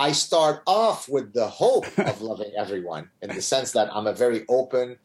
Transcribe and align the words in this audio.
I 0.00 0.12
start 0.12 0.62
off 0.66 1.10
with 1.10 1.34
the 1.34 1.46
hope 1.46 1.86
of 1.98 2.22
loving 2.30 2.52
everyone 2.56 3.10
in 3.20 3.28
the 3.28 3.42
sense 3.42 3.72
that 3.72 3.94
I'm 3.94 4.06
a 4.06 4.14
very 4.14 4.46
open, 4.48 4.96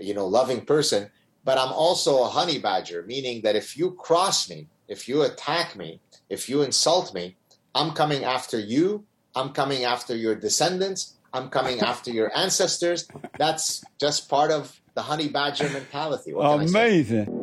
you 0.00 0.12
know, 0.12 0.26
loving 0.26 0.62
person, 0.64 1.08
but 1.44 1.56
I'm 1.56 1.72
also 1.72 2.24
a 2.24 2.26
honey 2.26 2.58
badger, 2.58 3.04
meaning 3.06 3.42
that 3.42 3.54
if 3.54 3.78
you 3.78 3.92
cross 3.92 4.50
me, 4.50 4.66
if 4.88 5.08
you 5.08 5.22
attack 5.22 5.76
me, 5.76 6.00
if 6.28 6.48
you 6.48 6.62
insult 6.62 7.14
me, 7.14 7.36
I'm 7.76 7.92
coming 7.92 8.24
after 8.24 8.58
you, 8.58 9.04
I'm 9.36 9.50
coming 9.50 9.84
after 9.84 10.16
your 10.16 10.34
descendants, 10.34 11.14
I'm 11.32 11.48
coming 11.48 11.78
after 11.92 12.10
your 12.10 12.36
ancestors. 12.36 13.06
That's 13.38 13.84
just 14.00 14.28
part 14.28 14.50
of 14.50 14.80
the 14.94 15.02
honey 15.02 15.28
badger 15.28 15.70
mentality. 15.70 16.32
Amazing. 16.74 17.39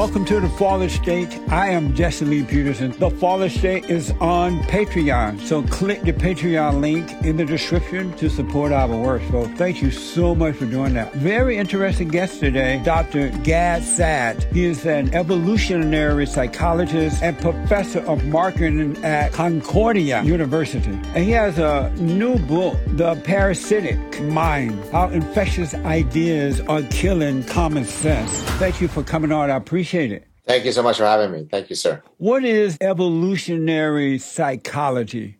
Welcome 0.00 0.24
to 0.24 0.40
the 0.40 0.48
Fallen 0.48 0.88
State. 0.88 1.38
I 1.50 1.68
am 1.68 1.94
Jesse 1.94 2.24
Lee 2.24 2.42
Peterson. 2.42 2.92
The 2.92 3.10
Fallen 3.10 3.50
State 3.50 3.90
is 3.90 4.12
on 4.12 4.60
Patreon. 4.60 5.38
So 5.40 5.62
click 5.64 6.00
the 6.00 6.14
Patreon 6.14 6.80
link 6.80 7.12
in 7.22 7.36
the 7.36 7.44
description 7.44 8.10
to 8.14 8.30
support 8.30 8.72
our 8.72 8.88
work. 8.88 9.20
So 9.30 9.46
thank 9.56 9.82
you 9.82 9.90
so 9.90 10.34
much 10.34 10.56
for 10.56 10.64
doing 10.64 10.94
that. 10.94 11.12
Very 11.16 11.58
interesting 11.58 12.08
guest 12.08 12.40
today, 12.40 12.80
Dr. 12.82 13.28
Gad 13.44 13.82
Saad. 13.82 14.42
He 14.44 14.64
is 14.64 14.86
an 14.86 15.14
evolutionary 15.14 16.24
psychologist 16.24 17.22
and 17.22 17.38
professor 17.38 18.00
of 18.06 18.24
marketing 18.24 18.96
at 19.04 19.32
Concordia 19.34 20.22
University. 20.22 20.98
And 21.14 21.24
he 21.24 21.32
has 21.32 21.58
a 21.58 21.90
new 21.96 22.38
book, 22.38 22.78
The 22.86 23.16
Parasitic 23.16 24.22
Mind, 24.22 24.82
How 24.92 25.10
Infectious 25.10 25.74
Ideas 25.74 26.62
Are 26.62 26.80
Killing 26.84 27.44
Common 27.44 27.84
Sense. 27.84 28.32
Thank 28.58 28.80
you 28.80 28.88
for 28.88 29.02
coming 29.02 29.30
on. 29.30 29.50
I 29.50 29.56
appreciate 29.56 29.89
appreciate 29.90 30.12
it. 30.12 30.26
Thank 30.46 30.64
you 30.64 30.72
so 30.72 30.82
much 30.82 30.98
for 30.98 31.04
having 31.04 31.32
me. 31.32 31.46
Thank 31.50 31.68
you, 31.70 31.76
sir. 31.76 32.02
What 32.18 32.44
is 32.44 32.78
evolutionary 32.80 34.18
psychology? 34.18 35.38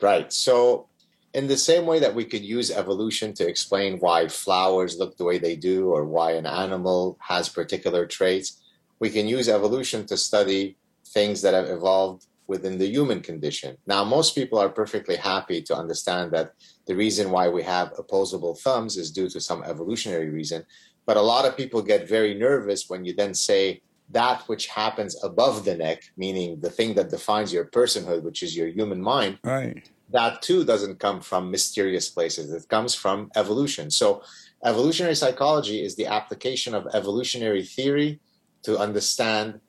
Right. 0.00 0.32
So, 0.32 0.88
in 1.34 1.46
the 1.46 1.56
same 1.56 1.84
way 1.86 1.98
that 2.00 2.14
we 2.14 2.24
could 2.24 2.42
use 2.42 2.70
evolution 2.70 3.34
to 3.34 3.46
explain 3.46 3.98
why 3.98 4.28
flowers 4.28 4.98
look 4.98 5.16
the 5.16 5.24
way 5.24 5.38
they 5.38 5.56
do 5.56 5.90
or 5.90 6.04
why 6.04 6.32
an 6.32 6.46
animal 6.46 7.18
has 7.20 7.48
particular 7.48 8.06
traits, 8.06 8.62
we 8.98 9.10
can 9.10 9.28
use 9.28 9.48
evolution 9.48 10.06
to 10.06 10.16
study 10.16 10.76
things 11.06 11.42
that 11.42 11.54
have 11.54 11.68
evolved 11.68 12.26
within 12.46 12.78
the 12.78 12.86
human 12.86 13.20
condition. 13.20 13.76
Now, 13.86 14.04
most 14.04 14.34
people 14.34 14.58
are 14.58 14.70
perfectly 14.70 15.16
happy 15.16 15.60
to 15.62 15.76
understand 15.76 16.32
that 16.32 16.52
the 16.86 16.96
reason 16.96 17.30
why 17.30 17.48
we 17.48 17.62
have 17.62 17.92
opposable 17.98 18.54
thumbs 18.54 18.96
is 18.96 19.12
due 19.12 19.28
to 19.28 19.40
some 19.40 19.62
evolutionary 19.62 20.30
reason. 20.30 20.64
But 21.08 21.16
a 21.16 21.22
lot 21.22 21.46
of 21.46 21.56
people 21.56 21.80
get 21.80 22.06
very 22.06 22.34
nervous 22.34 22.90
when 22.90 23.06
you 23.06 23.14
then 23.14 23.32
say 23.32 23.80
that 24.10 24.42
which 24.42 24.66
happens 24.66 25.16
above 25.24 25.64
the 25.64 25.74
neck, 25.74 26.02
meaning 26.18 26.60
the 26.60 26.68
thing 26.68 26.92
that 26.96 27.08
defines 27.08 27.50
your 27.50 27.64
personhood, 27.64 28.22
which 28.22 28.42
is 28.42 28.54
your 28.54 28.68
human 28.68 29.00
mind. 29.00 29.38
Right. 29.42 29.88
That 30.12 30.42
too 30.42 30.64
doesn't 30.66 30.98
come 30.98 31.22
from 31.22 31.50
mysterious 31.50 32.10
places. 32.10 32.52
It 32.52 32.68
comes 32.68 32.94
from 32.94 33.30
evolution. 33.36 33.90
So, 33.90 34.22
evolutionary 34.62 35.14
psychology 35.14 35.82
is 35.82 35.96
the 35.96 36.04
application 36.04 36.74
of 36.74 36.86
evolutionary 36.92 37.64
theory 37.64 38.20
to 38.64 38.76
understand 38.78 39.60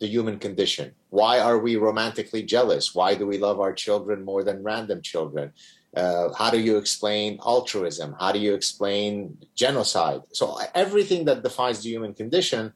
the 0.00 0.06
human 0.06 0.38
condition. 0.38 0.92
Why 1.08 1.38
are 1.38 1.58
we 1.58 1.76
romantically 1.76 2.42
jealous? 2.42 2.94
Why 2.94 3.14
do 3.14 3.26
we 3.26 3.38
love 3.38 3.58
our 3.58 3.72
children 3.72 4.22
more 4.22 4.44
than 4.44 4.62
random 4.62 5.00
children? 5.00 5.54
Uh, 5.96 6.32
how 6.32 6.50
do 6.50 6.58
you 6.58 6.76
explain 6.76 7.38
altruism? 7.44 8.16
How 8.18 8.32
do 8.32 8.38
you 8.38 8.54
explain 8.54 9.38
genocide? 9.54 10.22
So 10.32 10.58
everything 10.74 11.24
that 11.26 11.42
defines 11.42 11.82
the 11.82 11.90
human 11.90 12.14
condition 12.14 12.72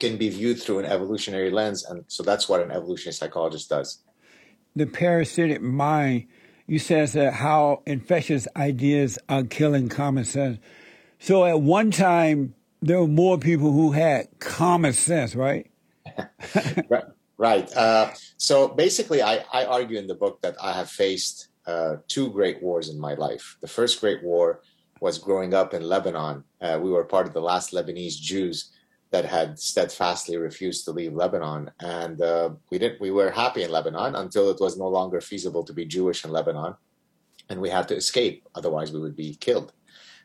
can 0.00 0.16
be 0.16 0.28
viewed 0.28 0.60
through 0.60 0.80
an 0.80 0.86
evolutionary 0.86 1.50
lens, 1.50 1.84
and 1.84 2.04
so 2.08 2.22
that's 2.22 2.48
what 2.48 2.60
an 2.60 2.70
evolutionary 2.70 3.14
psychologist 3.14 3.68
does. 3.68 3.98
The 4.74 4.86
parasitic 4.86 5.62
mind, 5.62 6.26
you 6.66 6.78
says 6.78 7.12
that 7.12 7.34
how 7.34 7.82
infectious 7.86 8.48
ideas 8.56 9.18
are 9.28 9.44
killing 9.44 9.88
common 9.88 10.24
sense. 10.24 10.58
So 11.18 11.44
at 11.44 11.60
one 11.60 11.90
time, 11.90 12.54
there 12.80 13.00
were 13.00 13.08
more 13.08 13.38
people 13.38 13.70
who 13.72 13.92
had 13.92 14.28
common 14.40 14.92
sense, 14.92 15.34
right? 15.34 15.70
right. 16.88 17.04
Right. 17.38 17.76
Uh, 17.76 18.12
so 18.36 18.68
basically, 18.68 19.20
I, 19.20 19.44
I 19.52 19.64
argue 19.64 19.98
in 19.98 20.06
the 20.06 20.14
book 20.14 20.42
that 20.42 20.54
I 20.62 20.74
have 20.74 20.88
faced 20.88 21.48
uh, 21.66 21.96
two 22.08 22.30
great 22.30 22.62
wars 22.62 22.88
in 22.88 22.98
my 22.98 23.14
life. 23.14 23.56
The 23.60 23.68
first 23.68 24.00
great 24.00 24.22
war 24.22 24.62
was 25.00 25.18
growing 25.18 25.54
up 25.54 25.74
in 25.74 25.82
Lebanon. 25.82 26.44
Uh, 26.60 26.78
we 26.80 26.90
were 26.90 27.04
part 27.04 27.26
of 27.26 27.32
the 27.32 27.40
last 27.40 27.72
Lebanese 27.72 28.20
Jews 28.20 28.70
that 29.10 29.24
had 29.24 29.58
steadfastly 29.58 30.36
refused 30.36 30.84
to 30.84 30.90
leave 30.90 31.12
Lebanon, 31.12 31.70
and 31.80 32.20
uh, 32.22 32.50
we 32.70 32.78
didn't. 32.78 33.00
We 33.00 33.10
were 33.10 33.30
happy 33.30 33.62
in 33.62 33.70
Lebanon 33.70 34.14
until 34.14 34.50
it 34.50 34.60
was 34.60 34.78
no 34.78 34.88
longer 34.88 35.20
feasible 35.20 35.64
to 35.64 35.72
be 35.72 35.84
Jewish 35.84 36.24
in 36.24 36.30
Lebanon, 36.30 36.74
and 37.48 37.60
we 37.60 37.68
had 37.68 37.88
to 37.88 37.96
escape. 37.96 38.48
Otherwise, 38.54 38.90
we 38.90 39.00
would 39.00 39.16
be 39.16 39.34
killed. 39.34 39.72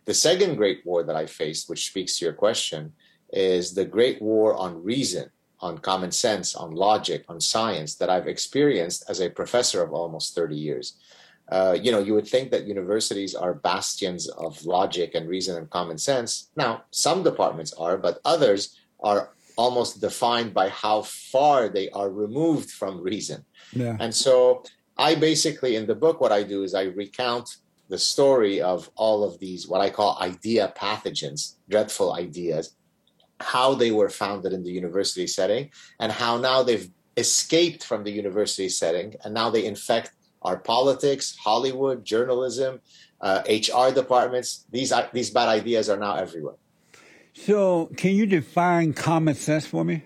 The 0.06 0.14
second 0.14 0.56
great 0.56 0.86
war 0.86 1.04
that 1.04 1.18
I 1.18 1.26
faced, 1.26 1.70
which 1.70 1.88
speaks 1.88 2.18
to 2.18 2.26
your 2.26 2.34
question, 2.34 2.94
is 3.34 3.74
the 3.74 3.84
great 3.84 4.22
war 4.22 4.56
on 4.56 4.82
reason, 4.82 5.30
on 5.60 5.80
common 5.80 6.12
sense, 6.12 6.56
on 6.56 6.72
logic, 6.72 7.26
on 7.28 7.42
science 7.42 7.96
that 7.96 8.10
I've 8.10 8.28
experienced 8.28 9.04
as 9.10 9.20
a 9.20 9.30
professor 9.30 9.84
of 9.84 9.92
almost 9.92 10.34
30 10.34 10.56
years 10.56 10.98
uh, 11.50 11.78
you 11.82 11.92
know, 11.92 12.00
you 12.00 12.14
would 12.14 12.28
think 12.28 12.52
that 12.52 12.68
universities 12.68 13.34
are 13.34 13.54
bastions 13.54 14.28
of 14.28 14.66
logic 14.66 15.16
and 15.16 15.30
reason 15.30 15.58
and 15.58 15.70
common 15.70 15.98
sense. 15.98 16.50
Now, 16.56 16.84
some 16.92 17.24
departments 17.24 17.74
are, 17.74 17.98
but 17.98 18.20
others 18.26 18.78
are 19.00 19.32
almost 19.56 20.02
defined 20.02 20.54
by 20.54 20.70
how 20.70 21.04
far 21.04 21.70
they 21.70 21.90
are 21.92 22.10
removed 22.10 22.70
from 22.70 23.02
reason. 23.02 23.46
Yeah. 23.74 23.96
And 24.00 24.14
so, 24.14 24.64
I 24.98 25.16
basically, 25.16 25.76
in 25.76 25.86
the 25.88 25.96
book, 25.96 26.20
what 26.20 26.32
I 26.32 26.44
do 26.44 26.64
is 26.64 26.74
I 26.74 26.84
recount 26.84 27.58
the 27.88 27.98
story 27.98 28.62
of 28.62 28.90
all 28.96 29.24
of 29.24 29.40
these, 29.40 29.68
what 29.68 29.80
I 29.80 29.90
call 29.90 30.18
idea 30.20 30.74
pathogens, 30.76 31.56
dreadful 31.70 32.14
ideas, 32.14 32.76
how 33.40 33.76
they 33.76 33.92
were 33.92 34.10
founded 34.10 34.52
in 34.52 34.64
the 34.64 34.72
university 34.72 35.28
setting, 35.28 35.70
and 36.00 36.12
how 36.12 36.38
now 36.38 36.64
they've 36.64 36.90
escaped 37.18 37.84
from 37.84 38.04
the 38.04 38.12
university 38.12 38.70
setting 38.70 39.16
and 39.24 39.34
now 39.34 39.50
they 39.50 39.66
infect 39.66 40.12
our 40.48 40.58
politics, 40.58 41.36
Hollywood, 41.48 42.06
journalism, 42.06 42.80
uh, 43.20 43.42
HR 43.48 43.92
departments. 43.94 44.66
These 44.72 44.94
these 45.14 45.30
bad 45.30 45.50
ideas 45.60 45.90
are 45.90 46.00
now 46.08 46.16
everywhere. 46.16 46.60
So, 47.34 47.90
can 48.02 48.14
you 48.16 48.26
define 48.26 48.94
common 48.94 49.36
sense 49.36 49.66
for 49.68 49.84
me? 49.84 50.04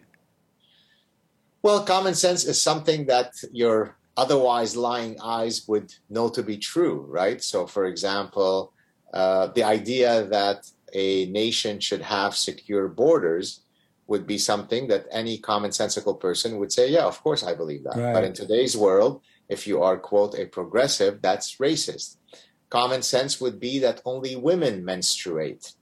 Well, 1.61 1.79
common 1.95 2.15
sense 2.15 2.43
is 2.43 2.59
something 2.59 3.05
that 3.05 3.31
your 3.51 3.95
otherwise 4.17 4.75
lying 4.75 5.15
eyes 5.21 5.67
would 5.69 5.93
know 6.09 6.27
to 6.29 6.41
be 6.43 6.57
true, 6.57 6.97
right? 7.07 7.39
So, 7.51 7.67
for 7.67 7.85
example, 7.85 8.73
uh, 9.13 9.47
the 9.57 9.63
idea 9.63 10.25
that 10.37 10.59
a 10.93 11.27
nation 11.27 11.79
should 11.79 12.01
have 12.01 12.35
secure 12.35 12.87
borders 12.87 13.61
would 14.07 14.25
be 14.27 14.37
something 14.37 14.87
that 14.91 15.05
any 15.11 15.37
commonsensical 15.37 16.19
person 16.19 16.57
would 16.59 16.71
say, 16.77 16.85
yeah, 16.89 17.05
of 17.05 17.17
course 17.23 17.43
I 17.43 17.53
believe 17.55 17.83
that. 17.85 17.95
Right. 17.95 18.13
But 18.13 18.23
in 18.25 18.33
today's 18.33 18.75
world, 18.75 19.21
if 19.51 19.67
you 19.67 19.83
are, 19.83 19.97
quote, 19.97 20.33
a 20.39 20.45
progressive, 20.45 21.21
that's 21.21 21.57
racist. 21.57 22.15
Common 22.69 23.01
sense 23.01 23.41
would 23.41 23.59
be 23.59 23.79
that 23.79 24.01
only 24.05 24.33
women 24.37 24.85
menstruate. 24.85 25.73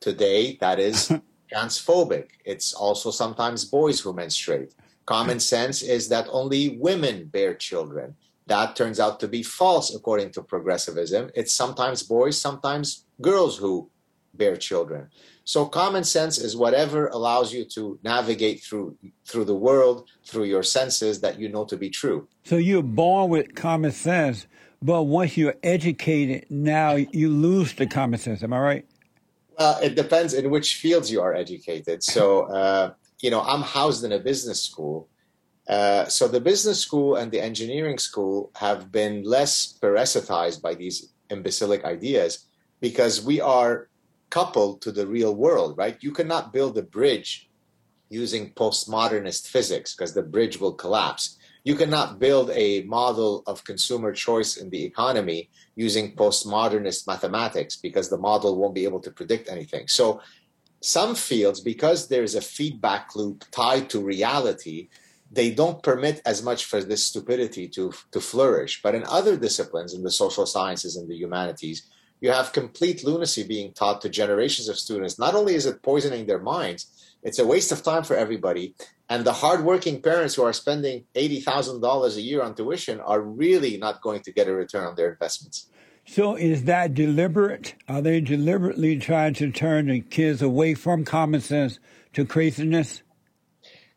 Today, 0.00 0.56
that 0.62 0.80
is 0.80 1.12
transphobic. 1.54 2.28
It's 2.46 2.72
also 2.72 3.10
sometimes 3.10 3.66
boys 3.66 4.00
who 4.00 4.14
menstruate. 4.14 4.74
Common 5.04 5.40
sense 5.40 5.82
is 5.82 6.08
that 6.08 6.26
only 6.30 6.78
women 6.78 7.26
bear 7.26 7.54
children. 7.54 8.16
That 8.46 8.76
turns 8.76 8.98
out 8.98 9.20
to 9.20 9.28
be 9.28 9.42
false 9.42 9.94
according 9.94 10.30
to 10.32 10.42
progressivism. 10.42 11.30
It's 11.34 11.52
sometimes 11.52 12.02
boys, 12.02 12.40
sometimes 12.40 13.04
girls 13.20 13.58
who 13.58 13.90
bear 14.32 14.56
children. 14.56 15.10
So 15.44 15.66
common 15.66 16.04
sense 16.04 16.38
is 16.38 16.56
whatever 16.56 17.08
allows 17.08 17.52
you 17.52 17.64
to 17.74 17.98
navigate 18.04 18.62
through 18.62 18.96
through 19.26 19.44
the 19.44 19.54
world 19.54 20.08
through 20.24 20.44
your 20.44 20.62
senses 20.62 21.20
that 21.20 21.38
you 21.38 21.48
know 21.48 21.64
to 21.64 21.76
be 21.76 21.90
true. 21.90 22.28
So 22.44 22.56
you're 22.56 22.82
born 22.82 23.30
with 23.30 23.54
common 23.54 23.90
sense, 23.90 24.46
but 24.80 25.04
once 25.04 25.36
you're 25.36 25.56
educated, 25.62 26.46
now 26.48 26.94
you 26.94 27.28
lose 27.28 27.74
the 27.74 27.86
common 27.86 28.18
sense. 28.18 28.42
Am 28.42 28.52
I 28.52 28.60
right? 28.60 28.86
Well, 29.58 29.78
it 29.82 29.94
depends 29.94 30.34
in 30.34 30.50
which 30.50 30.76
fields 30.76 31.10
you 31.10 31.20
are 31.20 31.34
educated. 31.34 32.02
So, 32.02 32.42
uh, 32.58 32.94
you 33.20 33.30
know, 33.30 33.42
I'm 33.42 33.62
housed 33.62 34.04
in 34.04 34.12
a 34.12 34.18
business 34.18 34.62
school. 34.62 35.08
Uh, 35.68 36.06
so 36.06 36.26
the 36.26 36.40
business 36.40 36.80
school 36.80 37.14
and 37.16 37.30
the 37.30 37.40
engineering 37.40 37.98
school 37.98 38.50
have 38.56 38.90
been 38.90 39.22
less 39.22 39.78
parasitized 39.80 40.60
by 40.60 40.74
these 40.74 41.12
imbecilic 41.30 41.84
ideas 41.84 42.46
because 42.80 43.24
we 43.24 43.40
are 43.40 43.88
coupled 44.32 44.80
to 44.80 44.90
the 44.90 45.06
real 45.06 45.34
world, 45.34 45.76
right? 45.76 45.98
You 46.00 46.10
cannot 46.10 46.54
build 46.54 46.78
a 46.78 46.82
bridge 46.98 47.50
using 48.08 48.52
postmodernist 48.54 49.46
physics 49.46 49.94
because 49.94 50.14
the 50.14 50.28
bridge 50.34 50.56
will 50.58 50.76
collapse. 50.84 51.24
you 51.70 51.76
cannot 51.82 52.18
build 52.18 52.48
a 52.66 52.82
model 52.98 53.32
of 53.46 53.62
consumer 53.72 54.10
choice 54.26 54.52
in 54.62 54.68
the 54.70 54.82
economy 54.90 55.40
using 55.86 56.16
postmodernist 56.22 57.06
mathematics 57.06 57.74
because 57.86 58.08
the 58.08 58.22
model 58.28 58.52
won't 58.58 58.74
be 58.80 58.86
able 58.88 59.02
to 59.06 59.12
predict 59.18 59.44
anything. 59.56 59.84
So, 59.86 60.06
some 60.98 61.14
fields, 61.14 61.60
because 61.72 62.00
there's 62.08 62.34
a 62.34 62.48
feedback 62.56 63.04
loop 63.14 63.38
tied 63.52 63.84
to 63.90 64.10
reality, 64.14 64.78
they 65.38 65.48
don't 65.60 65.80
permit 65.88 66.16
as 66.32 66.38
much 66.48 66.60
for 66.70 66.80
this 66.82 67.02
stupidity 67.10 67.66
to, 67.76 67.84
to 68.14 68.20
flourish. 68.20 68.74
But 68.84 68.96
in 68.98 69.04
other 69.18 69.36
disciplines, 69.46 69.94
in 69.94 70.02
the 70.02 70.16
social 70.22 70.46
sciences 70.54 70.96
and 70.96 71.06
the 71.08 71.20
humanities, 71.24 71.78
you 72.22 72.30
have 72.30 72.52
complete 72.52 73.04
lunacy 73.04 73.42
being 73.42 73.72
taught 73.72 74.00
to 74.00 74.08
generations 74.08 74.68
of 74.68 74.78
students. 74.78 75.18
Not 75.18 75.34
only 75.34 75.56
is 75.56 75.66
it 75.66 75.82
poisoning 75.82 76.26
their 76.26 76.38
minds, 76.38 76.86
it's 77.24 77.40
a 77.40 77.46
waste 77.46 77.72
of 77.72 77.82
time 77.82 78.04
for 78.04 78.16
everybody. 78.16 78.74
And 79.08 79.24
the 79.24 79.32
hardworking 79.32 80.00
parents 80.00 80.36
who 80.36 80.44
are 80.44 80.52
spending 80.52 81.04
$80,000 81.16 82.16
a 82.16 82.20
year 82.20 82.40
on 82.40 82.54
tuition 82.54 83.00
are 83.00 83.20
really 83.20 83.76
not 83.76 84.00
going 84.00 84.22
to 84.22 84.32
get 84.32 84.46
a 84.46 84.52
return 84.52 84.86
on 84.86 84.94
their 84.94 85.10
investments. 85.10 85.66
So, 86.06 86.36
is 86.36 86.64
that 86.64 86.94
deliberate? 86.94 87.74
Are 87.88 88.00
they 88.00 88.20
deliberately 88.20 88.98
trying 88.98 89.34
to 89.34 89.50
turn 89.50 89.86
the 89.86 90.00
kids 90.00 90.42
away 90.42 90.74
from 90.74 91.04
common 91.04 91.40
sense 91.40 91.80
to 92.12 92.24
craziness? 92.24 93.02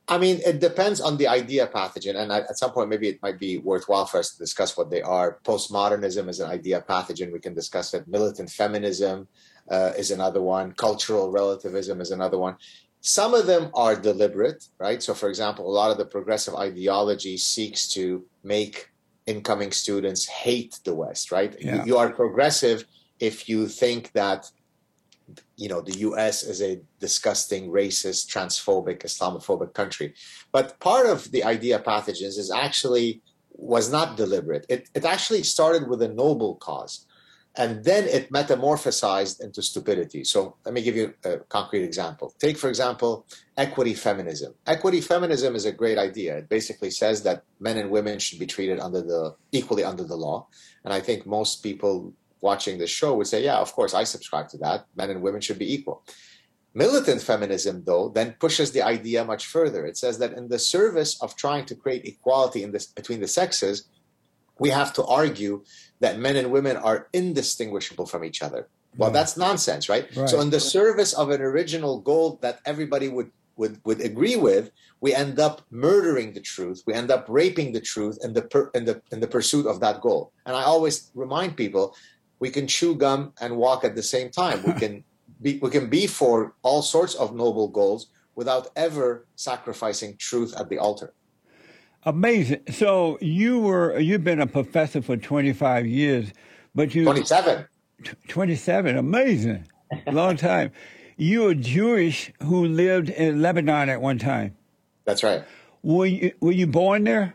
I 0.08 0.20
mean, 0.20 0.40
it 0.46 0.60
depends 0.60 1.02
on 1.02 1.18
the 1.18 1.28
idea 1.28 1.66
pathogen. 1.68 2.16
And 2.16 2.32
at 2.32 2.58
some 2.58 2.72
point, 2.72 2.90
maybe 2.90 3.10
it 3.10 3.22
might 3.24 3.40
be 3.40 3.58
worthwhile 3.58 4.06
for 4.06 4.20
us 4.20 4.34
to 4.34 4.38
discuss 4.38 4.78
what 4.78 4.92
they 4.92 5.02
are. 5.02 5.40
Postmodernism 5.44 6.30
is 6.30 6.40
an 6.40 6.50
idea 6.50 6.84
pathogen. 6.88 7.34
We 7.34 7.40
can 7.40 7.56
discuss 7.56 7.94
it. 7.94 8.08
Militant 8.08 8.52
feminism 8.52 9.28
uh, 9.70 9.94
is 9.98 10.12
another 10.12 10.42
one. 10.42 10.74
Cultural 10.74 11.32
relativism 11.32 12.02
is 12.02 12.12
another 12.12 12.38
one. 12.38 12.56
Some 13.02 13.34
of 13.34 13.48
them 13.48 13.72
are 13.74 13.96
deliberate, 13.96 14.68
right? 14.80 15.02
So, 15.02 15.14
for 15.14 15.30
example, 15.30 15.68
a 15.68 15.74
lot 15.74 15.92
of 15.92 15.98
the 15.98 16.06
progressive 16.06 16.56
ideology 16.56 17.38
seeks 17.38 17.88
to 17.94 18.26
make 18.44 18.90
incoming 19.26 19.72
students 19.72 20.28
hate 20.28 20.80
the 20.84 20.94
West, 20.94 21.32
right? 21.32 21.56
Yeah. 21.60 21.78
You, 21.78 21.86
you 21.86 21.98
are 21.98 22.12
progressive 22.12 22.86
if 23.20 23.50
you 23.50 23.68
think 23.68 24.12
that 24.14 24.52
you 25.56 25.70
know 25.70 25.82
the 25.82 26.00
US 26.00 26.44
is 26.44 26.62
a 26.62 26.82
disgusting 27.00 27.72
racist 27.72 28.28
transphobic 28.28 29.00
islamophobic 29.00 29.74
country 29.74 30.14
but 30.52 30.80
part 30.80 31.06
of 31.08 31.32
the 31.32 31.44
idea 31.44 31.80
pathogens 31.80 32.38
is 32.38 32.52
actually 32.54 33.22
was 33.52 33.92
not 33.92 34.18
deliberate 34.18 34.66
it, 34.70 34.90
it 34.94 35.06
actually 35.06 35.44
started 35.44 35.88
with 35.88 36.02
a 36.02 36.08
noble 36.08 36.56
cause 36.56 37.06
and 37.58 37.84
then 37.84 38.06
it 38.06 38.32
metamorphosized 38.32 39.42
into 39.42 39.62
stupidity. 39.62 40.24
So 40.24 40.58
let 40.66 40.74
me 40.74 40.82
give 40.82 40.96
you 40.96 41.14
a 41.24 41.38
concrete 41.38 41.84
example. 41.84 42.34
Take, 42.40 42.58
for 42.58 42.68
example, 42.68 43.26
equity 43.56 43.94
feminism. 43.94 44.54
Equity 44.68 45.00
feminism 45.00 45.56
is 45.56 45.66
a 45.66 45.72
great 45.72 45.98
idea. 45.98 46.38
It 46.38 46.50
basically 46.50 46.92
says 46.92 47.24
that 47.24 47.44
men 47.60 47.78
and 47.78 47.90
women 47.90 48.20
should 48.20 48.40
be 48.40 48.46
treated 48.46 48.80
under 48.80 49.02
the 49.02 49.36
equally 49.54 49.84
under 49.84 50.04
the 50.04 50.18
law. 50.18 50.48
And 50.84 50.94
I 50.94 51.00
think 51.00 51.26
most 51.26 51.64
people 51.64 52.14
watching 52.52 52.78
this 52.78 52.94
show 53.00 53.12
would 53.16 53.28
say, 53.34 53.44
yeah, 53.44 53.58
of 53.66 53.74
course, 53.74 53.94
I 54.02 54.04
subscribe 54.06 54.48
to 54.50 54.58
that. 54.60 54.86
Men 54.96 55.10
and 55.10 55.22
women 55.22 55.42
should 55.42 55.60
be 55.66 55.74
equal. 55.74 55.98
Militant 56.84 57.22
feminism, 57.22 57.84
though, 57.90 58.10
then 58.18 58.36
pushes 58.44 58.70
the 58.72 58.84
idea 58.96 59.24
much 59.24 59.44
further. 59.56 59.82
It 59.86 59.98
says 59.98 60.20
that 60.20 60.34
in 60.40 60.50
the 60.50 60.60
service 60.60 61.12
of 61.24 61.36
trying 61.36 61.66
to 61.68 61.76
create 61.76 62.04
equality 62.06 62.62
in 62.64 62.72
this, 62.72 62.86
between 62.88 63.22
the 63.22 63.32
sexes, 63.40 63.88
we 64.60 64.70
have 64.70 64.92
to 64.98 65.04
argue 65.06 65.64
that 66.04 66.20
men 66.20 66.36
and 66.36 66.52
women 66.52 66.76
are 66.78 67.08
indistinguishable 67.14 68.06
from 68.06 68.24
each 68.24 68.42
other. 68.48 68.62
Well, 68.98 69.10
hmm. 69.10 69.18
that's 69.18 69.36
nonsense, 69.38 69.90
right? 69.90 70.06
right? 70.16 70.30
So, 70.30 70.40
in 70.42 70.50
the 70.50 70.60
service 70.60 71.14
of 71.14 71.30
an 71.30 71.42
original 71.42 72.00
goal 72.10 72.40
that 72.44 72.60
everybody 72.66 73.08
would, 73.08 73.32
would, 73.58 73.80
would 73.86 74.02
agree 74.02 74.38
with, 74.48 74.72
we 75.02 75.14
end 75.14 75.40
up 75.40 75.62
murdering 75.70 76.34
the 76.34 76.42
truth. 76.42 76.84
We 76.88 76.94
end 76.94 77.10
up 77.12 77.26
raping 77.28 77.72
the 77.72 77.82
truth 77.82 78.18
in 78.26 78.34
the, 78.34 78.44
per, 78.44 78.70
in, 78.74 78.84
the, 78.86 79.02
in 79.14 79.20
the 79.20 79.28
pursuit 79.28 79.66
of 79.66 79.80
that 79.80 80.02
goal. 80.02 80.32
And 80.46 80.56
I 80.56 80.64
always 80.64 81.12
remind 81.16 81.56
people 81.56 81.96
we 82.40 82.50
can 82.50 82.68
chew 82.68 82.96
gum 82.96 83.34
and 83.40 83.58
walk 83.58 83.84
at 83.84 83.96
the 83.96 84.04
same 84.04 84.30
time. 84.30 84.64
We 84.64 84.74
can 84.74 85.04
be, 85.42 85.58
we 85.60 85.70
can 85.70 85.90
be 85.90 86.08
for 86.08 86.54
all 86.64 86.82
sorts 86.82 87.16
of 87.16 87.36
noble 87.36 87.68
goals 87.68 88.08
without 88.36 88.70
ever 88.76 89.26
sacrificing 89.36 90.18
truth 90.18 90.54
at 90.58 90.70
the 90.70 90.78
altar. 90.78 91.14
Amazing. 92.04 92.62
So 92.70 93.18
you 93.20 93.60
were 93.60 93.98
you've 94.00 94.24
been 94.24 94.40
a 94.40 94.48
professor 94.48 95.02
for 95.02 95.18
25 95.18 95.88
years, 95.88 96.32
but 96.76 96.94
you 96.94 97.04
27. 97.04 97.66
27. 98.28 98.98
Amazing. 98.98 99.68
Long 100.12 100.38
time. 100.38 100.72
You 101.18 101.44
were 101.44 101.56
Jewish 101.56 102.32
who 102.44 102.66
lived 102.66 103.10
in 103.10 103.42
Lebanon 103.42 103.90
at 103.90 104.02
one 104.02 104.20
time. 104.20 104.56
That's 105.06 105.24
right. 105.24 105.44
Were 105.82 106.06
you 106.06 106.34
were 106.42 106.52
you 106.52 106.68
born 106.68 107.06
there? 107.06 107.34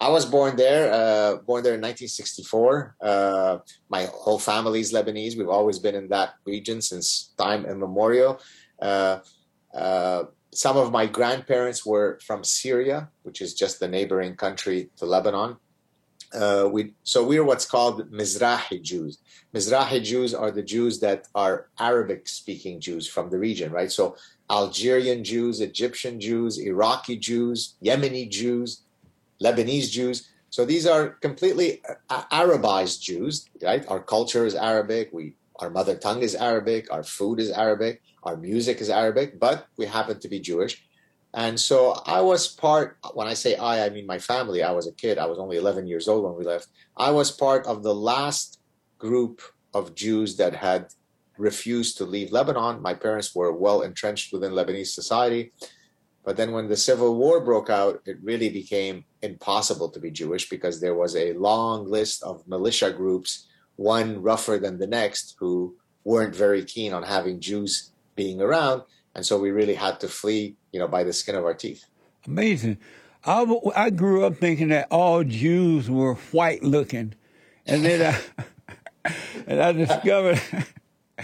I 0.00 0.08
was 0.08 0.26
born 0.26 0.56
there, 0.56 0.92
uh, 0.92 1.36
born 1.36 1.62
there 1.62 1.74
in 1.74 1.80
1964. 1.80 2.96
Uh, 3.00 3.58
my 3.88 4.06
whole 4.06 4.38
family 4.38 4.80
is 4.80 4.92
Lebanese. 4.92 5.36
We've 5.36 5.48
always 5.48 5.78
been 5.78 5.94
in 5.94 6.08
that 6.08 6.34
region 6.44 6.82
since 6.82 7.32
time 7.38 7.64
immemorial. 7.66 8.40
Uh, 8.80 9.18
uh 9.74 10.24
some 10.54 10.76
of 10.76 10.92
my 10.92 11.04
grandparents 11.06 11.84
were 11.84 12.18
from 12.24 12.44
Syria, 12.44 13.10
which 13.24 13.40
is 13.40 13.54
just 13.54 13.80
the 13.80 13.88
neighboring 13.88 14.36
country 14.36 14.88
to 14.98 15.04
Lebanon. 15.04 15.56
Uh, 16.32 16.68
we, 16.70 16.94
so 17.02 17.24
we're 17.24 17.44
what's 17.44 17.66
called 17.66 18.10
Mizrahi 18.10 18.82
Jews. 18.82 19.18
Mizrahi 19.52 20.02
Jews 20.02 20.32
are 20.34 20.50
the 20.50 20.62
Jews 20.62 21.00
that 21.00 21.26
are 21.34 21.68
Arabic 21.78 22.28
speaking 22.28 22.80
Jews 22.80 23.08
from 23.08 23.30
the 23.30 23.38
region, 23.38 23.72
right? 23.72 23.90
So 23.90 24.16
Algerian 24.50 25.22
Jews, 25.24 25.60
Egyptian 25.60 26.20
Jews, 26.20 26.58
Iraqi 26.58 27.16
Jews, 27.16 27.74
Yemeni 27.82 28.28
Jews, 28.28 28.82
Lebanese 29.42 29.90
Jews. 29.90 30.30
So 30.50 30.64
these 30.64 30.86
are 30.86 31.08
completely 31.08 31.82
uh, 32.10 32.22
Arabized 32.32 33.00
Jews, 33.00 33.48
right? 33.62 33.84
Our 33.88 34.00
culture 34.00 34.46
is 34.46 34.54
Arabic. 34.54 35.10
We, 35.12 35.34
our 35.58 35.70
mother 35.70 35.96
tongue 35.96 36.22
is 36.22 36.34
Arabic. 36.34 36.92
Our 36.92 37.02
food 37.02 37.40
is 37.40 37.50
Arabic. 37.50 38.02
Our 38.22 38.36
music 38.36 38.80
is 38.80 38.88
Arabic, 38.88 39.38
but 39.38 39.66
we 39.76 39.86
happen 39.86 40.18
to 40.20 40.28
be 40.28 40.40
Jewish. 40.40 40.84
And 41.34 41.58
so 41.58 42.00
I 42.06 42.20
was 42.20 42.46
part, 42.46 42.96
when 43.14 43.26
I 43.26 43.34
say 43.34 43.56
I, 43.56 43.84
I 43.84 43.90
mean 43.90 44.06
my 44.06 44.20
family. 44.20 44.62
I 44.62 44.70
was 44.70 44.86
a 44.86 44.92
kid. 44.92 45.18
I 45.18 45.26
was 45.26 45.38
only 45.38 45.56
11 45.56 45.88
years 45.88 46.06
old 46.06 46.24
when 46.24 46.36
we 46.36 46.44
left. 46.44 46.68
I 46.96 47.10
was 47.10 47.32
part 47.32 47.66
of 47.66 47.82
the 47.82 47.94
last 47.94 48.60
group 48.98 49.42
of 49.74 49.96
Jews 49.96 50.36
that 50.36 50.54
had 50.54 50.86
refused 51.36 51.98
to 51.98 52.04
leave 52.04 52.30
Lebanon. 52.30 52.80
My 52.80 52.94
parents 52.94 53.34
were 53.34 53.52
well 53.52 53.82
entrenched 53.82 54.32
within 54.32 54.52
Lebanese 54.52 54.94
society. 54.94 55.52
But 56.24 56.36
then 56.36 56.52
when 56.52 56.68
the 56.68 56.76
civil 56.76 57.16
war 57.16 57.40
broke 57.40 57.68
out, 57.68 58.02
it 58.06 58.16
really 58.22 58.48
became 58.48 59.04
impossible 59.20 59.90
to 59.90 60.00
be 60.00 60.10
Jewish 60.10 60.48
because 60.48 60.80
there 60.80 60.94
was 60.94 61.14
a 61.14 61.34
long 61.34 61.88
list 61.90 62.22
of 62.22 62.46
militia 62.48 62.90
groups, 62.90 63.46
one 63.76 64.22
rougher 64.22 64.58
than 64.58 64.78
the 64.78 64.86
next, 64.86 65.36
who 65.38 65.76
weren't 66.04 66.34
very 66.34 66.64
keen 66.64 66.92
on 66.92 67.02
having 67.02 67.40
Jews 67.40 67.90
being 68.16 68.40
around. 68.40 68.82
And 69.14 69.24
so 69.24 69.38
we 69.38 69.50
really 69.50 69.74
had 69.74 70.00
to 70.00 70.08
flee, 70.08 70.56
you 70.72 70.80
know, 70.80 70.88
by 70.88 71.04
the 71.04 71.12
skin 71.12 71.34
of 71.34 71.44
our 71.44 71.54
teeth. 71.54 71.84
Amazing. 72.26 72.78
I, 73.24 73.46
I 73.76 73.90
grew 73.90 74.24
up 74.24 74.36
thinking 74.36 74.68
that 74.68 74.88
all 74.90 75.24
Jews 75.24 75.90
were 75.90 76.14
white 76.32 76.62
looking. 76.62 77.14
And 77.66 77.84
then 77.84 78.14
I, 79.04 79.12
and 79.46 79.62
I 79.62 79.72
discovered. 79.72 80.40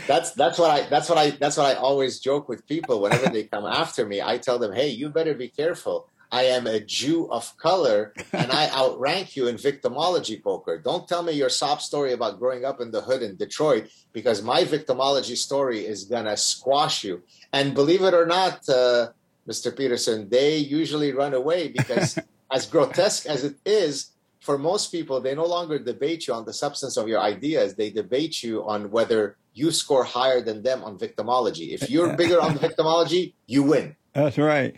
that's 0.06 0.32
that's 0.32 0.58
what 0.58 0.70
I 0.70 0.88
that's 0.88 1.08
what 1.08 1.18
I 1.18 1.30
that's 1.30 1.56
what 1.56 1.66
I 1.66 1.74
always 1.74 2.20
joke 2.20 2.48
with 2.48 2.66
people 2.66 3.00
whenever 3.00 3.28
they 3.28 3.44
come 3.44 3.66
after 3.66 4.06
me. 4.06 4.22
I 4.22 4.38
tell 4.38 4.58
them, 4.58 4.72
"Hey, 4.72 4.88
you 4.88 5.08
better 5.08 5.34
be 5.34 5.48
careful 5.48 6.08
I 6.32 6.44
am 6.44 6.66
a 6.66 6.80
Jew 6.80 7.28
of 7.30 7.56
color 7.56 8.12
and 8.32 8.52
I 8.52 8.70
outrank 8.70 9.36
you 9.36 9.48
in 9.48 9.56
victimology 9.56 10.40
poker. 10.42 10.78
Don't 10.78 11.08
tell 11.08 11.22
me 11.22 11.32
your 11.32 11.48
sob 11.48 11.80
story 11.80 12.12
about 12.12 12.38
growing 12.38 12.64
up 12.64 12.80
in 12.80 12.90
the 12.90 13.00
hood 13.00 13.22
in 13.22 13.36
Detroit 13.36 13.88
because 14.12 14.42
my 14.42 14.62
victimology 14.62 15.36
story 15.36 15.84
is 15.86 16.04
going 16.04 16.26
to 16.26 16.36
squash 16.36 17.02
you. 17.02 17.22
And 17.52 17.74
believe 17.74 18.02
it 18.02 18.14
or 18.14 18.26
not, 18.26 18.68
uh, 18.68 19.08
Mr. 19.48 19.76
Peterson, 19.76 20.28
they 20.28 20.56
usually 20.56 21.12
run 21.12 21.34
away 21.34 21.68
because, 21.68 22.18
as 22.52 22.66
grotesque 22.66 23.26
as 23.26 23.42
it 23.42 23.56
is, 23.64 24.10
for 24.40 24.56
most 24.56 24.92
people, 24.92 25.20
they 25.20 25.34
no 25.34 25.44
longer 25.44 25.78
debate 25.78 26.26
you 26.26 26.34
on 26.34 26.44
the 26.44 26.52
substance 26.52 26.96
of 26.96 27.08
your 27.08 27.20
ideas. 27.20 27.74
They 27.74 27.90
debate 27.90 28.42
you 28.42 28.64
on 28.64 28.90
whether 28.90 29.36
you 29.54 29.70
score 29.70 30.04
higher 30.04 30.40
than 30.40 30.62
them 30.62 30.82
on 30.84 30.98
victimology. 30.98 31.72
If 31.74 31.90
you're 31.90 32.16
bigger 32.16 32.40
on 32.40 32.54
the 32.54 32.60
victimology, 32.60 33.34
you 33.46 33.62
win. 33.62 33.96
That's 34.12 34.38
right. 34.38 34.74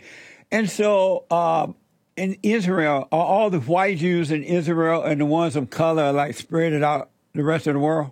And 0.51 0.69
so 0.69 1.25
uh, 1.31 1.67
in 2.15 2.37
Israel, 2.43 3.07
are 3.11 3.25
all 3.25 3.49
the 3.49 3.59
white 3.59 3.97
Jews 3.97 4.31
in 4.31 4.43
Israel 4.43 5.03
and 5.03 5.21
the 5.21 5.25
ones 5.25 5.55
of 5.55 5.69
color 5.69 6.11
like 6.11 6.35
spread 6.35 6.73
it 6.73 6.83
out 6.83 7.09
the 7.33 7.43
rest 7.43 7.67
of 7.67 7.73
the 7.73 7.79
world? 7.79 8.11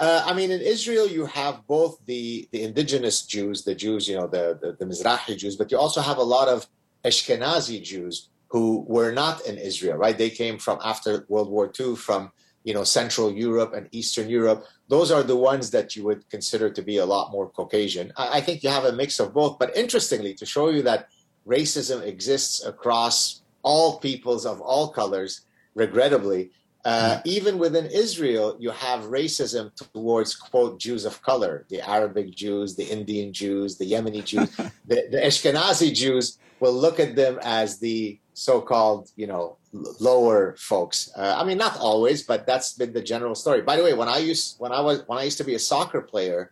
Uh, 0.00 0.24
I 0.26 0.34
mean, 0.34 0.50
in 0.50 0.60
Israel, 0.60 1.06
you 1.06 1.26
have 1.26 1.66
both 1.66 2.04
the, 2.06 2.48
the 2.50 2.62
indigenous 2.62 3.22
Jews, 3.22 3.62
the 3.62 3.74
Jews, 3.74 4.08
you 4.08 4.16
know, 4.16 4.26
the, 4.26 4.58
the, 4.60 4.72
the 4.72 4.84
Mizrahi 4.84 5.36
Jews, 5.36 5.56
but 5.56 5.70
you 5.70 5.78
also 5.78 6.00
have 6.00 6.18
a 6.18 6.22
lot 6.22 6.48
of 6.48 6.66
Ashkenazi 7.04 7.82
Jews 7.82 8.28
who 8.48 8.84
were 8.88 9.12
not 9.12 9.44
in 9.46 9.56
Israel, 9.58 9.96
right? 9.96 10.16
They 10.16 10.30
came 10.30 10.58
from 10.58 10.78
after 10.84 11.24
World 11.28 11.50
War 11.50 11.72
II 11.78 11.96
from, 11.96 12.32
you 12.64 12.74
know, 12.74 12.82
Central 12.82 13.30
Europe 13.30 13.74
and 13.74 13.88
Eastern 13.92 14.28
Europe. 14.28 14.66
Those 14.88 15.10
are 15.10 15.22
the 15.22 15.36
ones 15.36 15.70
that 15.70 15.94
you 15.94 16.02
would 16.04 16.28
consider 16.30 16.70
to 16.70 16.82
be 16.82 16.96
a 16.96 17.06
lot 17.06 17.30
more 17.30 17.48
Caucasian. 17.48 18.12
I, 18.16 18.38
I 18.38 18.40
think 18.40 18.62
you 18.62 18.70
have 18.70 18.84
a 18.84 18.92
mix 18.92 19.20
of 19.20 19.34
both. 19.34 19.58
But 19.58 19.76
interestingly, 19.76 20.34
to 20.34 20.46
show 20.46 20.70
you 20.70 20.82
that 20.82 21.08
racism 21.46 22.02
exists 22.02 22.64
across 22.64 23.42
all 23.62 23.98
peoples 23.98 24.44
of 24.46 24.60
all 24.60 24.88
colors, 24.88 25.42
regrettably. 25.74 26.50
Uh, 26.84 27.20
even 27.24 27.58
within 27.58 27.86
Israel, 27.86 28.56
you 28.60 28.70
have 28.70 29.04
racism 29.04 29.74
towards, 29.94 30.34
quote, 30.34 30.78
Jews 30.78 31.06
of 31.06 31.22
color, 31.22 31.64
the 31.70 31.80
Arabic 31.80 32.34
Jews, 32.34 32.76
the 32.76 32.84
Indian 32.84 33.32
Jews, 33.32 33.78
the 33.78 33.90
Yemeni 33.90 34.22
Jews. 34.22 34.54
the, 34.86 35.08
the 35.10 35.18
Ashkenazi 35.18 35.94
Jews 35.94 36.38
will 36.60 36.74
look 36.74 37.00
at 37.00 37.16
them 37.16 37.38
as 37.42 37.78
the 37.78 38.18
so-called, 38.34 39.10
you 39.16 39.26
know, 39.26 39.56
lower 40.00 40.56
folks. 40.58 41.10
Uh, 41.16 41.36
I 41.38 41.44
mean, 41.44 41.56
not 41.56 41.78
always, 41.78 42.22
but 42.22 42.46
that's 42.46 42.74
been 42.74 42.92
the 42.92 43.02
general 43.02 43.34
story. 43.34 43.62
By 43.62 43.76
the 43.76 43.84
way, 43.84 43.94
when 43.94 44.08
I 44.08 44.18
used 44.18 44.56
when 44.58 44.72
I 44.72 44.80
was 44.80 45.02
when 45.06 45.18
I 45.18 45.22
used 45.22 45.38
to 45.38 45.44
be 45.44 45.54
a 45.54 45.58
soccer 45.58 46.00
player, 46.00 46.50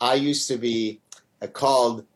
I 0.00 0.14
used 0.14 0.48
to 0.48 0.56
be 0.56 1.00
uh, 1.42 1.46
called. 1.48 2.06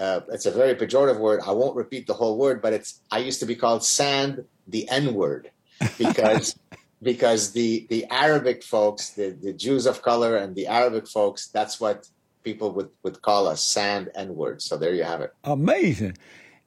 Uh, 0.00 0.20
it's 0.32 0.46
a 0.46 0.50
very 0.50 0.74
pejorative 0.74 1.18
word. 1.18 1.40
I 1.46 1.52
won't 1.52 1.76
repeat 1.76 2.06
the 2.06 2.14
whole 2.14 2.36
word, 2.36 2.60
but 2.60 2.72
it's. 2.72 3.00
I 3.10 3.18
used 3.18 3.40
to 3.40 3.46
be 3.46 3.54
called 3.54 3.84
sand 3.84 4.44
the 4.66 4.88
N 4.88 5.14
word 5.14 5.50
because 5.98 6.58
because 7.02 7.52
the 7.52 7.86
the 7.90 8.06
Arabic 8.10 8.64
folks, 8.64 9.10
the, 9.10 9.30
the 9.30 9.52
Jews 9.52 9.86
of 9.86 10.02
color 10.02 10.36
and 10.36 10.56
the 10.56 10.66
Arabic 10.66 11.06
folks, 11.06 11.48
that's 11.48 11.78
what 11.78 12.08
people 12.42 12.72
would, 12.72 12.90
would 13.02 13.22
call 13.22 13.46
us 13.46 13.62
sand 13.62 14.10
N 14.14 14.34
word. 14.34 14.62
So 14.62 14.76
there 14.76 14.94
you 14.94 15.04
have 15.04 15.20
it. 15.20 15.32
Amazing. 15.44 16.16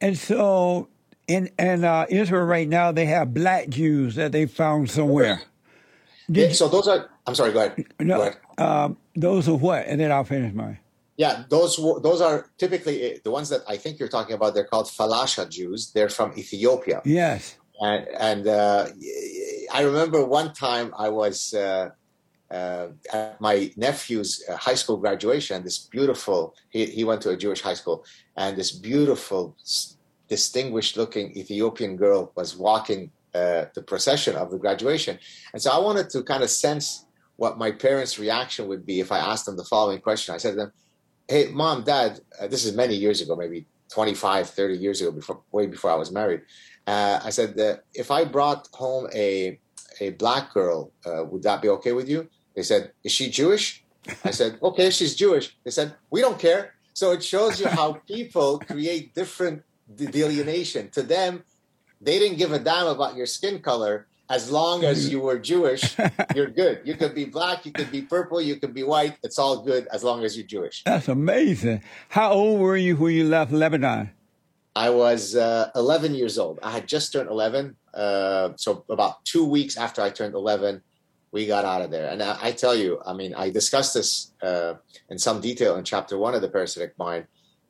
And 0.00 0.16
so 0.16 0.88
in 1.28 1.50
in 1.58 1.84
uh, 1.84 2.06
Israel 2.08 2.44
right 2.44 2.68
now, 2.68 2.90
they 2.90 3.06
have 3.06 3.32
black 3.32 3.68
Jews 3.68 4.16
that 4.16 4.32
they 4.32 4.46
found 4.46 4.90
somewhere. 4.90 5.42
Yeah, 6.28 6.52
so 6.52 6.68
those 6.68 6.88
are. 6.88 7.08
I'm 7.26 7.34
sorry. 7.34 7.52
Go 7.52 7.66
ahead. 7.66 7.86
No, 8.00 8.16
go 8.16 8.22
ahead. 8.22 8.36
Um, 8.58 8.96
those 9.14 9.48
are 9.48 9.54
what, 9.54 9.86
and 9.86 10.00
then 10.00 10.10
I'll 10.10 10.24
finish 10.24 10.52
mine. 10.52 10.78
Yeah, 11.16 11.44
those 11.48 11.76
those 11.76 12.20
are 12.20 12.46
typically 12.58 13.02
eh, 13.02 13.18
the 13.22 13.30
ones 13.30 13.48
that 13.50 13.62
I 13.68 13.76
think 13.76 13.98
you're 13.98 14.08
talking 14.08 14.34
about. 14.34 14.54
They're 14.54 14.64
called 14.64 14.86
Falasha 14.86 15.48
Jews. 15.48 15.92
They're 15.92 16.08
from 16.08 16.32
Ethiopia. 16.36 17.02
Yes. 17.04 17.56
And 17.80 18.08
and 18.18 18.46
uh, 18.46 18.86
I 19.72 19.82
remember 19.82 20.24
one 20.24 20.52
time 20.52 20.94
I 20.96 21.08
was 21.08 21.54
uh, 21.54 21.90
uh, 22.50 22.88
at 23.12 23.40
my 23.40 23.70
nephew's 23.76 24.42
uh, 24.48 24.56
high 24.56 24.74
school 24.74 24.96
graduation. 24.96 25.62
This 25.62 25.78
beautiful, 25.78 26.54
he, 26.70 26.86
he 26.86 27.04
went 27.04 27.20
to 27.22 27.30
a 27.30 27.36
Jewish 27.36 27.60
high 27.60 27.74
school, 27.74 28.04
and 28.36 28.56
this 28.56 28.72
beautiful, 28.72 29.56
distinguished 30.28 30.96
looking 30.96 31.36
Ethiopian 31.36 31.96
girl 31.96 32.32
was 32.34 32.56
walking 32.56 33.10
uh, 33.34 33.66
the 33.74 33.82
procession 33.82 34.36
of 34.36 34.50
the 34.50 34.58
graduation. 34.58 35.18
And 35.52 35.60
so 35.60 35.70
I 35.70 35.78
wanted 35.78 36.10
to 36.10 36.22
kind 36.22 36.42
of 36.42 36.50
sense 36.50 37.06
what 37.36 37.58
my 37.58 37.70
parents' 37.70 38.18
reaction 38.18 38.68
would 38.68 38.84
be 38.84 39.00
if 39.00 39.12
I 39.12 39.18
asked 39.18 39.46
them 39.46 39.56
the 39.56 39.64
following 39.64 40.00
question. 40.00 40.34
I 40.34 40.38
said 40.38 40.50
to 40.50 40.56
them, 40.56 40.72
Hey, 41.28 41.50
mom, 41.52 41.84
dad, 41.84 42.20
uh, 42.40 42.46
this 42.46 42.64
is 42.64 42.74
many 42.74 42.94
years 42.94 43.20
ago, 43.20 43.36
maybe 43.36 43.66
25, 43.92 44.48
30 44.48 44.74
years 44.76 45.00
ago, 45.00 45.10
before, 45.12 45.42
way 45.52 45.66
before 45.66 45.90
I 45.90 45.94
was 45.94 46.10
married. 46.10 46.40
Uh, 46.86 47.20
I 47.22 47.30
said 47.30 47.54
that 47.56 47.84
if 47.92 48.10
I 48.10 48.24
brought 48.24 48.68
home 48.72 49.08
a 49.14 49.60
a 50.00 50.10
black 50.10 50.52
girl, 50.54 50.92
uh, 51.04 51.24
would 51.24 51.42
that 51.42 51.62
be 51.62 51.68
okay 51.68 51.92
with 51.92 52.08
you? 52.08 52.28
They 52.54 52.62
said, 52.62 52.92
is 53.04 53.12
she 53.12 53.30
Jewish? 53.30 53.84
I 54.24 54.30
said, 54.30 54.58
okay, 54.62 54.90
she's 54.90 55.14
Jewish. 55.14 55.56
They 55.64 55.70
said, 55.70 55.94
we 56.10 56.20
don't 56.20 56.38
care. 56.38 56.74
So 56.94 57.12
it 57.12 57.22
shows 57.22 57.60
you 57.60 57.68
how 57.68 57.92
people 58.06 58.58
create 58.60 59.14
different 59.14 59.62
delineation. 59.94 60.90
To 60.90 61.02
them, 61.02 61.44
they 62.00 62.18
didn't 62.18 62.38
give 62.38 62.52
a 62.52 62.58
damn 62.58 62.86
about 62.86 63.16
your 63.16 63.26
skin 63.26 63.60
color. 63.60 64.06
As 64.30 64.50
long 64.50 64.84
as 64.84 65.08
you 65.08 65.20
were 65.20 65.38
Jewish, 65.38 65.96
you're 66.34 66.50
good. 66.50 66.82
You 66.84 66.94
could 66.96 67.14
be 67.14 67.24
black, 67.24 67.64
you 67.64 67.72
could 67.72 67.90
be 67.90 68.02
purple, 68.02 68.42
you 68.42 68.56
could 68.56 68.74
be 68.74 68.82
white. 68.82 69.16
It's 69.22 69.38
all 69.38 69.62
good 69.62 69.86
as 69.90 70.04
long 70.04 70.22
as 70.22 70.36
you're 70.36 70.46
Jewish. 70.46 70.84
That's 70.84 71.08
amazing. 71.08 71.82
How 72.10 72.32
old 72.32 72.60
were 72.60 72.76
you 72.76 72.96
when 72.96 73.14
you 73.14 73.24
left 73.24 73.52
Lebanon? 73.52 74.10
I 74.76 74.90
was 74.90 75.34
uh, 75.34 75.70
11 75.74 76.14
years 76.14 76.38
old. 76.38 76.58
I 76.62 76.70
had 76.70 76.86
just 76.86 77.12
turned 77.12 77.30
11. 77.30 77.74
Uh, 77.94 78.50
so 78.56 78.84
about 78.90 79.24
two 79.24 79.44
weeks 79.44 79.78
after 79.78 80.02
I 80.02 80.10
turned 80.10 80.34
11, 80.34 80.82
we 81.32 81.46
got 81.46 81.64
out 81.64 81.82
of 81.82 81.90
there. 81.90 82.10
And 82.10 82.22
I, 82.22 82.38
I 82.40 82.52
tell 82.52 82.74
you, 82.74 83.00
I 83.04 83.12
mean, 83.12 83.34
I 83.34 83.50
discussed 83.50 83.94
this 83.94 84.32
uh, 84.42 84.74
in 85.08 85.18
some 85.18 85.40
detail 85.40 85.76
in 85.76 85.84
chapter 85.84 86.16
one 86.16 86.34
of 86.34 86.42
the 86.42 86.48
Parasitic 86.48 86.96
Mind. 86.98 87.26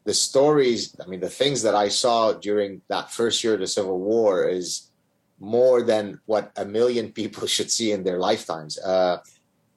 The 0.09 0.15
stories, 0.15 0.97
I 1.05 1.07
mean, 1.07 1.21
the 1.21 1.29
things 1.29 1.61
that 1.65 1.75
I 1.75 1.89
saw 1.89 2.33
during 2.33 2.81
that 2.89 3.13
first 3.13 3.45
year 3.45 3.53
of 3.53 3.61
the 3.61 3.67
Civil 3.67 3.99
War 4.01 4.49
is 4.49 4.91
more 5.39 5.83
than 5.83 6.19
what 6.25 6.51
a 6.57 6.65
million 6.65 7.13
people 7.21 7.47
should 7.47 7.71
see 7.71 7.93
in 7.93 8.05
their 8.05 8.19
lifetimes. 8.19 8.79
Uh, 8.79 9.19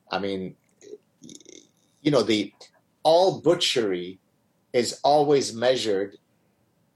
I 0.09 0.19
mean, 0.19 0.55
you 2.01 2.11
know, 2.11 2.23
the 2.23 2.53
all 3.03 3.41
butchery 3.41 4.19
is 4.71 5.01
always 5.03 5.53
measured 5.53 6.15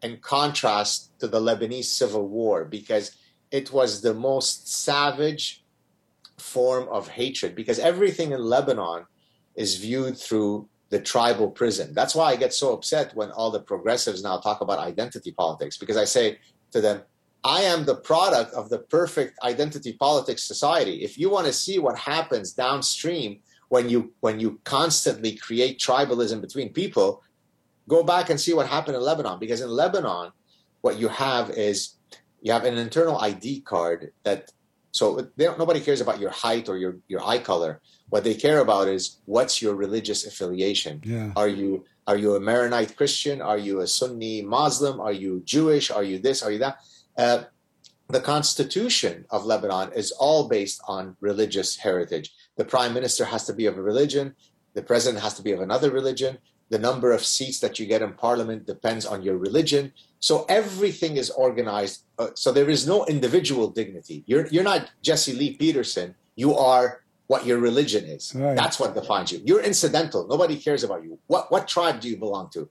in 0.02 0.16
contrast 0.20 1.20
to 1.20 1.28
the 1.28 1.42
Lebanese 1.42 1.92
civil 1.92 2.30
war 2.30 2.64
because 2.64 3.18
it 3.52 3.74
was 3.74 4.00
the 4.00 4.14
most 4.14 4.70
savage 4.70 5.62
form 6.38 6.88
of 6.88 7.10
hatred 7.10 7.54
because 7.54 7.80
everything 7.80 8.32
in 8.32 8.40
Lebanon 8.40 9.08
is 9.56 9.76
viewed 9.76 10.18
through 10.18 10.70
the 10.90 11.00
tribal 11.00 11.50
prison. 11.50 11.94
That's 11.94 12.16
why 12.16 12.32
I 12.32 12.36
get 12.36 12.54
so 12.54 12.74
upset 12.74 13.16
when 13.16 13.32
all 13.32 13.52
the 13.52 13.60
progressives 13.60 14.24
now 14.24 14.38
talk 14.38 14.62
about 14.62 14.80
identity 14.80 15.32
politics 15.32 15.78
because 15.78 15.98
I 15.98 16.06
say 16.06 16.40
to 16.72 16.82
them, 16.82 17.02
I 17.44 17.62
am 17.62 17.86
the 17.86 17.96
product 17.96 18.54
of 18.54 18.70
the 18.70 18.80
perfect 18.80 19.38
identity 19.44 19.94
politics 19.94 20.44
society. 20.44 21.04
If 21.04 21.18
you 21.18 21.30
want 21.30 21.48
to 21.48 21.54
see 21.54 21.80
what 21.80 21.98
happens 21.98 22.54
downstream 22.54 23.40
when 23.70 23.90
you 23.90 24.14
when 24.20 24.40
you 24.40 24.60
constantly 24.64 25.36
create 25.36 25.80
tribalism 25.80 26.42
between 26.42 26.70
people, 26.70 27.24
go 27.88 28.04
back 28.04 28.30
and 28.30 28.40
see 28.40 28.54
what 28.54 28.68
happened 28.68 28.96
in 28.96 29.04
Lebanon. 29.04 29.40
Because 29.40 29.62
in 29.62 29.70
Lebanon, 29.70 30.32
what 30.82 30.98
you 30.98 31.08
have 31.08 31.50
is 31.52 31.96
you 32.42 32.52
have 32.52 32.64
an 32.64 32.78
internal 32.78 33.20
ID 33.20 33.62
card 33.62 34.12
that 34.24 34.52
so 34.92 35.28
nobody 35.38 35.82
cares 35.82 36.00
about 36.00 36.20
your 36.22 36.30
height 36.30 36.70
or 36.70 36.78
your, 36.78 36.96
your 37.10 37.22
eye 37.28 37.40
color. 37.40 37.82
What 38.10 38.24
they 38.24 38.34
care 38.34 38.60
about 38.60 38.88
is 38.88 39.18
what's 39.26 39.62
your 39.62 39.76
religious 39.76 40.26
affiliation. 40.26 41.02
Yeah. 41.04 41.32
Are 41.36 41.48
you 41.48 41.86
are 42.08 42.18
you 42.18 42.36
a 42.36 42.40
Maronite 42.40 42.96
Christian? 42.96 43.42
Are 43.42 43.58
you 43.58 43.82
a 43.82 43.88
Sunni 43.88 44.44
Muslim? 44.44 45.02
Are 45.02 45.12
you 45.12 45.42
Jewish? 45.44 45.90
Are 45.90 46.04
you 46.04 46.20
this? 46.20 46.44
Are 46.44 46.52
you 46.52 46.60
that? 46.60 46.78
Uh, 47.18 47.44
the 48.10 48.22
constitution 48.22 49.26
of 49.32 49.46
Lebanon 49.46 49.92
is 49.94 50.12
all 50.12 50.48
based 50.48 50.80
on 50.88 51.18
religious 51.20 51.78
heritage. 51.78 52.32
The 52.58 52.66
prime 52.66 52.94
minister 52.94 53.26
has 53.26 53.46
to 53.48 53.54
be 53.54 53.66
of 53.66 53.78
a 53.78 53.82
religion. 53.82 54.36
The 54.76 54.84
president 54.84 55.24
has 55.24 55.34
to 55.36 55.42
be 55.42 55.52
of 55.52 55.62
another 55.62 55.90
religion 55.90 56.38
the 56.70 56.80
number 56.80 57.12
of 57.12 57.24
seats 57.24 57.60
that 57.60 57.80
you 57.80 57.86
get 57.86 58.02
in 58.02 58.14
parliament 58.14 58.66
depends 58.66 59.06
on 59.06 59.22
your 59.22 59.38
religion. 59.38 59.94
So 60.20 60.46
everything 60.50 61.18
is 61.18 61.30
organized. 61.30 62.04
Uh, 62.18 62.30
so 62.34 62.52
there 62.52 62.70
is 62.70 62.88
no 62.88 63.06
individual 63.06 63.70
dignity. 63.70 64.24
You're 64.26 64.48
you're 64.48 64.64
not 64.64 64.90
Jesse 65.02 65.34
Lee 65.34 65.56
Peterson. 65.56 66.16
You 66.36 66.56
are 66.56 67.02
what 67.28 67.46
your 67.46 67.58
religion 67.58 68.06
is. 68.06 68.34
Right. 68.36 68.56
That's 68.56 68.80
what 68.80 68.94
defines 68.94 69.32
you. 69.32 69.42
You're 69.44 69.62
incidental. 69.62 70.28
Nobody 70.28 70.58
cares 70.58 70.84
about 70.84 71.04
you. 71.04 71.20
What 71.28 71.52
what 71.52 71.68
tribe 71.68 72.00
do 72.02 72.10
you 72.10 72.18
belong 72.18 72.50
to? 72.52 72.70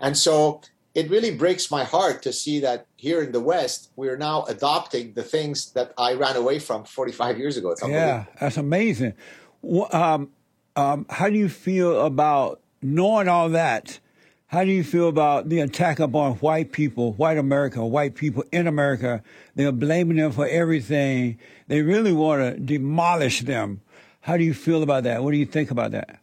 And 0.00 0.16
so 0.16 0.60
it 0.94 1.10
really 1.10 1.34
breaks 1.34 1.70
my 1.70 1.84
heart 1.84 2.22
to 2.22 2.32
see 2.32 2.60
that 2.60 2.86
here 2.96 3.22
in 3.22 3.32
the 3.32 3.40
West 3.40 3.90
we're 3.96 4.16
now 4.16 4.44
adopting 4.44 5.14
the 5.14 5.22
things 5.22 5.72
that 5.72 5.92
I 5.98 6.14
ran 6.14 6.36
away 6.36 6.58
from 6.58 6.84
45 6.84 7.38
years 7.38 7.56
ago. 7.56 7.74
yeah, 7.86 8.26
that's 8.40 8.56
amazing. 8.56 9.14
Um, 9.92 10.30
um, 10.76 11.06
how 11.08 11.28
do 11.28 11.36
you 11.36 11.48
feel 11.48 12.04
about 12.04 12.60
knowing 12.82 13.28
all 13.28 13.48
that, 13.50 13.98
how 14.48 14.62
do 14.62 14.70
you 14.70 14.84
feel 14.84 15.08
about 15.08 15.48
the 15.48 15.60
attack 15.60 15.98
upon 15.98 16.34
white 16.34 16.70
people, 16.70 17.12
white 17.14 17.38
America, 17.38 17.84
white 17.84 18.14
people 18.14 18.44
in 18.52 18.66
America? 18.66 19.22
They're 19.56 19.72
blaming 19.72 20.18
them 20.18 20.32
for 20.32 20.46
everything. 20.46 21.38
They 21.66 21.82
really 21.82 22.12
want 22.12 22.42
to 22.42 22.60
demolish 22.60 23.40
them. 23.40 23.80
How 24.24 24.38
do 24.38 24.44
you 24.44 24.54
feel 24.54 24.82
about 24.82 25.04
that? 25.04 25.22
What 25.22 25.32
do 25.32 25.36
you 25.36 25.44
think 25.44 25.70
about 25.70 25.90
that? 25.90 26.18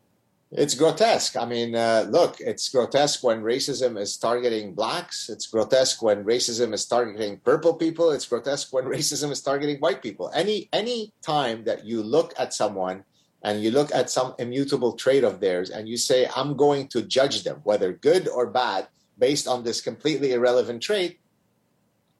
It's 0.50 0.74
grotesque. 0.74 1.38
I 1.38 1.46
mean, 1.46 1.76
uh, 1.76 2.08
look, 2.10 2.38
it's 2.40 2.68
grotesque 2.68 3.24
when 3.24 3.44
racism 3.44 3.96
is 3.96 4.18
targeting 4.18 4.74
blacks. 4.74 5.30
It's 5.30 5.46
grotesque 5.46 6.02
when 6.02 6.26
racism 6.26 6.74
is 6.74 6.84
targeting 6.88 7.38
purple 7.46 7.76
people. 7.76 8.10
It's 8.10 8.26
grotesque 8.26 8.74
when 8.74 8.86
racism 8.98 9.30
is 9.30 9.40
targeting 9.40 9.78
white 9.78 10.02
people. 10.02 10.32
Any 10.34 10.68
any 10.74 11.14
time 11.22 11.64
that 11.66 11.86
you 11.86 12.02
look 12.02 12.34
at 12.40 12.56
someone 12.56 13.04
and 13.44 13.62
you 13.62 13.70
look 13.70 13.94
at 13.94 14.10
some 14.10 14.34
immutable 14.40 14.94
trait 14.94 15.24
of 15.24 15.40
theirs 15.40 15.70
and 15.70 15.88
you 15.88 15.98
say, 15.98 16.28
I'm 16.36 16.58
going 16.58 16.88
to 16.88 17.04
judge 17.04 17.44
them, 17.44 17.62
whether 17.64 17.94
good 17.94 18.28
or 18.28 18.48
bad, 18.48 18.88
based 19.20 19.48
on 19.48 19.64
this 19.64 19.80
completely 19.80 20.34
irrelevant 20.34 20.82
trait, 20.82 21.20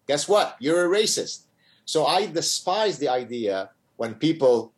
guess 0.06 0.30
what? 0.30 0.58
You're 0.60 0.86
a 0.86 0.96
racist. 0.96 1.46
So 1.86 2.06
I 2.06 2.28
despise 2.28 3.00
the 3.00 3.10
idea 3.10 3.72
when 3.98 4.14
people 4.14 4.74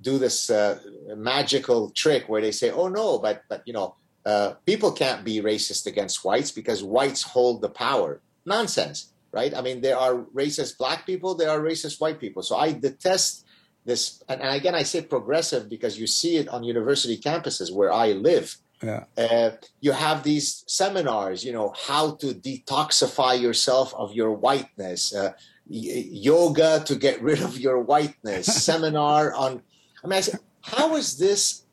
do 0.00 0.18
this 0.18 0.50
uh, 0.50 0.78
magical 1.16 1.90
trick 1.90 2.28
where 2.28 2.40
they 2.40 2.52
say, 2.52 2.70
oh 2.70 2.88
no, 2.88 3.18
but, 3.18 3.42
but 3.48 3.62
you 3.66 3.72
know, 3.72 3.94
uh, 4.24 4.54
people 4.66 4.92
can't 4.92 5.24
be 5.24 5.40
racist 5.40 5.86
against 5.86 6.24
whites 6.24 6.50
because 6.50 6.82
whites 6.82 7.22
hold 7.22 7.62
the 7.62 7.68
power. 7.68 8.20
Nonsense, 8.44 9.12
right? 9.32 9.54
I 9.54 9.60
mean, 9.60 9.80
there 9.80 9.96
are 9.96 10.14
racist 10.34 10.78
black 10.78 11.06
people, 11.06 11.34
there 11.34 11.50
are 11.50 11.60
racist 11.60 12.00
white 12.00 12.20
people. 12.20 12.42
So 12.42 12.56
I 12.56 12.72
detest 12.72 13.44
this 13.84 14.22
and, 14.28 14.42
and, 14.42 14.54
again 14.54 14.74
i 14.74 14.82
say 14.82 15.00
progressive 15.00 15.66
because 15.70 15.98
you 15.98 16.06
see 16.06 16.36
it 16.36 16.46
on 16.48 16.62
university 16.62 17.16
campuses 17.16 17.72
where 17.72 17.90
i 17.90 18.08
live 18.12 18.56
yeah. 18.82 19.04
Uh, 19.16 19.50
you 19.80 19.92
have 19.92 20.22
these 20.24 20.62
seminars 20.66 21.42
you 21.42 21.52
know 21.52 21.72
how 21.86 22.14
to 22.16 22.26
detoxify 22.34 23.40
yourself 23.40 23.94
of 23.94 24.12
your 24.12 24.30
whiteness 24.30 25.14
uh, 25.14 25.32
yoga 25.68 26.82
to 26.86 26.96
get 26.96 27.20
rid 27.22 27.42
of 27.42 27.58
your 27.58 27.80
whiteness, 27.80 28.46
seminar 28.64 29.34
on. 29.34 29.62
I 30.04 30.06
mean, 30.06 30.18
I 30.18 30.20
said, 30.20 30.40
how 30.62 30.96
is 30.96 31.18
this 31.18 31.64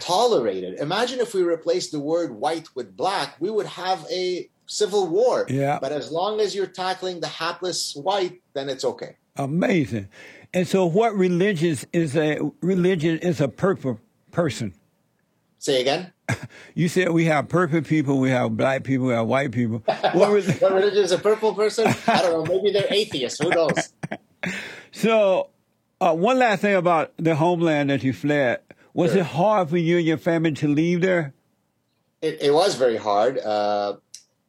tolerated? 0.00 0.78
Imagine 0.78 1.20
if 1.20 1.34
we 1.34 1.42
replaced 1.42 1.92
the 1.92 2.00
word 2.00 2.32
white 2.32 2.68
with 2.74 2.96
black, 2.96 3.36
we 3.40 3.50
would 3.50 3.66
have 3.66 4.06
a 4.10 4.48
civil 4.66 5.06
war. 5.08 5.46
Yeah. 5.48 5.78
But 5.80 5.92
as 5.92 6.10
long 6.10 6.40
as 6.40 6.54
you're 6.54 6.66
tackling 6.66 7.20
the 7.20 7.26
hapless 7.26 7.94
white, 7.94 8.40
then 8.54 8.68
it's 8.68 8.84
okay. 8.84 9.16
Amazing. 9.36 10.08
And 10.52 10.66
so, 10.66 10.84
what 10.84 11.14
religion 11.14 11.76
is 11.92 12.16
a 12.16 12.40
religion 12.60 13.18
is 13.18 13.40
a 13.40 13.48
purple 13.48 14.00
person? 14.32 14.74
Say 15.58 15.80
again. 15.80 16.12
You 16.74 16.88
said 16.88 17.10
we 17.10 17.24
have 17.26 17.48
purple 17.48 17.82
people, 17.82 18.18
we 18.18 18.30
have 18.30 18.56
black 18.56 18.84
people, 18.84 19.08
we 19.08 19.12
have 19.12 19.26
white 19.26 19.50
people. 19.52 19.82
What, 19.86 20.14
what 20.14 20.72
religion 20.72 21.04
is 21.04 21.12
a 21.12 21.18
purple 21.18 21.54
person? 21.54 21.92
I 22.06 22.22
don't 22.22 22.32
know. 22.32 22.54
Maybe 22.54 22.72
they're 22.72 22.86
atheists. 22.90 23.40
Who 23.42 23.50
knows? 23.50 23.92
So, 24.92 25.50
uh, 26.00 26.14
one 26.14 26.38
last 26.38 26.62
thing 26.62 26.74
about 26.74 27.12
the 27.16 27.34
homeland 27.34 27.90
that 27.90 28.02
you 28.02 28.12
fled. 28.12 28.60
Was 28.94 29.12
Sure. 29.12 29.20
it 29.20 29.26
hard 29.26 29.70
for 29.70 29.76
you 29.76 29.98
and 29.98 30.06
your 30.06 30.18
family 30.18 30.52
to 30.52 30.68
leave 30.68 31.00
there? 31.00 31.32
It, 32.20 32.42
it 32.42 32.52
was 32.52 32.74
very 32.74 32.96
hard 32.96 33.38
uh, 33.38 33.96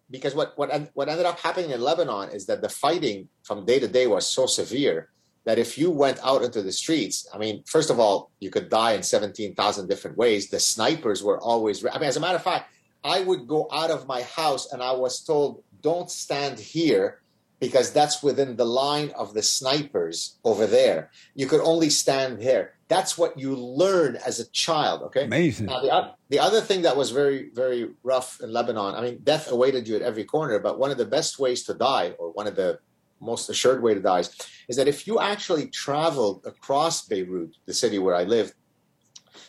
because 0.10 0.34
what, 0.36 0.58
what 0.58 0.90
what 0.94 1.08
ended 1.10 1.26
up 1.26 1.40
happening 1.40 1.70
in 1.72 1.80
Lebanon 1.80 2.30
is 2.30 2.48
that 2.48 2.62
the 2.62 2.68
fighting 2.70 3.30
from 3.44 3.66
day 3.66 3.80
to 3.80 3.88
day 3.88 4.08
was 4.08 4.26
so 4.28 4.46
severe 4.48 5.10
that 5.46 5.58
if 5.58 5.78
you 5.78 5.90
went 5.90 6.20
out 6.24 6.42
into 6.44 6.62
the 6.62 6.72
streets, 6.72 7.28
I 7.34 7.38
mean, 7.38 7.64
first 7.66 7.90
of 7.90 8.00
all, 8.00 8.30
you 8.40 8.50
could 8.50 8.70
die 8.70 8.94
in 8.94 9.04
seventeen 9.04 9.56
thousand 9.56 9.88
different 9.88 10.18
ways. 10.18 10.50
The 10.50 10.60
snipers 10.60 11.24
were 11.24 11.40
always, 11.40 11.86
I 11.86 11.98
mean, 12.00 12.10
as 12.10 12.18
a 12.18 12.20
matter 12.20 12.36
of 12.36 12.44
fact, 12.44 12.70
I 13.04 13.22
would 13.22 13.48
go 13.48 13.68
out 13.72 13.90
of 13.92 14.06
my 14.08 14.24
house 14.24 14.72
and 14.74 14.82
I 14.84 14.92
was 14.92 15.24
told, 15.24 15.64
"Don't 15.82 16.12
stand 16.12 16.60
here." 16.60 17.21
Because 17.62 17.94
that's 17.94 18.22
within 18.22 18.58
the 18.58 18.66
line 18.66 19.12
of 19.12 19.34
the 19.34 19.44
snipers 19.44 20.40
over 20.44 20.66
there. 20.66 21.12
You 21.36 21.46
could 21.46 21.62
only 21.62 21.90
stand 21.90 22.42
there. 22.42 22.74
That's 22.88 23.18
what 23.18 23.40
you 23.40 23.56
learn 23.56 24.18
as 24.18 24.40
a 24.40 24.50
child. 24.50 25.04
Okay. 25.04 25.26
Amazing. 25.26 25.68
Now, 25.68 25.80
the, 25.82 26.12
the 26.30 26.40
other 26.40 26.60
thing 26.60 26.82
that 26.82 26.98
was 26.98 27.12
very, 27.12 27.50
very 27.54 27.92
rough 28.04 28.42
in 28.42 28.52
Lebanon, 28.52 28.96
I 28.96 29.02
mean, 29.02 29.20
death 29.24 29.52
awaited 29.52 29.88
you 29.88 29.96
at 29.96 30.02
every 30.02 30.26
corner, 30.26 30.60
but 30.60 30.80
one 30.80 30.92
of 30.92 30.98
the 30.98 31.06
best 31.06 31.40
ways 31.40 31.64
to 31.66 31.74
die, 31.74 32.16
or 32.18 32.32
one 32.32 32.48
of 32.48 32.56
the 32.56 32.80
most 33.22 33.48
assured 33.48 33.84
way 33.84 33.94
to 33.94 34.02
die, 34.02 34.20
is, 34.20 34.36
is 34.68 34.76
that 34.78 34.88
if 34.88 35.06
you 35.06 35.20
actually 35.20 35.68
traveled 35.68 36.42
across 36.46 37.08
Beirut, 37.08 37.56
the 37.68 37.74
city 37.74 38.00
where 38.00 38.16
I 38.16 38.24
lived, 38.24 38.56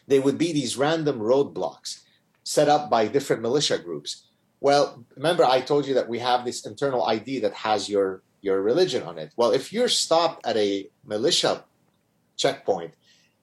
there 0.07 0.21
would 0.21 0.39
be 0.39 0.53
these 0.53 0.77
random 0.77 1.19
roadblocks 1.19 2.03
set 2.45 2.69
up 2.69 2.91
by 2.91 3.09
different 3.09 3.43
militia 3.43 3.79
groups. 3.79 4.29
Well, 4.63 5.05
remember 5.17 5.45
I 5.45 5.61
told 5.61 5.87
you 5.89 5.95
that 5.95 6.09
we 6.09 6.21
have 6.21 6.45
this 6.45 6.65
internal 6.65 7.05
ID 7.05 7.41
that 7.41 7.55
has 7.69 7.89
your 7.89 8.23
your 8.43 8.63
religion 8.63 9.03
on 9.03 9.19
it. 9.19 9.33
Well, 9.37 9.51
if 9.51 9.73
you're 9.73 9.89
stopped 9.89 10.47
at 10.47 10.57
a 10.57 10.89
militia 11.05 11.65
checkpoint 12.37 12.95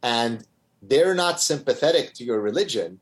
and 0.01 0.45
they're 0.81 1.15
not 1.15 1.39
sympathetic 1.41 2.13
to 2.15 2.23
your 2.23 2.39
religion, 2.41 2.99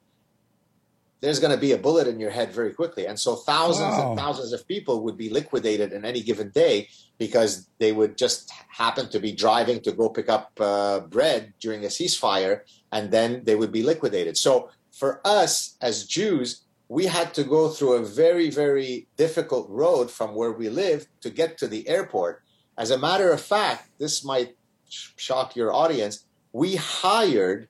there's 1.21 1.39
going 1.39 1.53
to 1.53 1.59
be 1.67 1.71
a 1.71 1.77
bullet 1.77 2.07
in 2.07 2.19
your 2.19 2.29
head 2.29 2.51
very 2.51 2.73
quickly. 2.73 3.05
And 3.07 3.19
so 3.19 3.35
thousands 3.35 3.95
Wow. 3.97 4.09
and 4.11 4.19
thousands 4.19 4.51
of 4.53 4.67
people 4.67 5.03
would 5.03 5.17
be 5.17 5.29
liquidated 5.29 5.91
in 5.91 6.05
any 6.05 6.21
given 6.21 6.49
day 6.49 6.89
because 7.17 7.67
they 7.79 7.91
would 7.91 8.17
just 8.17 8.51
happen 8.69 9.09
to 9.09 9.19
be 9.19 9.31
driving 9.31 9.79
to 9.81 9.91
go 9.91 10.09
pick 10.09 10.29
up 10.29 10.51
uh, 10.59 10.99
bread 11.01 11.53
during 11.59 11.83
a 11.83 11.87
ceasefire 11.87 12.61
and 12.91 13.09
then 13.11 13.43
they 13.43 13.55
would 13.55 13.71
be 13.71 13.81
liquidated. 13.81 14.37
So 14.37 14.69
for 14.91 15.21
us 15.25 15.77
as 15.81 16.05
Jews, 16.05 16.61
we 16.89 17.05
had 17.05 17.33
to 17.33 17.43
go 17.43 17.69
through 17.69 17.93
a 17.93 18.05
very, 18.05 18.49
very 18.49 19.07
difficult 19.17 19.69
road 19.69 20.09
from 20.09 20.35
where 20.35 20.51
we 20.51 20.69
lived 20.69 21.07
to 21.21 21.29
get 21.29 21.57
to 21.57 21.67
the 21.67 21.87
airport. 21.87 22.43
As 22.77 22.91
a 22.91 22.97
matter 22.97 23.31
of 23.31 23.41
fact, 23.41 23.89
this 23.99 24.23
might 24.23 24.55
sh- 24.87 25.09
shock 25.17 25.55
your 25.55 25.73
audience. 25.73 26.25
We 26.53 26.75
hired 26.75 27.67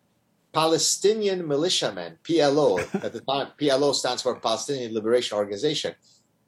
Palestinian 0.54 1.48
militiamen, 1.48 2.18
PLO, 2.24 2.80
at 3.04 3.14
the 3.14 3.22
time, 3.22 3.48
PLO 3.60 3.94
stands 3.94 4.22
for 4.22 4.40
Palestinian 4.40 4.94
Liberation 4.94 5.38
Organization. 5.38 5.96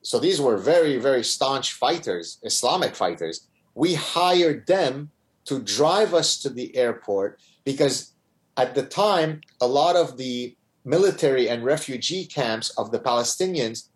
So 0.02 0.20
these 0.20 0.40
were 0.40 0.58
very, 0.58 0.98
very 0.98 1.24
staunch 1.24 1.74
fighters, 1.74 2.40
Islamic 2.44 2.96
fighters. 2.96 3.48
We 3.76 3.96
hired 3.96 4.68
them 4.68 5.10
to 5.46 5.60
drive 5.60 6.14
us 6.14 6.38
to 6.42 6.50
the 6.50 6.76
airport 6.76 7.40
because 7.66 8.14
at 8.58 8.76
the 8.76 8.84
time, 8.84 9.42
a 9.62 9.68
lot 9.68 9.96
of 9.96 10.18
the 10.18 10.56
military 10.90 11.48
and 11.48 11.64
refugee 11.64 12.26
camps 12.26 12.72
of 12.72 12.92
the 12.92 13.00
Palestinians 13.00 13.90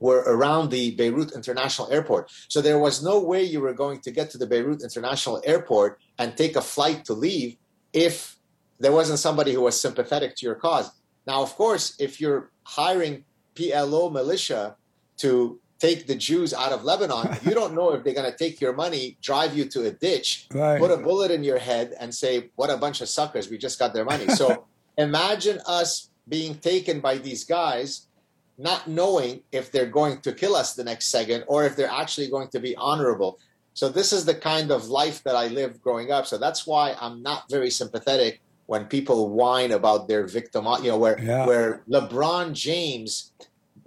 were 0.00 0.22
around 0.26 0.70
the 0.70 0.90
Beirut 0.92 1.32
International 1.32 1.90
Airport. 1.92 2.30
So 2.48 2.60
there 2.60 2.78
was 2.78 3.02
no 3.02 3.20
way 3.20 3.42
you 3.42 3.60
were 3.60 3.74
going 3.74 4.00
to 4.00 4.10
get 4.10 4.30
to 4.30 4.38
the 4.38 4.46
Beirut 4.46 4.82
International 4.82 5.40
Airport 5.44 6.00
and 6.18 6.36
take 6.36 6.56
a 6.56 6.60
flight 6.60 7.04
to 7.06 7.12
leave 7.12 7.56
if 7.92 8.36
there 8.80 8.92
wasn't 8.92 9.18
somebody 9.18 9.52
who 9.52 9.60
was 9.60 9.80
sympathetic 9.80 10.34
to 10.36 10.46
your 10.46 10.56
cause. 10.56 10.90
Now, 11.26 11.42
of 11.42 11.54
course, 11.56 11.94
if 11.98 12.20
you're 12.20 12.50
hiring 12.64 13.24
PLO 13.54 14.10
militia 14.10 14.76
to 15.18 15.60
take 15.78 16.06
the 16.06 16.16
Jews 16.16 16.52
out 16.52 16.72
of 16.72 16.84
Lebanon, 16.84 17.38
you 17.46 17.54
don't 17.54 17.74
know 17.74 17.92
if 17.92 18.02
they're 18.02 18.14
going 18.20 18.30
to 18.30 18.36
take 18.36 18.60
your 18.60 18.72
money, 18.72 19.16
drive 19.22 19.56
you 19.56 19.64
to 19.66 19.86
a 19.86 19.90
ditch, 19.90 20.48
Right. 20.52 20.80
put 20.80 20.90
a 20.90 20.96
bullet 20.96 21.30
in 21.30 21.44
your 21.44 21.58
head, 21.58 21.94
and 22.00 22.14
say, 22.14 22.50
What 22.56 22.70
a 22.70 22.76
bunch 22.76 23.00
of 23.00 23.08
suckers, 23.08 23.48
we 23.50 23.58
just 23.58 23.78
got 23.78 23.94
their 23.94 24.04
money. 24.04 24.28
So 24.28 24.66
imagine 24.98 25.60
us 25.66 26.10
being 26.28 26.54
taken 26.56 27.00
by 27.00 27.18
these 27.18 27.44
guys, 27.44 28.06
not 28.56 28.88
knowing 28.88 29.42
if 29.52 29.70
they're 29.70 29.86
going 29.86 30.20
to 30.22 30.32
kill 30.32 30.54
us 30.56 30.74
the 30.74 30.84
next 30.84 31.06
second 31.08 31.44
or 31.46 31.64
if 31.64 31.76
they're 31.76 31.90
actually 31.90 32.28
going 32.28 32.48
to 32.48 32.60
be 32.60 32.74
honorable. 32.76 33.38
So 33.74 33.88
this 33.88 34.12
is 34.12 34.24
the 34.24 34.34
kind 34.34 34.70
of 34.70 34.86
life 34.86 35.22
that 35.24 35.34
I 35.34 35.48
lived 35.48 35.82
growing 35.82 36.12
up. 36.12 36.26
So 36.26 36.38
that's 36.38 36.66
why 36.66 36.96
I'm 37.00 37.22
not 37.22 37.50
very 37.50 37.70
sympathetic 37.70 38.40
when 38.66 38.86
people 38.86 39.28
whine 39.30 39.72
about 39.72 40.08
their 40.08 40.26
victim, 40.26 40.66
you 40.82 40.90
know, 40.90 40.98
where 40.98 41.20
Yeah. 41.20 41.46
where 41.46 41.82
LeBron 41.90 42.52
James 42.54 43.32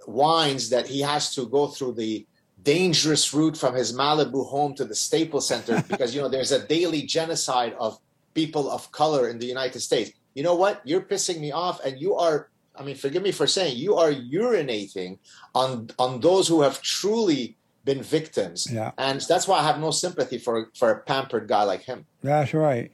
whines 0.06 0.69
that 0.69 0.88
he 0.88 1.02
has 1.02 1.34
to 1.36 1.47
go 1.47 1.67
through 1.67 1.93
the 1.93 2.26
dangerous 2.63 3.34
route 3.34 3.58
from 3.58 3.76
his 3.76 3.93
Malibu 3.93 4.45
home 4.47 4.73
to 4.76 4.86
the 4.86 4.95
Staples 4.95 5.47
Center 5.47 5.84
because 5.89 6.13
you 6.13 6.21
know 6.21 6.28
there's 6.30 6.52
a 6.52 6.65
daily 6.67 7.02
genocide 7.04 7.73
of 7.80 7.97
people 8.34 8.69
of 8.69 8.91
color 8.91 9.30
in 9.30 9.39
the 9.39 9.45
United 9.45 9.80
States. 9.80 10.12
You 10.38 10.43
know 10.43 10.54
what? 10.54 10.82
You're 10.86 11.02
pissing 11.02 11.39
me 11.39 11.52
off, 11.52 11.84
and 11.84 12.00
you 12.00 12.13
are. 12.13 12.50
I 12.76 12.84
mean, 12.84 12.93
forgive 12.95 13.23
me 13.23 13.32
for 13.32 13.47
saying 13.47 13.76
you 13.76 13.95
are 13.95 14.12
urinating 14.13 15.17
on 15.56 15.89
on 15.97 16.19
those 16.21 16.47
who 16.47 16.62
have 16.62 16.80
truly 16.84 17.58
been 17.84 18.04
victims, 18.04 18.67
Yeah. 18.71 18.91
and 19.00 19.19
that's 19.21 19.47
why 19.47 19.58
I 19.58 19.63
have 19.63 19.80
no 19.80 19.89
sympathy 19.89 20.38
for 20.38 20.69
for 20.78 20.91
a 20.91 21.00
pampered 21.02 21.47
guy 21.47 21.63
like 21.63 21.86
him. 21.89 22.06
That's 22.21 22.54
right. 22.54 22.91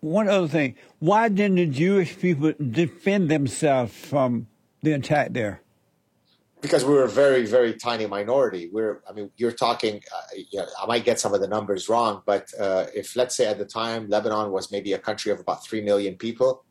One 0.00 0.26
other 0.26 0.48
thing. 0.48 0.76
Why 1.00 1.28
didn't 1.28 1.56
the 1.56 1.66
Jewish 1.66 2.18
people 2.18 2.54
defend 2.56 3.28
themselves 3.28 3.92
from 3.92 4.46
the 4.82 4.92
attack 4.92 5.34
there? 5.34 5.60
Because 6.62 6.84
we 6.84 6.94
were 6.94 7.04
a 7.04 7.08
very 7.08 7.44
very 7.44 7.74
tiny 7.74 8.06
minority. 8.06 8.70
We're 8.72 9.02
i 9.08 9.12
mean 9.12 9.30
you're 9.36 9.52
talking 9.66 10.00
uh, 10.14 10.38
yeah, 10.50 10.66
i 10.82 10.86
might 10.86 11.04
get 11.04 11.20
some 11.20 11.34
of 11.34 11.40
the 11.40 11.48
numbers 11.48 11.88
wrong 11.88 12.22
but 12.24 12.44
uh, 12.58 12.86
if 12.94 13.16
let's 13.16 13.34
say 13.36 13.46
at 13.46 13.58
the 13.58 13.64
time 13.64 14.08
lebanon 14.08 14.50
was 14.52 14.70
maybe 14.70 14.92
a 14.94 14.98
country 14.98 15.30
of 15.32 15.38
about 15.40 15.64
3 15.64 15.82
million 15.82 16.14
people 16.16 16.64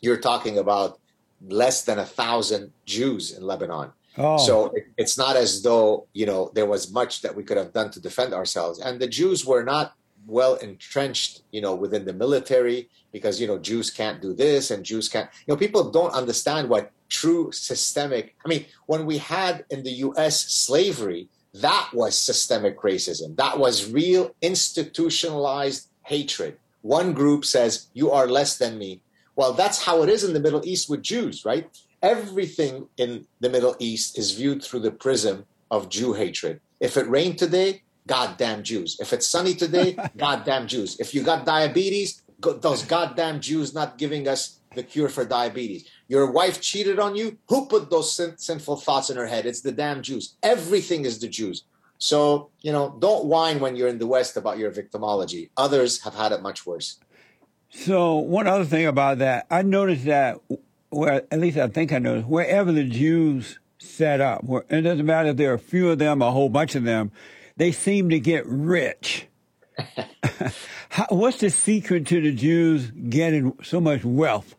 you're 0.00 0.20
talking 0.20 0.58
about 0.58 1.00
less 1.46 1.82
than 1.82 1.98
a 1.98 2.04
thousand 2.04 2.72
jews 2.84 3.36
in 3.36 3.42
lebanon. 3.42 3.92
Oh, 4.16 4.36
so 4.36 4.66
it, 4.74 4.86
it's 4.96 5.16
not 5.16 5.36
as 5.36 5.62
though 5.62 6.06
you 6.12 6.26
know 6.26 6.50
there 6.54 6.66
was 6.66 6.92
much 6.92 7.22
that 7.22 7.34
we 7.34 7.44
could 7.44 7.56
have 7.56 7.72
done 7.72 7.90
to 7.92 8.00
defend 8.00 8.34
ourselves. 8.34 8.80
And 8.80 9.00
the 9.00 9.06
jews 9.06 9.46
were 9.46 9.62
not 9.62 9.94
well 10.26 10.56
entrenched 10.56 11.42
you 11.52 11.60
know 11.60 11.74
within 11.74 12.04
the 12.04 12.12
military 12.12 12.88
because 13.12 13.40
you 13.40 13.46
know 13.46 13.58
jews 13.58 13.90
can't 13.90 14.20
do 14.20 14.34
this 14.34 14.70
and 14.70 14.84
jews 14.84 15.08
can't 15.08 15.30
you 15.46 15.54
know 15.54 15.56
people 15.56 15.90
don't 15.90 16.12
understand 16.12 16.68
what 16.68 16.90
true 17.08 17.50
systemic 17.52 18.34
i 18.44 18.48
mean 18.48 18.64
when 18.86 19.06
we 19.06 19.18
had 19.18 19.64
in 19.70 19.82
the 19.82 19.90
us 19.90 20.40
slavery 20.46 21.28
that 21.54 21.90
was 21.92 22.16
systemic 22.16 22.80
racism. 22.80 23.36
That 23.36 23.58
was 23.58 23.90
real 23.90 24.34
institutionalized 24.42 25.88
hatred. 26.04 26.58
One 26.82 27.12
group 27.12 27.44
says 27.44 27.88
you 27.94 28.10
are 28.10 28.26
less 28.26 28.58
than 28.58 28.78
me. 28.78 29.00
Well 29.34 29.52
that's 29.52 29.84
how 29.84 30.02
it 30.02 30.08
is 30.08 30.24
in 30.24 30.34
the 30.34 30.40
middle 30.40 30.64
east 30.64 30.88
with 30.88 31.02
jews 31.02 31.44
right? 31.44 31.68
Everything 32.02 32.88
in 32.96 33.26
the 33.40 33.50
middle 33.50 33.74
east 33.78 34.18
is 34.18 34.32
viewed 34.32 34.62
through 34.62 34.80
the 34.80 34.92
prism 34.92 35.46
of 35.70 35.88
jew 35.88 36.12
hatred. 36.12 36.60
If 36.80 36.96
it 36.96 37.08
rained 37.08 37.38
today 37.38 37.82
goddamn 38.06 38.62
jews. 38.62 38.96
If 39.00 39.12
it's 39.12 39.26
sunny 39.26 39.54
today 39.54 39.96
goddamn 40.16 40.66
jews. 40.66 40.98
If 41.00 41.14
you 41.14 41.22
got 41.22 41.44
diabetes 41.44 42.22
those 42.40 42.84
goddamn 42.84 43.40
jews 43.40 43.74
not 43.74 43.98
giving 43.98 44.28
us 44.28 44.60
the 44.76 44.82
cure 44.84 45.08
for 45.08 45.24
diabetes 45.24 45.88
your 46.08 46.30
wife 46.30 46.60
cheated 46.60 46.98
on 46.98 47.14
you? 47.14 47.38
Who 47.48 47.66
put 47.66 47.90
those 47.90 48.14
sin- 48.14 48.38
sinful 48.38 48.76
thoughts 48.76 49.10
in 49.10 49.16
her 49.16 49.26
head? 49.26 49.46
It's 49.46 49.60
the 49.60 49.72
damn 49.72 50.02
jews. 50.02 50.34
Everything 50.42 51.04
is 51.04 51.20
the 51.20 51.28
jews. 51.28 51.64
So 51.98 52.50
you 52.60 52.72
know 52.72 52.96
don't 52.98 53.26
whine 53.26 53.60
when 53.60 53.76
you're 53.76 53.88
in 53.88 53.98
the 53.98 54.06
west 54.06 54.36
about 54.36 54.58
your 54.58 54.70
victimology. 54.70 55.50
Others 55.56 56.02
have 56.02 56.14
had 56.14 56.32
it 56.32 56.42
much 56.42 56.66
worse. 56.66 56.98
So 57.70 58.16
one 58.16 58.46
other 58.46 58.64
thing 58.64 58.86
about 58.86 59.18
that, 59.18 59.46
I 59.50 59.62
noticed 59.62 60.06
that, 60.06 60.40
well, 60.90 61.20
at 61.30 61.38
least 61.38 61.58
I 61.58 61.68
think 61.68 61.92
I 61.92 61.98
noticed, 61.98 62.26
wherever 62.26 62.72
the 62.72 62.84
Jews 62.84 63.58
set 63.78 64.20
up, 64.20 64.44
where, 64.44 64.64
it 64.70 64.82
doesn't 64.82 65.04
matter 65.04 65.30
if 65.30 65.36
there 65.36 65.50
are 65.50 65.54
a 65.54 65.58
few 65.58 65.90
of 65.90 65.98
them, 65.98 66.22
a 66.22 66.30
whole 66.30 66.48
bunch 66.48 66.74
of 66.74 66.84
them, 66.84 67.12
they 67.56 67.72
seem 67.72 68.08
to 68.10 68.18
get 68.18 68.46
rich. 68.46 69.26
How, 70.88 71.06
what's 71.10 71.38
the 71.38 71.50
secret 71.50 72.06
to 72.06 72.20
the 72.20 72.32
Jews 72.32 72.90
getting 72.90 73.56
so 73.62 73.80
much 73.80 74.04
wealth? 74.04 74.54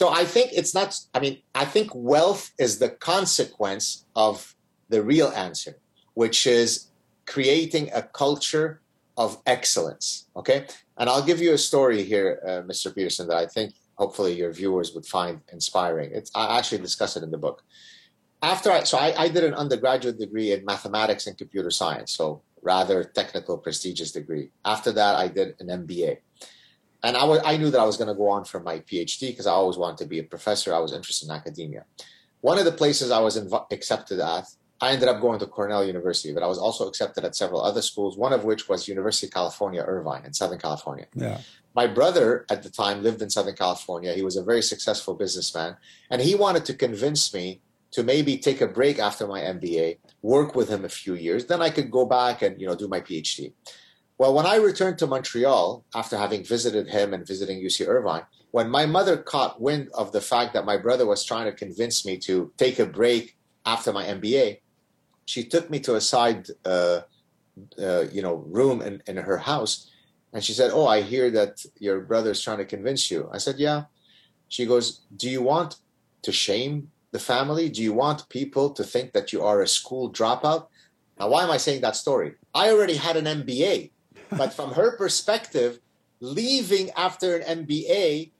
So 0.00 0.08
I 0.08 0.24
think 0.24 0.52
it's 0.54 0.74
not, 0.74 0.98
I 1.12 1.20
mean, 1.20 1.42
I 1.54 1.66
think 1.66 1.90
wealth 1.94 2.52
is 2.58 2.78
the 2.78 2.88
consequence 2.88 4.06
of 4.16 4.56
the 4.88 5.02
real 5.02 5.28
answer, 5.28 5.76
which 6.14 6.46
is 6.46 6.86
creating 7.26 7.90
a 7.92 8.00
culture 8.00 8.80
of 9.18 9.42
excellence. 9.44 10.26
Okay. 10.34 10.64
And 10.96 11.10
I'll 11.10 11.22
give 11.22 11.42
you 11.42 11.52
a 11.52 11.58
story 11.58 12.02
here, 12.02 12.40
uh, 12.48 12.66
Mr. 12.66 12.94
Peterson, 12.94 13.28
that 13.28 13.36
I 13.36 13.44
think 13.44 13.74
hopefully 13.96 14.32
your 14.32 14.54
viewers 14.54 14.94
would 14.94 15.04
find 15.04 15.42
inspiring. 15.52 16.12
It's, 16.14 16.30
I 16.34 16.56
actually 16.56 16.80
discuss 16.80 17.18
it 17.18 17.22
in 17.22 17.30
the 17.30 17.36
book. 17.36 17.62
After 18.40 18.72
I, 18.72 18.84
so 18.84 18.96
I, 18.96 19.12
I 19.24 19.28
did 19.28 19.44
an 19.44 19.52
undergraduate 19.52 20.18
degree 20.18 20.52
in 20.52 20.64
mathematics 20.64 21.26
and 21.26 21.36
computer 21.36 21.70
science. 21.70 22.12
So 22.12 22.40
rather 22.62 23.04
technical, 23.04 23.58
prestigious 23.58 24.12
degree. 24.12 24.48
After 24.64 24.92
that, 24.92 25.16
I 25.16 25.28
did 25.28 25.56
an 25.60 25.66
MBA. 25.66 26.20
And 27.02 27.16
I, 27.16 27.56
knew 27.56 27.70
that 27.70 27.80
I 27.80 27.84
was 27.84 27.96
going 27.96 28.08
to 28.08 28.14
go 28.14 28.28
on 28.28 28.44
for 28.44 28.60
my 28.60 28.80
PhD 28.80 29.28
because 29.28 29.46
I 29.46 29.52
always 29.52 29.78
wanted 29.78 29.98
to 29.98 30.06
be 30.06 30.18
a 30.18 30.24
professor. 30.24 30.74
I 30.74 30.78
was 30.78 30.92
interested 30.92 31.28
in 31.28 31.34
academia. 31.34 31.84
One 32.42 32.58
of 32.58 32.64
the 32.64 32.72
places 32.72 33.10
I 33.10 33.20
was 33.20 33.38
inv- 33.38 33.66
accepted 33.72 34.20
at, 34.20 34.46
I 34.82 34.92
ended 34.92 35.08
up 35.08 35.20
going 35.20 35.38
to 35.40 35.46
Cornell 35.46 35.84
University, 35.84 36.32
but 36.32 36.42
I 36.42 36.46
was 36.46 36.58
also 36.58 36.88
accepted 36.88 37.24
at 37.24 37.34
several 37.34 37.62
other 37.62 37.82
schools, 37.82 38.16
one 38.16 38.32
of 38.32 38.44
which 38.44 38.68
was 38.68 38.88
University 38.88 39.26
of 39.26 39.32
California, 39.32 39.82
Irvine 39.82 40.24
in 40.24 40.32
Southern 40.32 40.58
California. 40.58 41.06
Yeah. 41.14 41.40
My 41.74 41.86
brother 41.86 42.46
at 42.50 42.62
the 42.62 42.70
time 42.70 43.02
lived 43.02 43.22
in 43.22 43.30
Southern 43.30 43.56
California. 43.56 44.12
He 44.14 44.22
was 44.22 44.36
a 44.36 44.42
very 44.42 44.62
successful 44.62 45.14
businessman, 45.14 45.76
and 46.10 46.20
he 46.20 46.34
wanted 46.34 46.64
to 46.66 46.74
convince 46.74 47.32
me 47.32 47.60
to 47.92 48.02
maybe 48.02 48.38
take 48.38 48.60
a 48.60 48.68
break 48.68 48.98
after 48.98 49.26
my 49.26 49.40
MBA, 49.40 49.98
work 50.22 50.54
with 50.54 50.68
him 50.68 50.84
a 50.84 50.88
few 50.88 51.14
years, 51.14 51.46
then 51.46 51.60
I 51.60 51.70
could 51.70 51.90
go 51.90 52.06
back 52.06 52.42
and 52.42 52.60
you 52.60 52.66
know 52.66 52.74
do 52.74 52.88
my 52.88 53.00
PhD. 53.00 53.52
Well, 54.20 54.34
when 54.34 54.44
I 54.44 54.56
returned 54.56 54.98
to 54.98 55.06
Montreal 55.06 55.82
after 55.94 56.18
having 56.18 56.44
visited 56.44 56.88
him 56.88 57.14
and 57.14 57.26
visiting 57.26 57.58
UC 57.58 57.88
Irvine, 57.88 58.24
when 58.50 58.68
my 58.68 58.84
mother 58.84 59.16
caught 59.16 59.62
wind 59.62 59.88
of 59.94 60.12
the 60.12 60.20
fact 60.20 60.52
that 60.52 60.66
my 60.66 60.76
brother 60.76 61.06
was 61.06 61.24
trying 61.24 61.46
to 61.46 61.52
convince 61.52 62.04
me 62.04 62.18
to 62.28 62.52
take 62.58 62.78
a 62.78 62.84
break 62.84 63.38
after 63.64 63.94
my 63.94 64.04
MBA, 64.04 64.60
she 65.24 65.44
took 65.44 65.70
me 65.70 65.80
to 65.80 65.94
a 65.94 66.02
side, 66.02 66.48
uh, 66.66 67.00
uh, 67.78 68.04
you 68.12 68.20
know, 68.20 68.44
room 68.46 68.82
in, 68.82 69.02
in 69.06 69.16
her 69.16 69.38
house, 69.38 69.90
and 70.34 70.44
she 70.44 70.52
said, 70.52 70.70
"Oh, 70.70 70.86
I 70.86 71.00
hear 71.00 71.30
that 71.30 71.64
your 71.78 72.00
brother 72.00 72.32
is 72.32 72.42
trying 72.42 72.58
to 72.58 72.66
convince 72.66 73.10
you." 73.10 73.30
I 73.32 73.38
said, 73.38 73.58
"Yeah." 73.58 73.84
She 74.48 74.66
goes, 74.66 75.00
"Do 75.16 75.30
you 75.30 75.40
want 75.40 75.76
to 76.20 76.30
shame 76.30 76.90
the 77.12 77.24
family? 77.32 77.70
Do 77.70 77.82
you 77.82 77.94
want 77.94 78.28
people 78.28 78.68
to 78.74 78.84
think 78.84 79.14
that 79.14 79.32
you 79.32 79.42
are 79.42 79.62
a 79.62 79.66
school 79.66 80.12
dropout? 80.12 80.66
Now, 81.18 81.30
why 81.30 81.42
am 81.42 81.50
I 81.50 81.56
saying 81.56 81.80
that 81.80 81.96
story? 81.96 82.34
I 82.54 82.68
already 82.68 82.96
had 82.96 83.16
an 83.16 83.24
MBA, 83.24 83.92
but 84.36 84.52
from 84.52 84.72
her 84.72 84.96
perspective, 84.96 85.80
leaving 86.20 86.90
after 86.90 87.36
an 87.36 87.66
MBA 87.66 88.30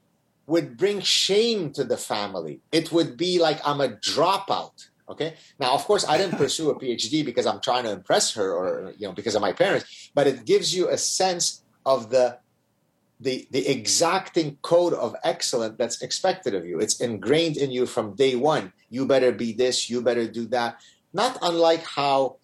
would 0.46 0.76
bring 0.76 1.00
shame 1.00 1.72
to 1.72 1.84
the 1.84 1.96
family. 1.96 2.60
It 2.72 2.92
would 2.92 3.16
be 3.16 3.38
like 3.38 3.60
I'm 3.64 3.80
a 3.80 3.88
dropout. 3.88 4.88
Okay. 5.08 5.34
Now, 5.58 5.74
of 5.74 5.84
course, 5.84 6.06
I 6.08 6.18
didn't 6.18 6.38
pursue 6.44 6.70
a 6.70 6.78
PhD 6.78 7.24
because 7.24 7.46
I'm 7.46 7.60
trying 7.60 7.84
to 7.84 7.92
impress 7.92 8.34
her 8.34 8.52
or, 8.52 8.92
you 8.96 9.06
know, 9.06 9.12
because 9.12 9.34
of 9.34 9.42
my 9.42 9.52
parents, 9.52 10.10
but 10.14 10.26
it 10.26 10.44
gives 10.44 10.74
you 10.74 10.88
a 10.88 10.98
sense 10.98 11.62
of 11.86 12.10
the 12.10 12.38
the 13.20 13.46
the 13.50 13.66
exacting 13.68 14.56
code 14.62 14.94
of 14.94 15.14
excellence 15.24 15.74
that's 15.78 16.00
expected 16.02 16.54
of 16.54 16.64
you. 16.64 16.80
It's 16.80 17.00
ingrained 17.00 17.58
in 17.58 17.70
you 17.70 17.86
from 17.86 18.14
day 18.14 18.34
one. 18.34 18.72
You 18.88 19.06
better 19.06 19.30
be 19.30 19.52
this. 19.52 19.90
You 19.90 20.00
better 20.00 20.26
do 20.26 20.46
that. 20.46 20.80
Not 21.12 21.38
unlike 21.42 21.84
how, 21.84 22.36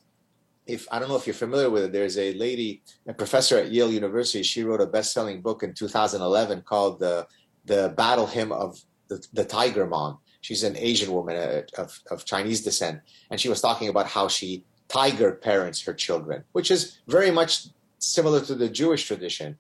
if 0.66 0.87
I 0.90 0.98
don't 0.98 1.09
know 1.09 1.16
if 1.16 1.26
you're 1.26 1.35
familiar 1.35 1.70
with 1.70 1.85
it, 1.85 1.92
there's 1.92 2.18
a 2.18 2.35
lady, 2.35 2.83
a 3.07 3.14
professor 3.14 3.57
at 3.59 3.70
Yale 3.70 3.92
University. 3.92 4.42
She 4.42 4.64
wrote 4.64 4.81
a 4.81 4.87
best-selling 4.87 5.40
book 5.40 5.62
in 5.62 5.74
2011 5.74 6.62
called 6.62 7.00
the 7.00 7.26
the 7.64 7.92
Battle 7.96 8.26
Hymn 8.26 8.52
of 8.52 8.81
the, 9.09 9.24
the 9.33 9.44
Tiger 9.44 9.87
Mom. 9.87 10.18
She's 10.40 10.62
an 10.62 10.76
Asian 10.76 11.12
woman 11.12 11.37
uh, 11.37 11.62
of, 11.79 11.98
of 12.11 12.24
Chinese 12.24 12.62
descent, 12.62 13.00
and 13.31 13.40
she 13.40 13.48
was 13.48 13.61
talking 13.61 13.88
about 13.88 14.07
how 14.07 14.29
she 14.29 14.64
tiger 14.88 15.33
parents 15.33 15.83
her 15.83 15.92
children, 15.92 16.44
which 16.52 16.70
is 16.70 16.98
very 17.09 17.33
much 17.33 17.66
similar 17.98 18.40
to 18.42 18.55
the 18.55 18.68
Jewish 18.68 19.05
tradition 19.05 19.59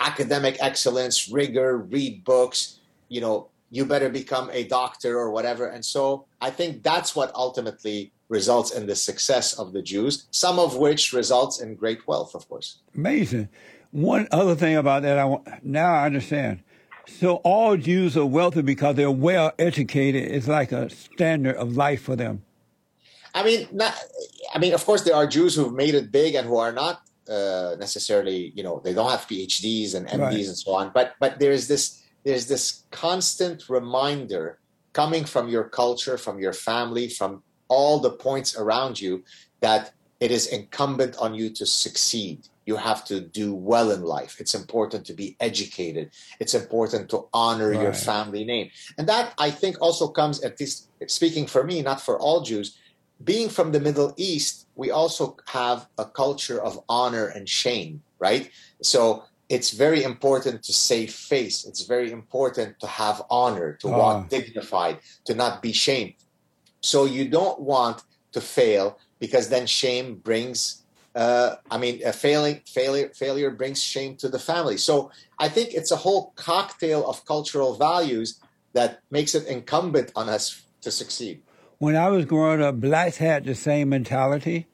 academic 0.00 0.56
excellence, 0.60 1.28
rigor, 1.28 1.78
read 1.78 2.24
books, 2.24 2.80
you 3.08 3.20
know, 3.20 3.48
you 3.70 3.84
better 3.84 4.08
become 4.08 4.50
a 4.52 4.64
doctor 4.64 5.18
or 5.18 5.30
whatever. 5.30 5.66
And 5.66 5.84
so 5.84 6.26
I 6.40 6.50
think 6.50 6.82
that's 6.82 7.16
what 7.16 7.32
ultimately 7.34 8.12
results 8.28 8.72
in 8.72 8.86
the 8.86 8.96
success 8.96 9.58
of 9.58 9.72
the 9.72 9.82
Jews, 9.82 10.26
some 10.30 10.58
of 10.58 10.76
which 10.76 11.12
results 11.12 11.60
in 11.60 11.74
great 11.74 12.06
wealth, 12.06 12.34
of 12.34 12.48
course. 12.48 12.78
Amazing. 12.94 13.48
One 13.90 14.26
other 14.32 14.54
thing 14.54 14.76
about 14.76 15.02
that, 15.02 15.18
I 15.18 15.24
want, 15.24 15.46
now 15.64 15.94
I 15.94 16.06
understand. 16.06 16.60
So 17.06 17.36
all 17.36 17.76
Jews 17.76 18.16
are 18.16 18.24
wealthy 18.24 18.62
because 18.62 18.96
they're 18.96 19.10
well 19.10 19.52
educated. 19.58 20.30
It's 20.32 20.48
like 20.48 20.72
a 20.72 20.90
standard 20.90 21.56
of 21.56 21.76
life 21.76 22.02
for 22.02 22.16
them. 22.16 22.42
I 23.34 23.44
mean, 23.44 23.68
not, 23.72 23.94
I 24.54 24.58
mean, 24.58 24.74
of 24.74 24.84
course, 24.84 25.02
there 25.02 25.14
are 25.14 25.26
Jews 25.26 25.54
who've 25.54 25.74
made 25.74 25.94
it 25.94 26.10
big 26.10 26.34
and 26.34 26.46
who 26.46 26.56
are 26.56 26.72
not 26.72 27.02
uh, 27.28 27.76
necessarily, 27.78 28.52
you 28.54 28.62
know, 28.62 28.80
they 28.84 28.94
don't 28.94 29.10
have 29.10 29.26
PhDs 29.26 29.94
and 29.94 30.06
MDs 30.06 30.20
right. 30.20 30.34
and 30.34 30.56
so 30.56 30.74
on. 30.74 30.92
But 30.94 31.14
but 31.18 31.38
there's 31.38 31.68
this 31.68 32.02
there's 32.24 32.46
this 32.46 32.84
constant 32.90 33.68
reminder 33.68 34.58
coming 34.92 35.24
from 35.24 35.48
your 35.48 35.64
culture, 35.64 36.16
from 36.16 36.38
your 36.38 36.52
family, 36.52 37.08
from 37.08 37.42
all 37.74 37.98
the 37.98 38.14
points 38.26 38.50
around 38.62 39.00
you 39.00 39.12
that 39.60 39.92
it 40.20 40.30
is 40.30 40.46
incumbent 40.46 41.16
on 41.24 41.34
you 41.34 41.50
to 41.50 41.66
succeed. 41.66 42.38
You 42.66 42.76
have 42.76 43.04
to 43.10 43.20
do 43.20 43.54
well 43.54 43.90
in 43.90 44.02
life. 44.02 44.32
It's 44.42 44.54
important 44.54 45.04
to 45.06 45.12
be 45.12 45.36
educated. 45.48 46.06
It's 46.40 46.54
important 46.54 47.10
to 47.10 47.26
honor 47.34 47.70
right. 47.70 47.82
your 47.82 47.92
family 47.92 48.44
name. 48.44 48.70
And 48.96 49.06
that 49.12 49.34
I 49.46 49.50
think 49.50 49.74
also 49.80 50.08
comes, 50.08 50.42
at 50.42 50.58
least 50.60 50.88
speaking 51.08 51.46
for 51.46 51.62
me, 51.64 51.82
not 51.82 52.00
for 52.00 52.18
all 52.18 52.40
Jews, 52.40 52.78
being 53.22 53.48
from 53.48 53.72
the 53.72 53.80
Middle 53.80 54.14
East, 54.16 54.66
we 54.76 54.90
also 54.90 55.36
have 55.48 55.86
a 55.98 56.04
culture 56.04 56.60
of 56.60 56.82
honor 56.88 57.26
and 57.26 57.48
shame, 57.48 58.02
right? 58.18 58.50
So 58.82 59.24
it's 59.48 59.70
very 59.70 60.02
important 60.02 60.62
to 60.64 60.72
save 60.72 61.12
face. 61.12 61.64
It's 61.64 61.82
very 61.82 62.10
important 62.10 62.80
to 62.80 62.86
have 62.86 63.22
honor, 63.30 63.74
to 63.82 63.88
oh. 63.88 63.98
walk 63.98 64.18
ah. 64.24 64.28
dignified, 64.28 64.98
to 65.26 65.34
not 65.34 65.62
be 65.62 65.72
shamed. 65.72 66.14
So 66.84 67.04
you 67.04 67.28
don't 67.28 67.60
want 67.60 68.02
to 68.32 68.40
fail 68.40 68.98
because 69.18 69.48
then 69.48 69.66
shame 69.66 70.16
brings. 70.16 70.82
Uh, 71.14 71.56
I 71.70 71.78
mean, 71.78 72.00
a 72.04 72.12
failing 72.12 72.60
failure 72.66 73.10
failure 73.14 73.50
brings 73.50 73.82
shame 73.82 74.16
to 74.16 74.28
the 74.28 74.38
family. 74.38 74.76
So 74.76 75.10
I 75.38 75.48
think 75.48 75.72
it's 75.72 75.92
a 75.92 75.96
whole 75.96 76.32
cocktail 76.36 77.08
of 77.08 77.24
cultural 77.24 77.74
values 77.74 78.40
that 78.72 79.00
makes 79.10 79.34
it 79.34 79.46
incumbent 79.46 80.10
on 80.16 80.28
us 80.28 80.62
to 80.80 80.90
succeed 80.90 81.42
when 81.78 81.96
I 81.96 82.08
was 82.08 82.24
growing 82.24 82.62
up, 82.62 82.80
blacks 82.80 83.18
had 83.18 83.44
the 83.44 83.54
same 83.54 83.90
mentality. 83.90 84.66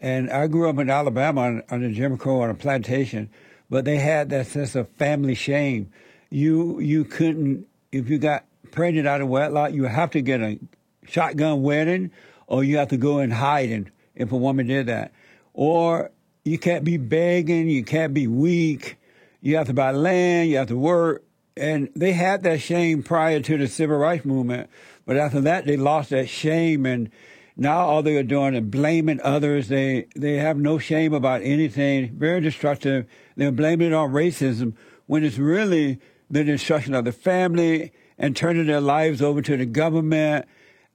And 0.00 0.30
I 0.30 0.46
grew 0.46 0.68
up 0.68 0.78
in 0.78 0.90
Alabama 0.90 1.62
under 1.70 1.90
Jim 1.90 2.18
Crow 2.18 2.42
on 2.42 2.50
a 2.50 2.54
plantation, 2.54 3.30
but 3.70 3.84
they 3.84 3.98
had 3.98 4.28
that 4.30 4.46
sense 4.48 4.74
of 4.74 4.88
family 4.90 5.34
shame. 5.34 5.90
You 6.28 6.80
you 6.80 7.04
couldn't 7.04 7.66
if 7.92 8.10
you 8.10 8.18
got 8.18 8.44
pregnant 8.72 9.06
out 9.06 9.20
of 9.20 9.28
wedlock, 9.28 9.72
you 9.72 9.84
have 9.84 10.10
to 10.10 10.20
get 10.20 10.40
a 10.40 10.58
shotgun 11.08 11.62
wedding, 11.62 12.10
or 12.46 12.64
you 12.64 12.76
have 12.78 12.88
to 12.88 12.96
go 12.96 13.18
in 13.18 13.30
hiding 13.30 13.90
if 14.14 14.32
a 14.32 14.36
woman 14.36 14.66
did 14.66 14.86
that, 14.86 15.12
or 15.52 16.10
you 16.44 16.58
can't 16.58 16.84
be 16.84 16.96
begging, 16.96 17.68
you 17.68 17.84
can't 17.84 18.14
be 18.14 18.26
weak, 18.26 18.96
you 19.40 19.56
have 19.56 19.66
to 19.66 19.74
buy 19.74 19.90
land, 19.90 20.48
you 20.48 20.56
have 20.56 20.68
to 20.68 20.76
work, 20.76 21.24
and 21.56 21.90
they 21.94 22.12
had 22.12 22.42
that 22.42 22.60
shame 22.60 23.02
prior 23.02 23.40
to 23.40 23.58
the 23.58 23.66
civil 23.66 23.96
rights 23.96 24.24
movement. 24.24 24.70
But 25.04 25.16
after 25.16 25.40
that, 25.42 25.66
they 25.66 25.76
lost 25.76 26.10
that 26.10 26.28
shame, 26.28 26.86
and 26.86 27.10
now 27.56 27.78
all 27.78 28.02
they 28.02 28.16
are 28.16 28.22
doing 28.22 28.54
is 28.54 28.62
blaming 28.62 29.20
others. 29.22 29.68
They 29.68 30.08
they 30.14 30.34
have 30.34 30.58
no 30.58 30.78
shame 30.78 31.14
about 31.14 31.42
anything. 31.42 32.16
Very 32.16 32.40
destructive. 32.40 33.06
They're 33.36 33.52
blaming 33.52 33.88
it 33.88 33.94
on 33.94 34.12
racism 34.12 34.74
when 35.06 35.24
it's 35.24 35.38
really 35.38 36.00
the 36.30 36.44
destruction 36.44 36.94
of 36.94 37.04
the 37.04 37.12
family 37.12 37.92
and 38.18 38.36
turning 38.36 38.66
their 38.66 38.80
lives 38.80 39.22
over 39.22 39.40
to 39.42 39.56
the 39.56 39.66
government 39.66 40.46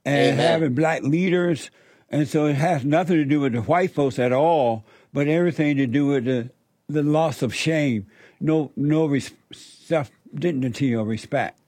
and 0.05 0.33
Amen. 0.33 0.37
having 0.37 0.73
black 0.73 1.03
leaders. 1.03 1.69
And 2.09 2.27
so 2.27 2.45
it 2.45 2.55
has 2.55 2.83
nothing 2.83 3.17
to 3.17 3.25
do 3.25 3.39
with 3.39 3.53
the 3.53 3.61
white 3.61 3.93
folks 3.93 4.19
at 4.19 4.33
all, 4.33 4.83
but 5.13 5.27
everything 5.27 5.77
to 5.77 5.87
do 5.87 6.07
with 6.07 6.25
the 6.25 6.49
the 6.89 7.03
loss 7.03 7.41
of 7.41 7.55
shame. 7.55 8.07
No 8.39 8.71
no 8.75 9.05
res- 9.05 9.31
self 9.51 10.11
dignity 10.33 10.95
or 10.95 11.05
respect 11.05 11.61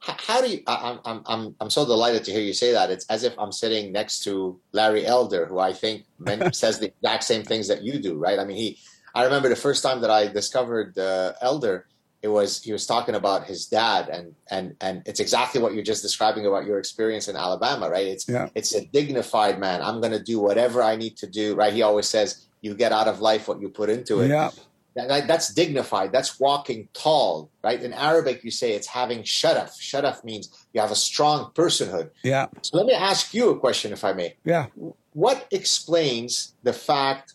how 0.00 0.40
do 0.40 0.50
you 0.50 0.62
I, 0.66 0.98
I'm, 1.04 1.22
I'm 1.26 1.56
i'm 1.60 1.70
so 1.70 1.84
delighted 1.84 2.24
to 2.24 2.32
hear 2.32 2.40
you 2.40 2.54
say 2.54 2.72
that 2.72 2.90
it's 2.90 3.04
as 3.06 3.22
if 3.22 3.38
i'm 3.38 3.52
sitting 3.52 3.92
next 3.92 4.24
to 4.24 4.58
larry 4.72 5.04
elder 5.06 5.46
who 5.46 5.58
i 5.58 5.72
think 5.72 6.04
says 6.52 6.78
the 6.78 6.86
exact 6.86 7.24
same 7.24 7.44
things 7.44 7.68
that 7.68 7.82
you 7.82 7.98
do 7.98 8.16
right 8.16 8.38
i 8.38 8.44
mean 8.44 8.56
he 8.56 8.78
i 9.14 9.24
remember 9.24 9.48
the 9.48 9.56
first 9.56 9.82
time 9.82 10.00
that 10.00 10.10
i 10.10 10.26
discovered 10.26 10.96
uh, 10.98 11.32
elder 11.42 11.86
it 12.22 12.28
was 12.28 12.62
he 12.62 12.72
was 12.72 12.86
talking 12.86 13.14
about 13.14 13.46
his 13.46 13.66
dad 13.66 14.08
and 14.08 14.34
and 14.50 14.76
and 14.80 15.02
it's 15.06 15.20
exactly 15.20 15.60
what 15.60 15.72
you're 15.74 15.82
just 15.82 16.02
describing 16.02 16.46
about 16.46 16.66
your 16.66 16.78
experience 16.78 17.28
in 17.28 17.36
Alabama, 17.36 17.88
right? 17.88 18.06
It's 18.06 18.28
Yeah. 18.28 18.48
it's 18.54 18.74
a 18.74 18.84
dignified 18.86 19.58
man. 19.58 19.80
I'm 19.82 20.00
going 20.00 20.12
to 20.12 20.22
do 20.22 20.38
whatever 20.40 20.82
I 20.82 20.96
need 20.96 21.16
to 21.18 21.26
do, 21.26 21.54
right? 21.54 21.72
He 21.72 21.82
always 21.82 22.08
says, 22.08 22.46
"You 22.60 22.74
get 22.74 22.92
out 22.92 23.08
of 23.08 23.20
life 23.20 23.48
what 23.48 23.60
you 23.60 23.68
put 23.70 23.88
into 23.90 24.20
it." 24.20 24.28
Yeah. 24.28 24.50
That- 24.96 25.08
that- 25.08 25.28
that's 25.28 25.48
dignified. 25.54 26.10
That's 26.12 26.38
walking 26.40 26.88
tall, 26.92 27.48
right? 27.62 27.80
In 27.82 27.92
Arabic, 27.94 28.42
you 28.44 28.50
say 28.50 28.72
it's 28.72 28.88
having 28.88 29.22
sharaf. 29.22 29.70
Sharaf 29.80 30.22
means 30.24 30.48
you 30.74 30.80
have 30.80 30.90
a 30.90 30.96
strong 30.96 31.52
personhood. 31.54 32.10
Yeah. 32.24 32.46
So 32.62 32.76
let 32.76 32.86
me 32.86 32.92
ask 32.94 33.32
you 33.32 33.50
a 33.50 33.58
question, 33.58 33.92
if 33.92 34.04
I 34.04 34.12
may. 34.12 34.34
Yeah. 34.44 34.66
What 35.12 35.46
explains 35.52 36.54
the 36.64 36.72
fact, 36.72 37.34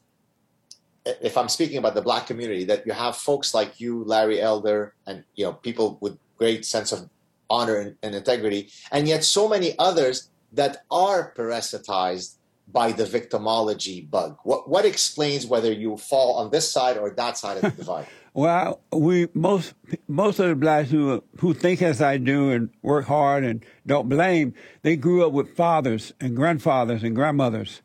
if 1.06 1.38
I'm 1.38 1.50
speaking 1.50 1.78
about 1.78 1.96
the 1.96 2.02
black 2.02 2.28
community, 2.28 2.63
that 2.65 2.86
you 2.86 2.94
have 2.94 3.15
folks 3.15 3.54
like 3.54 3.80
you, 3.80 4.04
Larry 4.04 4.41
Elder, 4.41 4.94
and 5.06 5.24
you 5.36 5.46
know 5.46 5.54
people 5.54 5.98
with 6.02 6.18
great 6.38 6.65
sense 6.65 6.91
of 6.91 7.10
honor 7.50 7.78
and, 7.78 7.96
and 8.02 8.15
integrity, 8.15 8.70
and 8.91 9.08
yet 9.08 9.24
so 9.24 9.48
many 9.48 9.76
others 9.78 10.30
that 10.54 10.84
are 10.89 11.34
parasitized 11.38 12.36
by 12.68 12.91
the 12.91 13.04
victimology 13.04 14.10
bug. 14.10 14.38
What 14.44 14.68
what 14.70 14.86
explains 14.86 15.46
whether 15.46 15.72
you 15.72 15.98
fall 15.98 16.36
on 16.36 16.52
this 16.52 16.70
side 16.72 16.98
or 16.98 17.10
that 17.12 17.38
side 17.38 17.58
of 17.58 17.63
the 17.63 17.72
divide? 17.84 18.08
Well, 18.34 18.82
we 18.91 19.30
most 19.34 19.76
most 20.08 20.39
of 20.39 20.50
the 20.50 20.56
blacks 20.56 20.89
who 20.89 21.24
who 21.39 21.54
think 21.54 21.82
as 21.82 22.02
I 22.02 22.18
do 22.18 22.52
and 22.52 22.70
work 22.82 23.06
hard 23.06 23.44
and 23.44 23.63
don't 23.86 24.10
blame, 24.10 24.54
they 24.82 24.96
grew 24.96 25.26
up 25.26 25.32
with 25.32 25.56
fathers 25.56 26.13
and 26.20 26.36
grandfathers 26.36 27.04
and 27.04 27.15
grandmothers, 27.15 27.82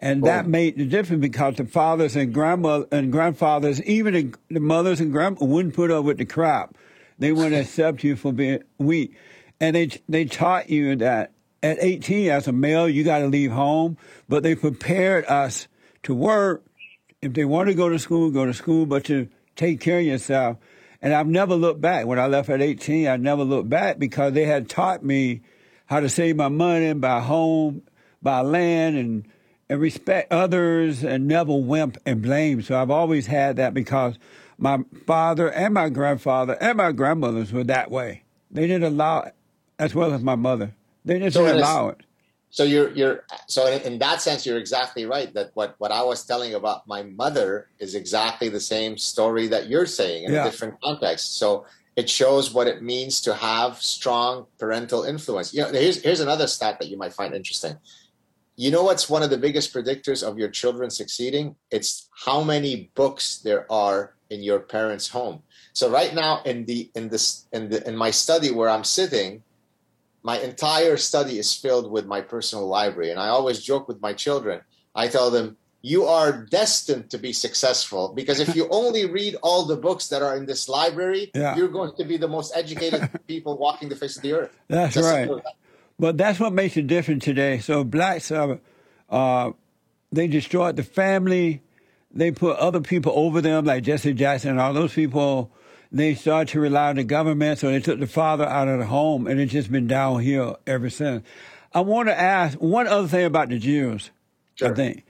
and 0.00 0.22
that 0.24 0.44
Boom. 0.44 0.52
made 0.52 0.76
the 0.76 0.84
difference 0.84 1.20
because 1.20 1.56
the 1.56 1.64
fathers 1.64 2.14
and 2.14 2.32
grandmother 2.32 2.86
and 2.92 3.10
grandfathers, 3.10 3.82
even 3.82 4.14
the, 4.14 4.34
the 4.50 4.60
mothers 4.60 5.00
and 5.00 5.10
grandma, 5.10 5.44
wouldn't 5.44 5.74
put 5.74 5.90
up 5.90 6.04
with 6.04 6.18
the 6.18 6.24
crap. 6.24 6.76
They 7.18 7.32
wouldn't 7.32 7.54
accept 7.66 8.04
you 8.04 8.16
for 8.16 8.32
being 8.32 8.62
weak, 8.78 9.16
and 9.60 9.74
they 9.74 9.90
they 10.08 10.24
taught 10.24 10.70
you 10.70 10.96
that 10.96 11.32
at 11.62 11.78
18 11.80 12.30
as 12.30 12.46
a 12.46 12.52
male 12.52 12.88
you 12.88 13.02
got 13.02 13.18
to 13.18 13.26
leave 13.26 13.50
home, 13.50 13.96
but 14.28 14.42
they 14.42 14.54
prepared 14.54 15.24
us 15.26 15.66
to 16.04 16.14
work 16.14 16.64
if 17.20 17.32
they 17.32 17.44
want 17.44 17.68
to 17.68 17.74
go 17.74 17.88
to 17.88 17.98
school, 17.98 18.30
go 18.30 18.46
to 18.46 18.54
school, 18.54 18.86
but 18.86 19.04
to 19.06 19.28
take 19.56 19.80
care 19.80 19.98
of 19.98 20.04
yourself. 20.04 20.56
And 21.02 21.12
I've 21.12 21.26
never 21.26 21.54
looked 21.54 21.80
back. 21.80 22.06
When 22.06 22.18
I 22.18 22.26
left 22.26 22.48
at 22.48 22.62
18, 22.62 23.08
I 23.08 23.16
never 23.16 23.44
looked 23.44 23.68
back 23.68 23.98
because 23.98 24.32
they 24.32 24.44
had 24.44 24.68
taught 24.68 25.04
me 25.04 25.42
how 25.86 26.00
to 26.00 26.08
save 26.08 26.36
my 26.36 26.48
money, 26.48 26.86
and 26.86 27.00
buy 27.00 27.20
home, 27.20 27.82
buy 28.22 28.42
land, 28.42 28.96
and, 28.96 29.28
and 29.70 29.80
respect 29.80 30.32
others 30.32 31.04
and 31.04 31.26
never 31.28 31.54
wimp 31.54 31.98
and 32.06 32.22
blame. 32.22 32.62
So 32.62 32.80
I've 32.80 32.90
always 32.90 33.26
had 33.26 33.56
that 33.56 33.74
because 33.74 34.18
my 34.56 34.78
father 35.06 35.50
and 35.52 35.74
my 35.74 35.88
grandfather 35.88 36.56
and 36.60 36.76
my 36.78 36.92
grandmothers 36.92 37.52
were 37.52 37.64
that 37.64 37.90
way. 37.90 38.22
They 38.50 38.66
didn't 38.66 38.84
allow 38.92 39.20
it, 39.20 39.34
as 39.78 39.94
well 39.94 40.12
as 40.14 40.22
my 40.22 40.34
mother. 40.36 40.74
They 41.04 41.18
just 41.18 41.34
So 41.34 41.44
didn't 41.44 41.58
allow 41.60 41.88
it. 41.88 42.00
So 42.50 42.64
you're 42.64 42.90
you're 42.92 43.24
so 43.46 43.66
in, 43.66 43.82
in 43.82 43.98
that 43.98 44.22
sense 44.22 44.46
you're 44.46 44.56
exactly 44.56 45.04
right 45.04 45.32
that 45.34 45.50
what 45.52 45.74
what 45.78 45.92
I 45.92 46.02
was 46.02 46.24
telling 46.24 46.54
about 46.54 46.86
my 46.86 47.02
mother 47.02 47.68
is 47.78 47.94
exactly 47.94 48.48
the 48.48 48.60
same 48.60 48.96
story 48.96 49.48
that 49.48 49.68
you're 49.68 49.84
saying 49.84 50.24
in 50.24 50.32
Yeah. 50.32 50.46
a 50.46 50.50
different 50.50 50.80
context. 50.80 51.36
So 51.38 51.66
it 51.94 52.08
shows 52.08 52.54
what 52.54 52.66
it 52.66 52.82
means 52.82 53.20
to 53.22 53.34
have 53.34 53.82
strong 53.82 54.46
parental 54.58 55.02
influence. 55.04 55.52
You 55.52 55.62
know, 55.62 55.72
here's 55.72 56.02
here's 56.02 56.20
another 56.20 56.46
stat 56.46 56.78
that 56.80 56.88
you 56.88 56.96
might 56.96 57.12
find 57.12 57.34
interesting. 57.34 57.76
You 58.58 58.72
know 58.72 58.82
what's 58.82 59.08
one 59.08 59.22
of 59.22 59.30
the 59.30 59.38
biggest 59.38 59.72
predictors 59.72 60.26
of 60.26 60.36
your 60.36 60.48
children 60.48 60.90
succeeding? 60.90 61.54
It's 61.70 62.08
how 62.26 62.42
many 62.42 62.90
books 62.96 63.38
there 63.38 63.70
are 63.70 64.14
in 64.30 64.42
your 64.42 64.58
parents' 64.58 65.08
home. 65.08 65.42
So 65.72 65.88
right 65.88 66.12
now 66.12 66.42
in 66.44 66.66
the 66.66 66.90
in 66.96 67.08
this 67.08 67.46
in 67.52 67.70
the 67.70 67.86
in 67.86 67.96
my 67.96 68.10
study 68.10 68.50
where 68.50 68.68
I'm 68.68 68.82
sitting, 68.82 69.44
my 70.24 70.38
entire 70.40 70.96
study 70.96 71.38
is 71.38 71.54
filled 71.54 71.90
with 71.90 72.04
my 72.06 72.20
personal 72.20 72.66
library 72.66 73.10
and 73.10 73.20
i 73.20 73.28
always 73.28 73.62
joke 73.62 73.86
with 73.88 74.00
my 74.02 74.12
children 74.12 74.60
i 74.94 75.06
tell 75.08 75.30
them 75.30 75.56
you 75.80 76.04
are 76.04 76.44
destined 76.50 77.08
to 77.08 77.18
be 77.18 77.32
successful 77.32 78.12
because 78.14 78.40
if 78.40 78.56
you 78.56 78.66
only 78.80 79.06
read 79.06 79.36
all 79.42 79.64
the 79.64 79.76
books 79.76 80.08
that 80.08 80.20
are 80.20 80.36
in 80.36 80.44
this 80.44 80.68
library 80.68 81.30
Yeah. 81.34 81.56
you're 81.56 81.68
going 81.80 81.92
to 81.96 82.04
be 82.04 82.16
the 82.16 82.28
most 82.28 82.52
educated 82.54 83.08
people 83.26 83.56
walking 83.56 83.88
the 83.88 83.96
face 83.96 84.16
of 84.16 84.22
the 84.22 84.32
earth 84.32 84.52
That's 84.68 84.94
Just 84.94 85.08
right. 85.08 85.30
Simple 85.98 86.08
as 86.08 86.12
that. 86.12 86.16
But 86.16 86.16
that's 86.16 86.40
what 86.40 86.52
makes 86.52 86.76
it 86.76 86.86
different 86.86 87.22
today. 87.22 87.58
So 87.58 87.84
blacks 87.84 88.30
are, 88.30 88.60
uh, 89.10 89.52
they 90.12 90.28
destroyed 90.28 90.76
the 90.76 90.82
family. 90.82 91.62
They 92.10 92.30
put 92.30 92.56
other 92.58 92.80
people 92.80 93.12
over 93.14 93.40
them, 93.40 93.64
like 93.64 93.84
Jesse 93.84 94.14
Jackson 94.14 94.50
and 94.50 94.60
all 94.60 94.72
those 94.72 94.94
people. 94.94 95.50
They 95.90 96.14
started 96.14 96.52
to 96.52 96.60
rely 96.60 96.90
on 96.90 96.96
the 96.96 97.04
government, 97.04 97.58
so 97.58 97.70
they 97.70 97.80
took 97.80 97.98
the 97.98 98.06
father 98.06 98.44
out 98.44 98.68
of 98.68 98.78
the 98.78 98.86
home, 98.86 99.26
and 99.26 99.40
it's 99.40 99.52
just 99.52 99.72
been 99.72 99.86
downhill 99.86 100.58
ever 100.66 100.90
since. 100.90 101.24
I 101.72 101.80
want 101.80 102.08
to 102.08 102.18
ask 102.18 102.58
one 102.58 102.86
other 102.86 103.08
thing 103.08 103.24
about 103.24 103.48
the 103.48 103.58
Jews. 103.58 104.10
I 104.72 104.74
think. 104.74 105.04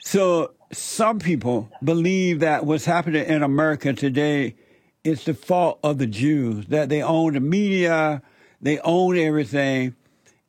So 0.00 0.54
some 0.72 1.18
people 1.18 1.70
believe 1.84 2.40
that 2.40 2.64
what's 2.64 2.86
happening 2.86 3.26
in 3.26 3.42
America 3.42 3.92
today 3.92 4.56
is 5.04 5.24
the 5.24 5.34
fault 5.34 5.78
of 5.84 5.98
the 5.98 6.06
Jews, 6.06 6.66
that 6.68 6.88
they 6.88 7.02
own 7.02 7.34
the 7.34 7.40
media, 7.40 8.22
they 8.60 8.78
own 8.80 9.16
everything, 9.16 9.94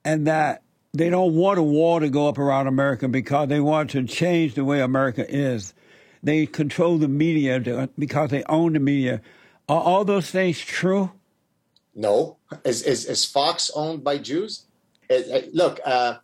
and 0.04 0.28
that 0.28 0.64
they 0.94 1.10
don't 1.10 1.36
want 1.36 1.60
a 1.60 1.64
war 1.64 2.00
to 2.00 2.10
go 2.10 2.28
up 2.28 2.38
around 2.38 2.68
America 2.68 3.08
because 3.08 3.48
they 3.48 3.60
want 3.60 3.90
to 3.92 4.04
change 4.04 4.56
the 4.56 4.66
way 4.66 4.82
America 4.82 5.26
is. 5.30 5.74
They 6.24 6.46
control 6.46 6.98
the 6.98 7.08
media 7.08 7.90
because 7.98 8.30
they 8.30 8.44
own 8.44 8.74
the 8.74 8.80
media. 8.80 9.22
Are 9.70 9.82
all 9.82 10.06
those 10.06 10.30
things 10.30 10.60
true? 10.60 11.12
No, 11.96 12.38
is 12.64 12.84
is, 12.84 13.06
is 13.06 13.26
Fox 13.26 13.72
owned 13.76 14.04
by 14.04 14.18
Jews? 14.18 14.66
It- 15.10 15.28
it- 15.28 15.56
look, 15.56 15.80
uh, 15.86 16.16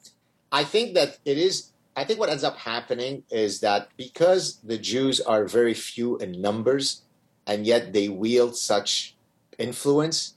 I 0.51 0.63
think 0.63 0.93
that 0.95 1.17
it 1.25 1.37
is. 1.37 1.71
I 1.95 2.03
think 2.03 2.19
what 2.19 2.29
ends 2.29 2.43
up 2.43 2.57
happening 2.57 3.23
is 3.31 3.59
that 3.61 3.89
because 3.97 4.59
the 4.63 4.77
Jews 4.77 5.19
are 5.19 5.45
very 5.45 5.73
few 5.73 6.17
in 6.17 6.39
numbers, 6.41 7.01
and 7.47 7.65
yet 7.65 7.91
they 7.91 8.07
wield 8.07 8.55
such 8.55 9.15
influence, 9.57 10.35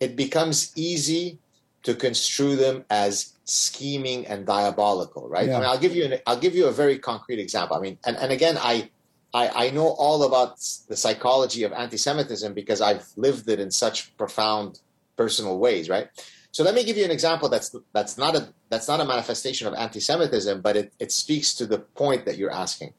it 0.00 0.14
becomes 0.16 0.70
easy 0.76 1.38
to 1.82 1.94
construe 1.94 2.56
them 2.56 2.84
as 2.90 3.34
scheming 3.44 4.26
and 4.26 4.46
diabolical, 4.46 5.28
right? 5.28 5.48
Yeah. 5.48 5.56
I 5.56 5.60
mean, 5.60 5.68
I'll 5.68 5.78
give 5.78 5.94
you 5.94 6.04
an, 6.04 6.18
I'll 6.26 6.38
give 6.38 6.54
you 6.54 6.66
a 6.66 6.72
very 6.72 6.98
concrete 6.98 7.40
example. 7.40 7.76
I 7.76 7.80
mean, 7.80 7.98
and, 8.06 8.16
and 8.16 8.32
again, 8.32 8.56
I, 8.58 8.90
I 9.34 9.66
I 9.66 9.70
know 9.70 9.88
all 9.88 10.22
about 10.24 10.58
the 10.88 10.96
psychology 10.96 11.64
of 11.64 11.72
anti-Semitism 11.72 12.54
because 12.54 12.80
I've 12.80 13.06
lived 13.16 13.48
it 13.48 13.58
in 13.58 13.70
such 13.70 14.16
profound 14.16 14.80
personal 15.16 15.58
ways, 15.58 15.88
right? 15.88 16.08
So 16.52 16.62
let 16.62 16.74
me 16.74 16.84
give 16.84 16.98
you 16.98 17.04
an 17.04 17.10
example 17.10 17.48
that's 17.48 17.74
that's 17.92 18.18
not 18.18 18.36
a 18.36 18.52
that's 18.68 18.86
not 18.86 19.00
a 19.00 19.04
manifestation 19.04 19.66
of 19.66 19.74
anti-Semitism, 19.74 20.60
but 20.60 20.76
it, 20.76 20.92
it 20.98 21.10
speaks 21.10 21.54
to 21.54 21.66
the 21.66 21.78
point 21.78 22.26
that 22.26 22.36
you're 22.36 22.52
asking. 22.52 22.92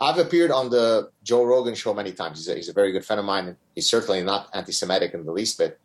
I've 0.00 0.18
appeared 0.18 0.50
on 0.50 0.70
the 0.70 1.10
Joe 1.24 1.44
Rogan 1.44 1.74
show 1.74 1.92
many 1.94 2.12
times. 2.12 2.38
He's 2.38 2.48
a, 2.48 2.54
he's 2.54 2.68
a 2.68 2.72
very 2.72 2.92
good 2.92 3.04
friend 3.04 3.18
of 3.18 3.26
mine. 3.26 3.56
He's 3.74 3.86
certainly 3.86 4.22
not 4.22 4.48
anti-Semitic 4.52 5.14
in 5.14 5.24
the 5.24 5.32
least 5.32 5.58
bit. 5.58 5.80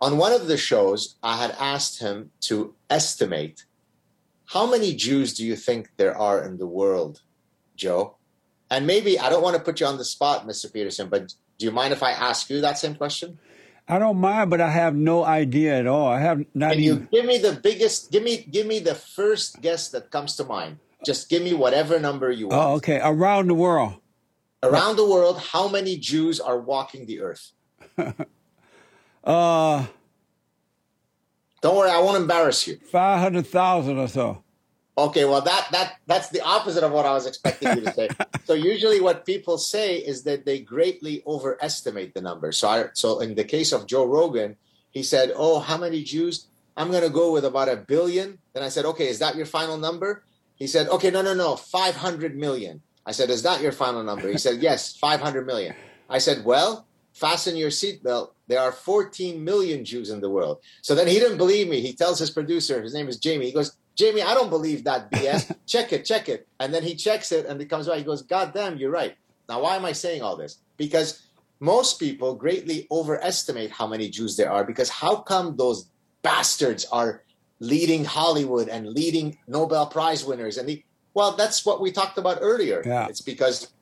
On 0.00 0.18
one 0.18 0.32
of 0.32 0.46
the 0.46 0.56
shows, 0.56 1.16
I 1.22 1.36
had 1.36 1.56
asked 1.58 2.00
him 2.00 2.30
to 2.42 2.74
estimate 2.90 3.64
how 4.46 4.70
many 4.70 4.94
Jews 4.94 5.34
do 5.34 5.44
you 5.44 5.56
think 5.56 5.90
there 5.96 6.16
are 6.16 6.44
in 6.44 6.58
the 6.58 6.66
world, 6.66 7.22
Joe? 7.74 8.16
And 8.70 8.86
maybe 8.86 9.18
I 9.18 9.28
don't 9.28 9.42
want 9.42 9.56
to 9.56 9.62
put 9.62 9.80
you 9.80 9.86
on 9.86 9.98
the 9.98 10.04
spot, 10.04 10.46
Mr. 10.46 10.72
Peterson, 10.72 11.08
but 11.08 11.34
do 11.58 11.66
you 11.66 11.72
mind 11.72 11.92
if 11.92 12.02
I 12.02 12.12
ask 12.12 12.50
you 12.50 12.60
that 12.60 12.78
same 12.78 12.94
question? 12.94 13.38
I 13.88 13.98
don't 13.98 14.18
mind, 14.18 14.50
but 14.50 14.60
I 14.60 14.70
have 14.70 14.94
no 14.96 15.24
idea 15.24 15.78
at 15.78 15.86
all. 15.86 16.08
I 16.08 16.20
have 16.20 16.44
not 16.54 16.72
Can 16.72 16.82
you 16.82 17.08
give 17.12 17.24
me 17.24 17.38
the 17.38 17.52
biggest? 17.52 18.10
Give 18.10 18.22
me, 18.22 18.38
give 18.38 18.66
me 18.66 18.80
the 18.80 18.94
first 18.94 19.60
guess 19.62 19.88
that 19.90 20.10
comes 20.10 20.36
to 20.36 20.44
mind. 20.44 20.78
Just 21.04 21.28
give 21.28 21.42
me 21.42 21.54
whatever 21.54 22.00
number 22.00 22.30
you 22.30 22.48
want. 22.48 22.62
Oh, 22.62 22.74
okay. 22.76 23.00
Around 23.02 23.46
the 23.46 23.54
world. 23.54 23.94
Around 24.62 24.96
the 24.96 25.08
world, 25.08 25.38
how 25.38 25.68
many 25.68 25.96
Jews 25.96 26.40
are 26.40 26.58
walking 26.58 27.06
the 27.06 27.20
earth? 27.20 27.52
Uh, 29.26 29.84
Don't 31.60 31.76
worry, 31.76 31.90
I 31.90 31.98
won't 31.98 32.16
embarrass 32.16 32.66
you. 32.68 32.78
five 32.90 33.20
hundred 33.20 33.46
thousand 33.46 33.98
or 33.98 34.08
so. 34.08 34.42
Okay, 34.98 35.24
well 35.26 35.42
that 35.42 35.68
that 35.72 35.96
that's 36.06 36.30
the 36.30 36.40
opposite 36.40 36.82
of 36.84 36.92
what 36.92 37.04
I 37.04 37.12
was 37.12 37.26
expecting 37.26 37.76
you 37.76 37.84
to 37.84 37.92
say. 37.92 38.08
so 38.44 38.54
usually, 38.54 39.00
what 39.00 39.26
people 39.26 39.58
say 39.58 39.96
is 39.96 40.22
that 40.22 40.46
they 40.46 40.60
greatly 40.60 41.22
overestimate 41.26 42.14
the 42.14 42.22
number. 42.22 42.52
So 42.52 42.68
I, 42.68 42.84
so 42.94 43.18
in 43.20 43.34
the 43.34 43.44
case 43.44 43.72
of 43.72 43.86
Joe 43.86 44.06
Rogan, 44.06 44.56
he 44.90 45.02
said, 45.02 45.32
"Oh, 45.34 45.58
how 45.58 45.76
many 45.76 46.02
Jews? 46.02 46.46
I'm 46.78 46.90
going 46.90 47.02
to 47.02 47.10
go 47.10 47.32
with 47.32 47.44
about 47.44 47.68
a 47.68 47.76
billion. 47.76 48.38
Then 48.54 48.62
I 48.62 48.68
said, 48.70 48.84
"Okay, 48.86 49.08
is 49.08 49.18
that 49.18 49.36
your 49.36 49.46
final 49.46 49.76
number?" 49.76 50.22
He 50.54 50.66
said, 50.66 50.88
"Okay, 50.88 51.10
no, 51.10 51.20
no, 51.20 51.34
no, 51.34 51.56
500 51.56 52.36
million. 52.36 52.80
I 53.04 53.12
said, 53.12 53.28
"Is 53.28 53.42
that 53.42 53.60
your 53.60 53.72
final 53.72 54.02
number?" 54.02 54.28
He 54.30 54.38
said, 54.38 54.62
"Yes, 54.62 54.96
500 54.96 55.44
million. 55.46 55.74
I 56.08 56.18
said, 56.18 56.44
"Well, 56.44 56.86
fasten 57.16 57.56
your 57.56 57.70
seatbelt. 57.70 58.30
There 58.46 58.60
are 58.60 58.72
14 58.72 59.42
million 59.42 59.84
Jews 59.84 60.10
in 60.10 60.20
the 60.20 60.30
world." 60.30 60.58
So 60.82 60.94
then 60.94 61.06
he 61.08 61.18
didn't 61.18 61.38
believe 61.38 61.68
me. 61.68 61.80
He 61.80 61.92
tells 61.92 62.18
his 62.18 62.30
producer, 62.30 62.82
his 62.82 62.94
name 62.94 63.08
is 63.08 63.18
Jamie. 63.18 63.46
He 63.46 63.52
goes, 63.52 63.76
"Jamie, 63.96 64.22
I 64.22 64.34
don't 64.34 64.50
believe 64.50 64.84
that 64.84 65.10
BS. 65.16 65.54
check 65.66 65.92
it, 65.92 66.04
check 66.04 66.28
it." 66.28 66.46
And 66.60 66.72
then 66.72 66.82
he 66.82 66.94
checks 66.94 67.32
it, 67.32 67.46
and 67.46 67.60
it 67.60 67.66
comes 67.66 67.86
back. 67.88 67.98
He 67.98 68.04
goes, 68.04 68.22
"God 68.22 68.52
damn, 68.54 68.76
you're 68.76 68.90
right." 68.90 69.16
Now, 69.48 69.62
why 69.62 69.76
am 69.76 69.84
I 69.84 69.92
saying 69.92 70.22
all 70.22 70.36
this? 70.36 70.58
Because 70.76 71.22
most 71.60 71.98
people 71.98 72.34
greatly 72.34 72.86
overestimate 72.90 73.70
how 73.70 73.86
many 73.86 74.08
Jews 74.08 74.36
there 74.36 74.50
are 74.50 74.64
because 74.64 74.90
how 74.90 75.16
come 75.16 75.56
those 75.56 75.88
bastards 76.22 76.84
are 76.92 77.22
leading 77.60 78.04
Hollywood 78.04 78.68
and 78.68 78.88
leading 78.88 79.38
Nobel 79.46 79.86
Prize 79.86 80.24
winners? 80.24 80.58
And 80.58 80.68
the, 80.68 80.82
well, 81.14 81.32
that's 81.36 81.64
what 81.64 81.80
we 81.80 81.92
talked 81.92 82.18
about 82.18 82.38
earlier. 82.40 82.82
Yeah. 82.84 83.06
It's 83.08 83.22
because 83.22 83.72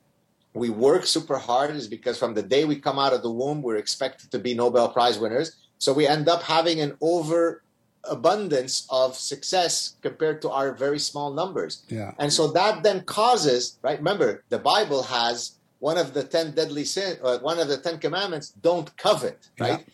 we 0.55 0.71
work 0.71 1.05
super 1.05 1.37
hard. 1.37 1.75
is 1.75 1.89
because 1.89 2.17
from 2.17 2.35
the 2.35 2.43
day 2.43 2.65
we 2.65 2.77
come 2.77 2.99
out 2.99 3.13
of 3.13 3.23
the 3.23 3.31
womb, 3.31 3.61
we're 3.61 3.77
expected 3.77 4.31
to 4.31 4.39
be 4.39 4.55
Nobel 4.55 4.89
Prize 4.89 5.19
winners. 5.19 5.57
So 5.79 5.93
we 5.93 6.07
end 6.07 6.29
up 6.29 6.43
having 6.43 6.81
an 6.81 6.97
overabundance 7.01 8.87
of 8.89 9.17
success 9.17 9.97
compared 10.01 10.41
to 10.43 10.51
our 10.51 10.73
very 10.73 11.01
small 11.01 11.33
numbers. 11.35 11.83
Yeah. 11.89 12.13
And 12.19 12.33
so 12.33 12.53
that 12.53 12.85
then 12.85 13.03
causes, 13.03 13.79
right? 13.83 13.99
Remember, 13.99 14.45
the 14.49 14.61
Bible 14.61 15.03
has 15.03 15.59
one 15.81 15.99
of 15.99 16.15
the 16.15 16.23
ten 16.23 16.53
deadly 16.53 16.85
sin, 16.85 17.19
or 17.23 17.39
one 17.39 17.59
of 17.59 17.69
the 17.69 17.77
ten 17.77 17.99
commandments: 17.99 18.51
don't 18.63 18.97
covet, 18.97 19.49
right? 19.59 19.81
Yeah. 19.81 19.93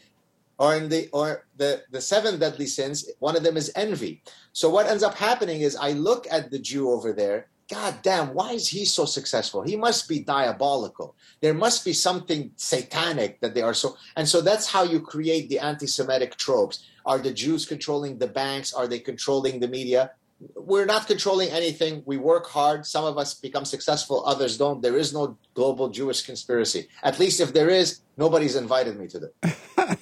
Or 0.59 0.77
in 0.77 0.91
the 0.91 1.09
or 1.13 1.47
the 1.57 1.83
the 1.91 2.03
seven 2.03 2.39
deadly 2.39 2.67
sins, 2.67 3.11
one 3.19 3.35
of 3.35 3.43
them 3.43 3.57
is 3.57 3.73
envy. 3.75 4.23
So 4.53 4.69
what 4.69 4.87
ends 4.87 5.03
up 5.03 5.15
happening 5.15 5.63
is 5.63 5.75
I 5.75 5.93
look 5.93 6.27
at 6.31 6.51
the 6.51 6.59
Jew 6.59 6.91
over 6.91 7.15
there. 7.15 7.49
God 7.71 8.03
damn, 8.03 8.35
why 8.35 8.53
is 8.53 8.67
he 8.67 8.85
so 8.85 9.05
successful? 9.05 9.63
He 9.63 9.77
must 9.77 10.09
be 10.09 10.19
diabolical. 10.19 11.15
There 11.41 11.55
must 11.55 11.85
be 11.85 11.93
something 11.93 12.51
satanic 12.57 13.41
that 13.41 13.55
they 13.55 13.63
are 13.63 13.75
so. 13.75 13.97
And 14.17 14.29
so 14.29 14.41
that's 14.41 14.67
how 14.67 14.83
you 14.83 14.99
create 14.99 15.49
the 15.49 15.61
anti 15.61 15.87
Semitic 15.87 16.37
tropes. 16.37 16.85
Are 17.07 17.19
the 17.19 17.33
Jews 17.33 17.67
controlling 17.67 18.19
the 18.19 18.27
banks? 18.27 18.75
Are 18.75 18.89
they 18.89 18.99
controlling 18.99 19.61
the 19.61 19.69
media? 19.69 20.11
We're 20.57 20.87
not 20.87 21.07
controlling 21.07 21.51
anything. 21.51 22.03
We 22.07 22.17
work 22.17 22.49
hard. 22.49 22.87
Some 22.87 23.05
of 23.05 23.17
us 23.19 23.35
become 23.35 23.65
successful, 23.65 24.25
others 24.27 24.59
don't. 24.59 24.83
There 24.83 24.97
is 24.97 25.13
no 25.13 25.39
global 25.55 25.91
Jewish 25.91 26.23
conspiracy. 26.23 26.89
At 27.05 27.21
least 27.21 27.41
if 27.41 27.53
there 27.53 27.69
is, 27.69 28.01
nobody's 28.17 28.57
invited 28.57 28.99
me 28.99 29.07
to 29.09 29.31
it. 29.31 29.99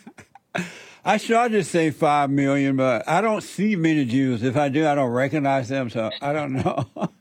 I 1.04 1.16
started 1.18 1.59
to 1.59 1.64
say 1.64 1.90
five 1.90 2.31
million, 2.31 2.76
but 2.76 3.07
I 3.09 3.20
don't 3.20 3.42
see 3.42 3.76
many 3.76 4.04
Jews. 4.07 4.42
If 4.42 4.57
I 4.57 4.68
do, 4.68 4.87
I 4.87 4.94
don't 4.94 5.11
recognize 5.11 5.68
them, 5.68 5.90
so 5.90 6.11
I 6.22 6.33
don't 6.33 6.52
know. 6.54 6.88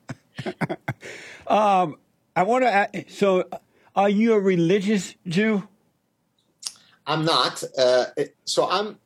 um, 1.48 1.98
I 2.36 2.44
want 2.44 2.64
to. 2.64 2.72
Ask, 2.72 3.10
so, 3.10 3.48
are 3.96 4.10
you 4.10 4.34
a 4.34 4.40
religious 4.40 5.16
Jew? 5.28 5.68
I'm 7.06 7.24
not. 7.24 7.64
Uh, 7.78 8.06
so 8.46 8.70
I'm, 8.70 9.00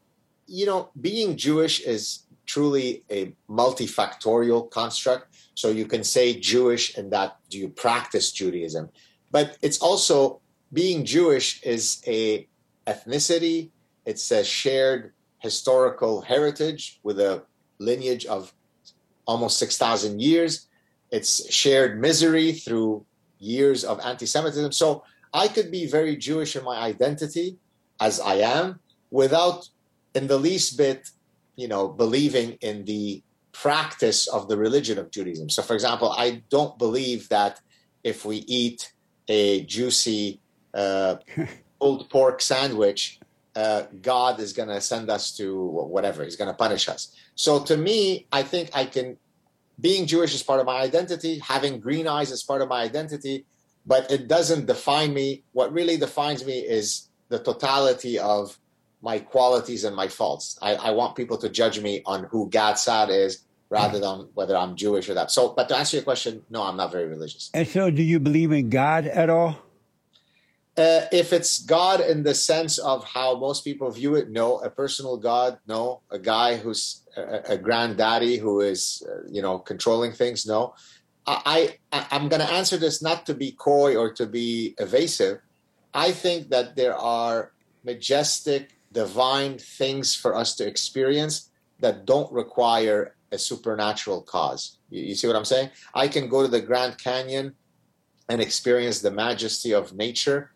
you 0.47 0.65
know, 0.65 0.89
being 0.99 1.38
Jewish 1.38 1.80
is 1.82 2.23
truly 2.45 3.04
a 3.10 3.34
multifactorial 3.49 4.69
construct. 4.71 5.27
So 5.54 5.69
you 5.69 5.86
can 5.86 6.04
say 6.04 6.38
Jewish 6.39 6.97
and 6.97 7.12
that 7.12 7.38
do 7.49 7.58
you 7.58 7.69
practice 7.69 8.32
Judaism, 8.32 8.89
but 9.32 9.58
it's 9.62 9.77
also 9.80 10.41
being 10.73 11.06
Jewish 11.06 11.62
is 11.63 12.01
a 12.08 12.47
ethnicity. 12.88 13.69
It's 14.06 14.32
a 14.32 14.43
shared 14.43 15.13
historical 15.39 16.21
heritage 16.21 16.99
with 17.04 17.19
a 17.19 17.43
lineage 17.80 18.25
of 18.25 18.54
almost 19.25 19.60
six 19.60 19.77
thousand 19.77 20.21
years. 20.21 20.67
It's 21.12 21.54
shared 21.54 22.00
misery 22.00 22.54
through 22.54 23.06
years 23.39 23.84
of 23.84 24.00
anti-Semitism. 24.00 24.71
So 24.71 25.04
I 25.34 25.47
could 25.47 25.71
be 25.71 25.86
very 25.88 26.15
Jewish 26.15 26.56
in 26.56 26.63
my 26.63 26.78
identity 26.78 27.58
as 28.00 28.19
I 28.19 28.36
am 28.36 28.80
without 29.12 29.67
in 30.15 30.28
the 30.28 30.38
least 30.38 30.78
bit, 30.78 31.10
you 31.56 31.67
know, 31.67 31.88
believing 31.88 32.58
in 32.62 32.86
the 32.86 33.21
practice 33.52 34.28
of 34.28 34.47
the 34.47 34.58
religion 34.58 34.97
of 34.97 35.12
Judaism. 35.12 35.50
So 35.50 35.62
for 35.62 35.74
example, 35.74 36.12
I 36.12 36.43
don't 36.50 36.78
believe 36.78 37.30
that 37.30 37.60
if 38.04 38.26
we 38.26 38.38
eat 38.47 38.91
a 39.28 39.63
juicy 39.65 40.39
uh, 40.74 41.17
pulled 41.80 42.10
pork 42.10 42.41
sandwich, 42.41 43.19
uh, 43.56 43.84
God 44.02 44.39
is 44.39 44.54
going 44.54 44.69
to 44.69 44.80
send 44.80 45.10
us 45.10 45.36
to 45.38 45.62
whatever, 45.63 46.24
he's 46.24 46.38
going 46.38 46.50
to 46.50 46.56
punish 46.56 46.88
us. 46.88 47.13
So 47.36 47.63
to 47.65 47.76
me, 47.76 48.28
I 48.32 48.43
think 48.43 48.69
I 48.74 48.86
can 48.86 49.17
being 49.79 50.05
Jewish 50.05 50.34
is 50.34 50.43
part 50.43 50.60
of 50.60 50.65
my 50.65 50.79
identity, 50.79 51.39
having 51.39 51.79
green 51.79 52.07
eyes 52.07 52.31
is 52.31 52.43
part 52.43 52.62
of 52.62 52.69
my 52.69 52.81
identity, 52.81 53.45
but 53.86 54.12
it 54.12 54.27
doesn't 54.27 54.67
define 54.67 55.13
me. 55.13 55.43
What 55.53 55.73
really 55.73 55.97
defines 55.97 56.45
me 56.45 56.60
is 56.60 57.10
the 57.29 57.39
totality 57.39 58.19
of 58.19 58.57
my 59.01 59.19
qualities 59.19 59.84
and 59.84 59.95
my 59.95 60.07
faults. 60.07 60.60
I, 60.62 60.75
I 60.75 60.91
want 60.91 61.15
people 61.15 61.38
to 61.39 61.49
judge 61.49 61.79
me 61.79 62.03
on 62.05 62.25
who 62.25 62.49
Gad 62.49 62.77
Saad 62.77 63.10
is 63.10 63.43
rather 63.69 63.99
than 63.99 64.27
whether 64.34 64.55
I'm 64.55 64.75
Jewish 64.75 65.10
or 65.10 65.15
that. 65.15 65.31
So, 65.31 65.53
but 65.53 65.69
to 65.69 65.77
answer 65.77 65.97
your 65.97 66.03
question, 66.03 66.43
no, 66.49 66.62
I'm 66.63 66.77
not 66.77 66.91
very 66.91 67.07
religious. 67.07 67.49
And 67.53 67.67
so, 67.67 67.89
do 67.89 68.03
you 68.03 68.19
believe 68.19 68.51
in 68.51 68.69
God 68.69 69.07
at 69.07 69.29
all? 69.29 69.57
Uh, 70.77 71.01
if 71.12 71.34
it's 71.34 71.63
God 71.63 71.99
in 71.99 72.23
the 72.23 72.34
sense 72.34 72.77
of 72.77 73.03
how 73.03 73.38
most 73.38 73.65
people 73.65 73.91
view 73.91 74.15
it, 74.15 74.29
no. 74.29 74.60
A 74.60 74.69
personal 74.69 75.17
God, 75.17 75.60
no. 75.67 76.01
A 76.12 76.19
guy 76.19 76.55
who's 76.55 77.01
a, 77.17 77.41
a 77.49 77.57
granddaddy 77.57 78.38
who 78.38 78.62
is, 78.62 79.03
uh, 79.07 79.27
you 79.29 79.41
know, 79.41 79.60
controlling 79.60 80.13
things, 80.13 80.45
no. 80.45 80.73
I, 81.27 81.77
I 81.91 82.07
I'm 82.12 82.29
going 82.29 82.41
to 82.41 82.51
answer 82.51 82.77
this 82.77 83.01
not 83.01 83.25
to 83.25 83.34
be 83.34 83.51
coy 83.51 83.95
or 83.95 84.12
to 84.13 84.25
be 84.25 84.73
evasive. 84.79 85.39
I 85.93 86.12
think 86.12 86.49
that 86.49 86.75
there 86.75 86.95
are 86.95 87.51
majestic, 87.84 88.71
divine 88.91 89.57
things 89.57 90.15
for 90.15 90.36
us 90.36 90.55
to 90.55 90.65
experience 90.65 91.49
that 91.79 92.05
don't 92.05 92.31
require 92.31 93.15
a 93.31 93.38
supernatural 93.38 94.21
cause. 94.21 94.77
You, 94.89 95.03
you 95.03 95.15
see 95.15 95.27
what 95.27 95.36
I'm 95.36 95.45
saying? 95.45 95.69
I 95.93 96.07
can 96.07 96.29
go 96.29 96.41
to 96.41 96.47
the 96.47 96.62
Grand 96.62 96.97
Canyon 96.97 97.55
and 98.29 98.41
experience 98.41 99.01
the 99.01 99.12
majesty 99.12 99.73
of 99.73 99.93
nature 99.93 100.51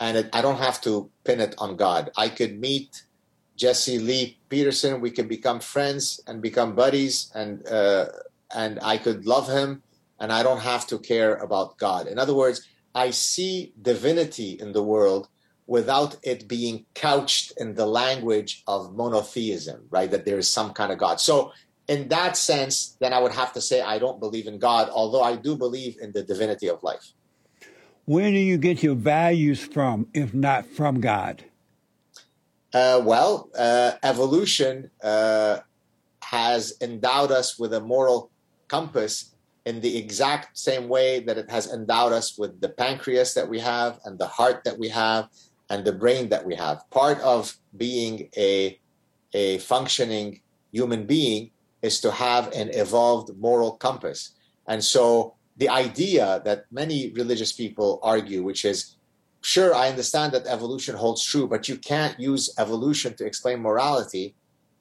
and 0.00 0.16
it, 0.16 0.30
I 0.32 0.40
don't 0.40 0.58
have 0.58 0.80
to 0.80 1.10
pin 1.24 1.40
it 1.40 1.54
on 1.58 1.76
God. 1.76 2.10
I 2.16 2.30
could 2.30 2.58
meet 2.58 3.04
Jesse 3.54 3.98
Lee 3.98 4.38
Peterson. 4.48 5.02
We 5.02 5.10
could 5.10 5.28
become 5.28 5.60
friends 5.60 6.20
and 6.26 6.40
become 6.40 6.74
buddies, 6.74 7.30
and 7.34 7.64
uh, 7.68 8.06
and 8.54 8.80
I 8.82 8.96
could 8.96 9.26
love 9.26 9.46
him, 9.48 9.82
and 10.18 10.32
I 10.32 10.42
don't 10.42 10.60
have 10.60 10.86
to 10.88 10.98
care 10.98 11.34
about 11.36 11.76
God. 11.76 12.08
In 12.08 12.18
other 12.18 12.34
words, 12.34 12.66
I 12.94 13.10
see 13.10 13.74
divinity 13.80 14.56
in 14.58 14.72
the 14.72 14.82
world 14.82 15.28
without 15.66 16.16
it 16.24 16.48
being 16.48 16.86
couched 16.94 17.52
in 17.58 17.74
the 17.74 17.86
language 17.86 18.64
of 18.66 18.96
monotheism, 18.96 19.86
right? 19.90 20.10
That 20.10 20.24
there 20.24 20.38
is 20.38 20.48
some 20.48 20.72
kind 20.72 20.90
of 20.90 20.98
God. 20.98 21.20
So. 21.20 21.52
In 21.88 22.06
that 22.10 22.36
sense, 22.36 22.96
then 23.00 23.12
I 23.12 23.18
would 23.18 23.32
have 23.32 23.52
to 23.54 23.60
say 23.60 23.80
I 23.80 23.98
don't 23.98 24.20
believe 24.20 24.46
in 24.46 24.60
God, 24.60 24.88
although 24.90 25.22
I 25.22 25.34
do 25.34 25.56
believe 25.56 25.96
in 26.00 26.12
the 26.12 26.22
divinity 26.22 26.68
of 26.68 26.80
life. 26.84 27.14
Where 28.04 28.30
do 28.30 28.38
you 28.38 28.58
get 28.58 28.82
your 28.82 28.94
values 28.94 29.60
from, 29.64 30.06
if 30.14 30.34
not 30.34 30.66
from 30.66 31.00
God? 31.00 31.44
Uh, 32.72 33.00
well, 33.04 33.50
uh, 33.58 33.92
evolution 34.02 34.90
uh, 35.02 35.58
has 36.22 36.74
endowed 36.80 37.32
us 37.32 37.58
with 37.58 37.72
a 37.74 37.80
moral 37.80 38.30
compass 38.68 39.34
in 39.66 39.80
the 39.80 39.96
exact 39.96 40.56
same 40.56 40.88
way 40.88 41.20
that 41.20 41.36
it 41.36 41.50
has 41.50 41.72
endowed 41.72 42.12
us 42.12 42.38
with 42.38 42.60
the 42.60 42.68
pancreas 42.68 43.34
that 43.34 43.48
we 43.48 43.58
have, 43.58 43.98
and 44.04 44.18
the 44.18 44.26
heart 44.26 44.62
that 44.64 44.78
we 44.78 44.88
have, 44.88 45.28
and 45.68 45.84
the 45.84 45.92
brain 45.92 46.28
that 46.30 46.44
we 46.44 46.54
have. 46.54 46.88
Part 46.90 47.20
of 47.20 47.56
being 47.76 48.28
a 48.36 48.78
a 49.32 49.58
functioning 49.58 50.40
human 50.72 51.06
being 51.06 51.50
is 51.82 52.00
to 52.00 52.10
have 52.10 52.50
an 52.52 52.70
evolved 52.70 53.36
moral 53.38 53.72
compass, 53.72 54.34
and 54.66 54.82
so 54.82 55.34
the 55.60 55.68
idea 55.68 56.40
that 56.46 56.64
many 56.72 57.10
religious 57.10 57.52
people 57.52 58.00
argue, 58.02 58.42
which 58.42 58.64
is 58.64 58.96
sure, 59.42 59.74
I 59.74 59.90
understand 59.90 60.32
that 60.32 60.46
evolution 60.46 60.96
holds 60.96 61.22
true, 61.22 61.46
but 61.46 61.68
you 61.68 61.76
can't 61.76 62.18
use 62.18 62.54
evolution 62.58 63.14
to 63.16 63.26
explain 63.26 63.60
morality. 63.60 64.34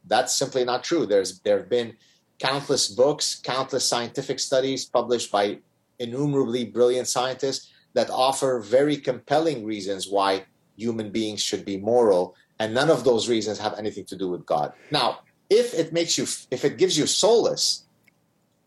That's 0.07 0.33
simply 0.33 0.63
not 0.63 0.85
true. 0.85 1.05
There's 1.05 1.39
there 1.41 1.57
have 1.59 1.69
been 1.69 1.97
countless 2.39 2.87
books, 2.87 3.35
countless 3.43 3.85
scientific 3.85 4.39
studies 4.39 4.85
published 4.85 5.29
by 5.31 5.59
innumerably 5.99 6.63
brilliant 6.63 7.09
scientists 7.09 7.73
that 7.93 8.09
offer 8.09 8.61
very 8.61 8.95
compelling 8.95 9.65
reasons 9.65 10.07
why 10.09 10.45
human 10.77 11.11
beings 11.11 11.41
should 11.41 11.65
be 11.65 11.75
moral, 11.75 12.35
and 12.59 12.73
none 12.73 12.89
of 12.89 13.03
those 13.03 13.27
reasons 13.27 13.59
have 13.59 13.77
anything 13.77 14.05
to 14.05 14.15
do 14.15 14.29
with 14.29 14.45
God. 14.45 14.71
Now, 14.91 15.19
if 15.49 15.73
it 15.73 15.91
makes 15.91 16.17
you, 16.17 16.23
if 16.51 16.63
it 16.63 16.77
gives 16.77 16.97
you 16.97 17.05
solace 17.05 17.83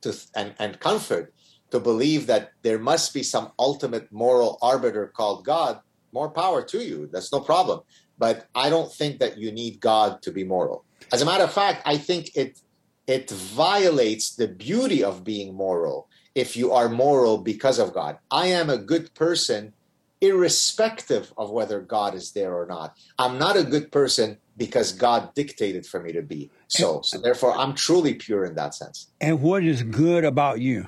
to 0.03 0.12
and, 0.35 0.53
and 0.59 0.79
comfort 0.79 1.33
to 1.72 1.80
believe 1.80 2.26
that 2.26 2.53
there 2.62 2.78
must 2.78 3.12
be 3.12 3.22
some 3.22 3.51
ultimate 3.59 4.12
moral 4.12 4.59
arbiter 4.62 5.07
called 5.09 5.44
God, 5.44 5.80
more 6.12 6.30
power 6.30 6.62
to 6.62 6.78
you. 6.84 7.09
That's 7.11 7.32
no 7.32 7.40
problem. 7.40 7.80
But 8.18 8.47
I 8.55 8.70
don't 8.70 8.92
think 8.92 9.18
that 9.20 9.38
you 9.38 9.51
need 9.51 9.80
God 9.80 10.22
to 10.22 10.30
be 10.30 10.44
moral. 10.44 10.84
As 11.12 11.22
a 11.22 11.24
matter 11.24 11.44
of 11.44 11.53
fact, 11.53 11.82
I 11.84 11.97
think 11.97 12.36
it 12.36 12.61
it 13.09 13.30
violates 13.30 14.36
the 14.36 14.47
beauty 14.47 15.03
of 15.03 15.24
being 15.24 15.55
moral 15.55 16.09
if 16.34 16.57
you 16.57 16.72
are 16.72 16.88
moral 16.88 17.38
because 17.38 17.78
of 17.78 17.92
God. 17.92 18.18
I 18.30 18.47
am 18.47 18.70
a 18.70 18.78
good 18.78 19.12
person 19.14 19.72
irrespective 20.20 21.32
of 21.36 21.51
whether 21.51 21.80
God 21.80 22.14
is 22.14 22.30
there 22.30 22.55
or 22.55 22.66
not. 22.66 22.97
I'm 23.18 23.38
not 23.38 23.57
a 23.57 23.64
good 23.64 23.90
person 23.90 24.38
because 24.57 24.92
God 24.92 25.34
dictated 25.34 25.84
for 25.84 26.01
me 26.01 26.12
to 26.12 26.22
be. 26.22 26.51
So, 26.68 27.01
so 27.03 27.18
therefore 27.18 27.57
I'm 27.57 27.74
truly 27.74 28.14
pure 28.14 28.44
in 28.44 28.55
that 28.55 28.74
sense. 28.74 29.09
And 29.20 29.42
what 29.42 29.64
is 29.64 29.82
good 29.82 30.24
about 30.24 30.61
you? 30.61 30.86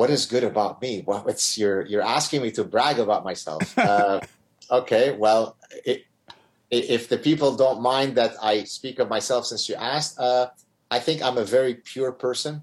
What 0.00 0.08
is 0.08 0.24
good 0.24 0.44
about 0.44 0.80
me? 0.80 1.04
Well, 1.06 1.28
it's 1.28 1.58
you're 1.58 1.84
you're 1.84 2.08
asking 2.18 2.40
me 2.40 2.50
to 2.52 2.64
brag 2.64 2.98
about 2.98 3.22
myself. 3.22 3.62
Uh, 3.90 4.20
okay, 4.70 5.12
well, 5.12 5.56
it, 5.84 6.04
if 6.70 7.08
the 7.12 7.18
people 7.18 7.50
don't 7.56 7.82
mind 7.82 8.14
that 8.14 8.32
I 8.40 8.64
speak 8.64 8.98
of 8.98 9.10
myself, 9.10 9.44
since 9.44 9.68
you 9.68 9.74
asked, 9.74 10.18
uh, 10.18 10.46
I 10.90 11.00
think 11.00 11.20
I'm 11.22 11.36
a 11.36 11.44
very 11.44 11.74
pure 11.74 12.12
person, 12.12 12.62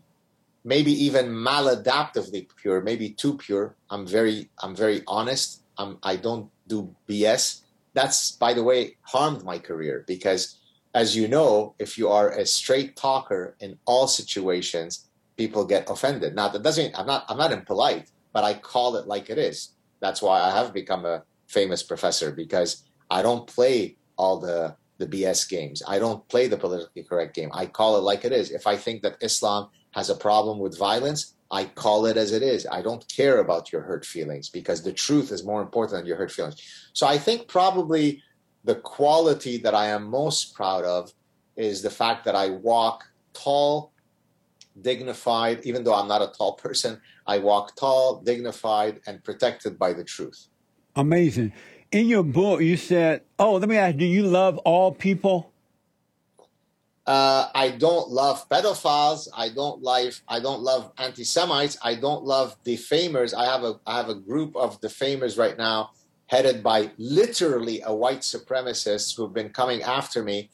maybe 0.63 0.91
even 1.05 1.25
maladaptively 1.29 2.47
pure, 2.61 2.81
maybe 2.81 3.07
too 3.11 3.33
pure. 3.37 3.75
I'm 3.91 4.07
very 4.07 4.49
I'm 4.63 4.75
very 4.75 5.03
honest. 5.05 5.61
I'm 5.77 5.99
I 6.01 6.15
don't 6.15 6.49
do 6.65 6.95
BS. 7.07 7.61
That's 7.93 8.31
by 8.31 8.53
the 8.57 8.63
way 8.63 8.97
harmed 9.13 9.43
my 9.43 9.59
career 9.59 10.05
because 10.07 10.57
as 10.95 11.15
you 11.15 11.27
know, 11.27 11.75
if 11.77 11.99
you 11.99 12.09
are 12.09 12.29
a 12.31 12.45
straight 12.45 12.95
talker 12.95 13.55
in 13.59 13.77
all 13.85 14.07
situations, 14.07 15.06
people 15.37 15.63
get 15.65 15.89
offended. 15.89 16.35
Now 16.35 16.49
that 16.49 16.63
doesn't 16.63 16.97
I'm 16.97 17.07
not 17.07 17.25
I'm 17.29 17.37
not 17.37 17.51
impolite, 17.51 18.09
but 18.33 18.43
I 18.43 18.55
call 18.55 18.95
it 18.97 19.07
like 19.07 19.29
it 19.29 19.37
is. 19.37 19.73
That's 19.99 20.21
why 20.21 20.41
I 20.41 20.51
have 20.51 20.73
become 20.73 21.05
a 21.05 21.23
famous 21.47 21.83
professor 21.83 22.31
because 22.31 22.83
I 23.09 23.21
don't 23.21 23.47
play 23.47 23.97
all 24.17 24.39
the 24.39 24.75
the 24.97 25.07
BS 25.07 25.47
games. 25.47 25.83
I 25.87 25.99
don't 25.99 26.27
play 26.27 26.47
the 26.47 26.57
politically 26.57 27.03
correct 27.03 27.35
game. 27.35 27.51
I 27.53 27.67
call 27.67 27.97
it 27.97 28.01
like 28.01 28.25
it 28.25 28.31
is. 28.31 28.51
If 28.51 28.65
I 28.65 28.75
think 28.75 29.03
that 29.03 29.17
Islam 29.21 29.69
has 29.91 30.09
a 30.09 30.15
problem 30.15 30.59
with 30.59 30.77
violence, 30.77 31.35
I 31.51 31.65
call 31.65 32.07
it 32.07 32.17
as 32.17 32.31
it 32.33 32.43
is. 32.43 32.67
I 32.69 32.81
don't 32.81 33.07
care 33.07 33.39
about 33.39 33.71
your 33.71 33.81
hurt 33.81 34.05
feelings 34.05 34.49
because 34.49 34.83
the 34.83 34.91
truth 34.91 35.31
is 35.31 35.45
more 35.45 35.61
important 35.61 35.99
than 35.99 36.07
your 36.07 36.17
hurt 36.17 36.31
feelings. 36.31 36.61
So 36.93 37.07
I 37.07 37.17
think 37.17 37.47
probably 37.47 38.21
the 38.63 38.75
quality 38.75 39.57
that 39.59 39.73
I 39.73 39.87
am 39.87 40.09
most 40.09 40.53
proud 40.53 40.83
of 40.83 41.13
is 41.55 41.81
the 41.81 41.89
fact 41.89 42.25
that 42.25 42.35
I 42.35 42.49
walk 42.49 43.05
tall, 43.33 43.93
dignified, 44.81 45.61
even 45.63 45.83
though 45.83 45.95
I'm 45.95 46.07
not 46.07 46.21
a 46.21 46.27
tall 46.27 46.53
person, 46.53 47.01
I 47.25 47.39
walk 47.39 47.75
tall, 47.75 48.21
dignified, 48.21 49.01
and 49.07 49.23
protected 49.23 49.77
by 49.77 49.93
the 49.93 50.03
truth. 50.03 50.47
Amazing. 50.95 51.53
In 51.91 52.07
your 52.07 52.23
book, 52.23 52.61
you 52.61 52.75
said, 52.75 53.21
"Oh, 53.39 53.55
let 53.55 53.69
me 53.69 53.77
ask: 53.77 53.97
Do 53.97 54.05
you 54.05 54.23
love 54.23 54.57
all 54.59 54.91
people?" 54.91 55.51
Uh, 57.05 57.47
I 57.55 57.69
don't 57.69 58.09
love 58.09 58.49
pedophiles. 58.49 59.29
I 59.33 59.47
don't 59.49 59.81
like. 59.81 60.13
I 60.27 60.41
don't 60.41 60.61
love 60.61 60.91
anti-Semites. 60.97 61.77
I 61.81 61.95
don't 61.95 62.25
love 62.25 62.57
defamers. 62.65 63.33
I 63.33 63.45
have 63.45 63.63
a. 63.63 63.79
I 63.87 63.95
have 63.95 64.09
a 64.09 64.15
group 64.15 64.55
of 64.57 64.81
defamers 64.81 65.37
right 65.37 65.57
now, 65.57 65.91
headed 66.25 66.61
by 66.61 66.91
literally 66.97 67.81
a 67.85 67.95
white 67.95 68.21
supremacist 68.21 69.15
who've 69.15 69.33
been 69.33 69.49
coming 69.49 69.81
after 69.83 70.21
me. 70.23 70.49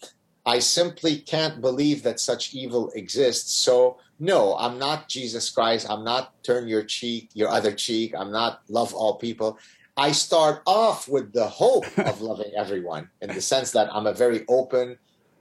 I 0.46 0.60
simply 0.60 1.18
can't 1.20 1.62
believe 1.62 2.04
that 2.04 2.20
such 2.20 2.54
evil 2.54 2.92
exists. 2.96 3.54
So 3.54 3.98
no, 4.20 4.56
I'm 4.58 4.78
not 4.78 5.08
Jesus 5.08 5.50
Christ. 5.50 5.88
I'm 5.90 6.04
not 6.04 6.44
turn 6.44 6.68
your 6.68 6.84
cheek, 6.84 7.30
your 7.34 7.50
other 7.50 7.72
cheek. 7.72 8.14
I'm 8.18 8.32
not 8.32 8.62
love 8.70 8.94
all 8.94 9.16
people. 9.16 9.58
I 9.96 10.12
start 10.12 10.62
off 10.66 11.08
with 11.08 11.34
the 11.34 11.48
hope 11.48 11.86
of 11.98 12.22
loving 12.22 12.52
everyone 12.56 13.10
in 13.22 13.30
the 13.30 13.42
sense 13.42 13.72
that 13.72 13.94
I'm 13.94 14.08
a 14.08 14.14
very 14.14 14.44
open, 14.48 14.98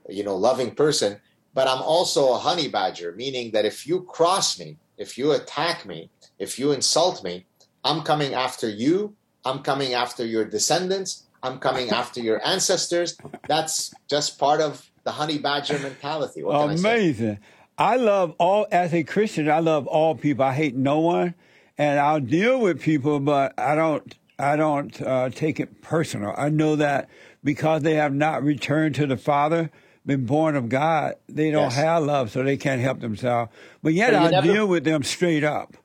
you 0.09 0.23
know, 0.23 0.35
loving 0.35 0.75
person, 0.75 1.19
but 1.53 1.67
I'm 1.67 1.81
also 1.81 2.33
a 2.33 2.37
honey 2.37 2.67
badger, 2.67 3.13
meaning 3.13 3.51
that 3.51 3.65
if 3.65 3.85
you 3.87 4.03
cross 4.03 4.59
me, 4.59 4.77
if 4.97 5.17
you 5.17 5.31
attack 5.31 5.85
me, 5.85 6.09
if 6.39 6.57
you 6.57 6.71
insult 6.71 7.23
me, 7.23 7.45
I'm 7.83 8.01
coming 8.03 8.33
after 8.33 8.69
you, 8.69 9.15
I'm 9.43 9.59
coming 9.59 9.93
after 9.93 10.25
your 10.25 10.45
descendants, 10.45 11.23
I'm 11.41 11.59
coming 11.59 11.89
after 11.89 12.21
your 12.21 12.45
ancestors. 12.47 13.17
That's 13.47 13.93
just 14.09 14.39
part 14.39 14.61
of 14.61 14.89
the 15.03 15.11
honey 15.11 15.37
badger 15.37 15.79
mentality. 15.79 16.43
What 16.43 16.71
Amazing. 16.79 17.39
I, 17.77 17.93
I 17.93 17.95
love 17.97 18.35
all, 18.37 18.67
as 18.71 18.93
a 18.93 19.03
Christian, 19.03 19.49
I 19.49 19.59
love 19.59 19.87
all 19.87 20.15
people. 20.15 20.45
I 20.45 20.53
hate 20.53 20.75
no 20.75 20.99
one 20.99 21.35
and 21.77 21.99
I'll 21.99 22.19
deal 22.19 22.59
with 22.59 22.81
people, 22.81 23.19
but 23.19 23.57
I 23.59 23.75
don't 23.75 24.15
I 24.39 24.55
don't 24.55 24.99
uh, 25.01 25.29
take 25.29 25.59
it 25.59 25.81
personal. 25.81 26.33
I 26.37 26.49
know 26.49 26.75
that 26.75 27.09
because 27.43 27.83
they 27.83 27.95
have 27.95 28.13
not 28.13 28.43
returned 28.43 28.95
to 28.95 29.05
the 29.07 29.17
Father, 29.17 29.71
been 30.05 30.25
born 30.25 30.55
of 30.55 30.69
God, 30.69 31.15
they 31.29 31.51
don't 31.51 31.65
yes. 31.65 31.75
have 31.75 32.03
love, 32.03 32.31
so 32.31 32.43
they 32.43 32.57
can't 32.57 32.81
help 32.81 32.99
themselves. 32.99 33.51
But 33.81 33.93
yet, 33.93 34.13
I 34.13 34.41
deal 34.41 34.67
with 34.67 34.83
them 34.83 35.03
straight 35.03 35.43
up. 35.43 35.77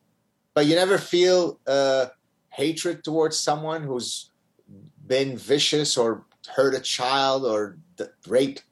But 0.55 0.66
you 0.66 0.75
never 0.75 0.99
feel 0.99 1.61
uh, 1.66 2.07
hatred 2.51 3.05
towards 3.05 3.39
someone 3.39 3.83
who's 3.83 4.31
been 5.07 5.37
vicious 5.37 5.97
or 5.97 6.25
hurt 6.49 6.75
a 6.75 6.81
child 6.81 7.45
or 7.45 7.79
raped 8.27 8.64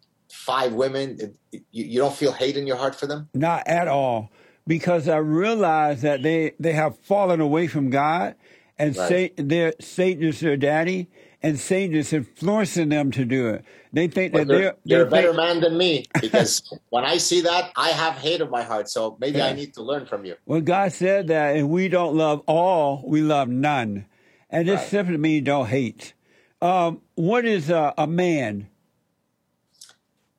five 0.47 0.73
women. 0.73 1.37
You, 1.53 1.61
you 1.73 1.99
don't 1.99 2.15
feel 2.15 2.33
hate 2.33 2.57
in 2.57 2.67
your 2.67 2.77
heart 2.77 2.95
for 2.95 3.07
them? 3.07 3.29
Not 3.35 3.67
at 3.67 3.89
all, 3.89 4.31
because 4.67 5.09
I 5.09 5.19
realize 5.19 6.03
that 6.03 6.23
they 6.23 6.53
they 6.61 6.73
have 6.73 6.99
fallen 7.01 7.41
away 7.41 7.67
from 7.67 7.91
God 7.91 8.37
and 8.79 8.97
right. 8.97 9.09
Satan, 9.09 9.73
Satan 9.81 10.25
is 10.25 10.41
their 10.41 10.57
daddy, 10.57 11.09
and 11.43 11.59
Satan 11.59 11.97
is 11.97 12.13
influencing 12.13 12.91
them 12.91 13.11
to 13.13 13.25
do 13.25 13.49
it. 13.49 13.65
They 13.93 14.09
think 14.09 14.35
that 14.35 14.47
you're, 14.47 14.59
they're, 14.59 14.77
they're 14.85 15.07
a 15.07 15.11
better 15.11 15.33
man 15.33 15.61
than 15.61 15.79
me 15.79 16.07
because 16.21 16.63
when 16.91 17.05
I 17.05 17.17
see 17.17 17.41
that, 17.43 17.73
I 17.77 17.91
have 17.91 18.15
hate 18.15 18.41
in 18.41 18.51
my 18.51 18.63
heart. 18.63 18.89
So 18.89 19.17
maybe 19.21 19.39
yeah. 19.39 19.47
I 19.47 19.53
need 19.55 19.75
to 19.75 19.83
learn 19.83 20.07
from 20.07 20.25
you. 20.25 20.37
Well, 20.45 20.61
God 20.61 20.93
said 20.93 21.29
that 21.29 21.57
if 21.57 21.65
we 21.65 21.89
don't 21.89 22.15
love 22.15 22.43
all, 22.47 23.03
we 23.07 23.23
love 23.23 23.49
none, 23.49 24.07
and 24.51 24.69
this 24.69 24.81
right. 24.81 24.89
simply 24.89 25.17
means 25.17 25.47
don't 25.47 25.67
hate. 25.67 26.13
Um, 26.61 27.01
what 27.15 27.45
is 27.45 27.71
a, 27.71 27.95
a 27.97 28.07
man? 28.07 28.69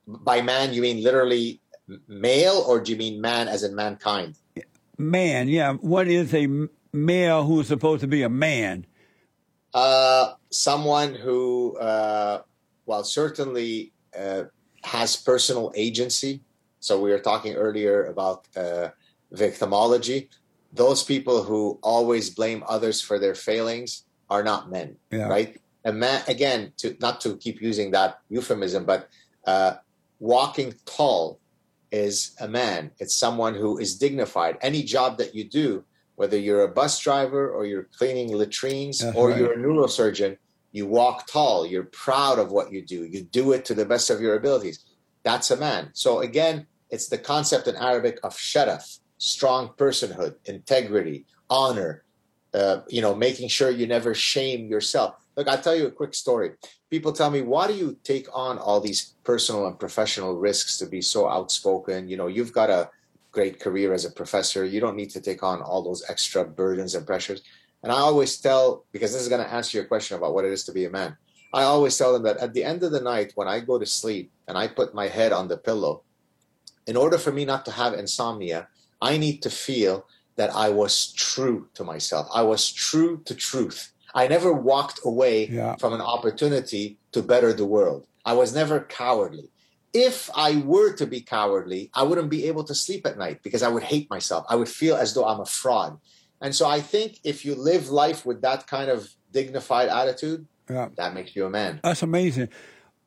By 0.08 0.42
man, 0.42 0.74
you 0.74 0.82
mean 0.82 1.04
literally 1.04 1.62
male, 2.08 2.64
or 2.68 2.80
do 2.80 2.92
you 2.92 2.98
mean 2.98 3.22
man 3.22 3.48
as 3.48 3.64
in 3.64 3.76
mankind? 3.76 4.36
Man, 4.98 5.48
yeah. 5.48 5.74
What 5.74 6.08
is 6.08 6.34
a 6.34 6.48
male 6.94 7.44
who 7.44 7.60
is 7.60 7.68
supposed 7.68 8.02
to 8.02 8.08
be 8.08 8.24
a 8.24 8.30
man? 8.30 8.86
Uh, 9.74 10.34
someone 10.50 11.14
who, 11.14 11.78
uh, 11.78 12.42
well, 12.86 13.04
certainly 13.04 13.92
uh, 14.18 14.44
has 14.84 15.16
personal 15.16 15.72
agency. 15.76 16.42
So 16.80 17.00
we 17.00 17.12
were 17.12 17.20
talking 17.20 17.54
earlier 17.56 18.06
about 18.06 18.48
uh, 18.56 18.90
victimology. 19.34 20.30
Those 20.74 21.04
people 21.04 21.44
who 21.44 21.80
always 21.84 22.30
blame 22.30 22.64
others 22.68 23.02
for 23.02 23.20
their 23.20 23.36
failings 23.36 24.04
are 24.30 24.44
not 24.44 24.72
men, 24.72 24.98
yeah. 25.12 25.28
right? 25.28 25.60
A 25.86 25.92
man, 25.92 26.22
again, 26.28 26.74
to 26.78 26.96
not 27.00 27.22
to 27.22 27.38
keep 27.38 27.62
using 27.62 27.92
that 27.92 28.20
euphemism, 28.30 28.86
but 28.86 29.10
uh, 29.46 29.76
walking 30.20 30.74
tall 30.86 31.40
is 31.92 32.36
a 32.40 32.48
man. 32.48 32.92
It's 33.00 33.16
someone 33.16 33.56
who 33.56 33.78
is 33.78 33.98
dignified. 33.98 34.58
Any 34.62 34.84
job 34.84 35.18
that 35.20 35.36
you 35.36 35.44
do, 35.44 35.86
whether 36.16 36.38
you're 36.38 36.64
a 36.64 36.68
bus 36.68 37.00
driver 37.00 37.50
or 37.50 37.66
you're 37.66 37.88
cleaning 37.98 38.36
latrines 38.36 39.04
or 39.16 39.32
you're 39.32 39.54
a 39.54 39.58
neurosurgeon, 39.58 40.38
you 40.72 40.86
walk 40.86 41.28
tall. 41.28 41.66
You're 41.66 41.84
proud 41.84 42.40
of 42.40 42.52
what 42.52 42.72
you 42.72 42.86
do. 42.86 43.06
You 43.06 43.24
do 43.24 43.54
it 43.54 43.66
to 43.66 43.74
the 43.74 43.86
best 43.86 44.10
of 44.10 44.20
your 44.20 44.36
abilities. 44.36 44.84
That's 45.24 45.52
a 45.52 45.58
man. 45.58 45.92
So 45.94 46.20
again, 46.20 46.68
it's 46.90 47.08
the 47.08 47.18
concept 47.18 47.68
in 47.68 47.76
Arabic 47.76 48.20
of 48.24 48.36
sharaf, 48.36 49.00
strong 49.18 49.70
personhood, 49.78 50.36
integrity, 50.46 51.26
honor. 51.50 52.04
Uh, 52.54 52.82
you 52.88 53.02
know, 53.02 53.14
making 53.14 53.50
sure 53.50 53.70
you 53.70 53.86
never 53.86 54.14
shame 54.14 54.70
yourself. 54.70 55.16
Look, 55.36 55.48
I'll 55.48 55.62
tell 55.62 55.76
you 55.76 55.88
a 55.88 55.92
quick 55.92 56.14
story. 56.16 56.52
People 56.90 57.12
tell 57.12 57.30
me, 57.30 57.42
why 57.42 57.68
do 57.68 57.74
you 57.74 57.98
take 58.04 58.28
on 58.34 58.58
all 58.58 58.80
these 58.80 59.14
personal 59.24 59.68
and 59.68 59.78
professional 59.78 60.36
risks 60.36 60.78
to 60.80 60.86
be 60.86 61.02
so 61.02 61.30
outspoken? 61.30 62.08
You 62.08 62.18
know, 62.18 62.28
you've 62.28 62.54
got 62.54 62.70
a 62.70 62.90
great 63.32 63.60
career 63.60 63.94
as 63.94 64.06
a 64.06 64.12
professor. 64.12 64.66
You 64.66 64.80
don't 64.80 64.96
need 64.96 65.12
to 65.12 65.22
take 65.22 65.44
on 65.44 65.62
all 65.62 65.84
those 65.84 66.04
extra 66.10 66.46
burdens 66.46 66.96
and 66.96 67.06
pressures. 67.06 67.42
And 67.84 67.92
I 67.92 68.00
always 68.00 68.38
tell, 68.38 68.86
because 68.92 69.14
this 69.14 69.22
is 69.22 69.30
going 69.30 69.44
to 69.44 69.54
answer 69.54 69.78
your 69.78 69.86
question 69.86 70.18
about 70.18 70.34
what 70.34 70.46
it 70.46 70.52
is 70.52 70.64
to 70.64 70.72
be 70.72 70.86
a 70.86 70.90
man, 70.90 71.16
I 71.54 71.64
always 71.64 71.98
tell 71.98 72.14
them 72.14 72.24
that 72.24 72.38
at 72.38 72.54
the 72.54 72.64
end 72.64 72.84
of 72.84 72.92
the 72.92 73.02
night, 73.02 73.34
when 73.36 73.48
I 73.48 73.60
go 73.60 73.78
to 73.78 73.86
sleep 73.86 74.32
and 74.48 74.58
I 74.58 74.68
put 74.68 74.96
my 74.96 75.08
head 75.08 75.32
on 75.32 75.48
the 75.48 75.58
pillow, 75.58 76.04
in 76.88 76.98
order 76.98 77.18
for 77.18 77.32
me 77.32 77.46
not 77.46 77.66
to 77.66 77.72
have 77.72 77.94
insomnia, 77.94 78.68
I 79.02 79.18
need 79.18 79.42
to 79.44 79.50
feel 79.50 80.08
that 80.38 80.56
I 80.56 80.70
was 80.70 81.12
true 81.14 81.68
to 81.76 81.84
myself. 81.84 82.28
I 82.34 82.44
was 82.44 82.72
true 82.72 83.22
to 83.26 83.36
truth. 83.36 83.92
I 84.16 84.28
never 84.28 84.54
walked 84.54 85.02
away 85.04 85.48
yeah. 85.48 85.76
from 85.76 85.94
an 85.94 86.02
opportunity 86.02 86.98
to 87.12 87.22
better 87.22 87.54
the 87.54 87.66
world. 87.66 88.08
I 88.26 88.34
was 88.34 88.56
never 88.56 88.80
cowardly 88.80 89.50
if 89.98 90.30
I 90.36 90.58
were 90.58 90.94
to 90.94 91.08
be 91.08 91.22
cowardly, 91.22 91.90
I 91.94 92.04
wouldn't 92.04 92.30
be 92.30 92.46
able 92.46 92.64
to 92.66 92.76
sleep 92.76 93.06
at 93.08 93.18
night 93.18 93.42
because 93.42 93.64
I 93.64 93.68
would 93.70 93.84
hate 93.84 94.10
myself. 94.10 94.46
I 94.50 94.56
would 94.56 94.70
feel 94.70 94.96
as 94.96 95.14
though 95.14 95.26
I'm 95.26 95.40
a 95.40 95.46
fraud. 95.46 96.00
And 96.40 96.54
so 96.54 96.68
I 96.68 96.82
think 96.82 97.20
if 97.24 97.46
you 97.46 97.56
live 97.56 97.90
life 97.90 98.26
with 98.26 98.42
that 98.42 98.68
kind 98.68 98.92
of 98.92 99.10
dignified 99.32 99.90
attitude, 99.90 100.46
yeah. 100.70 100.90
that 100.98 101.14
makes 101.14 101.36
you 101.36 101.46
a 101.46 101.50
man. 101.50 101.80
That's 101.84 102.04
amazing. 102.04 102.50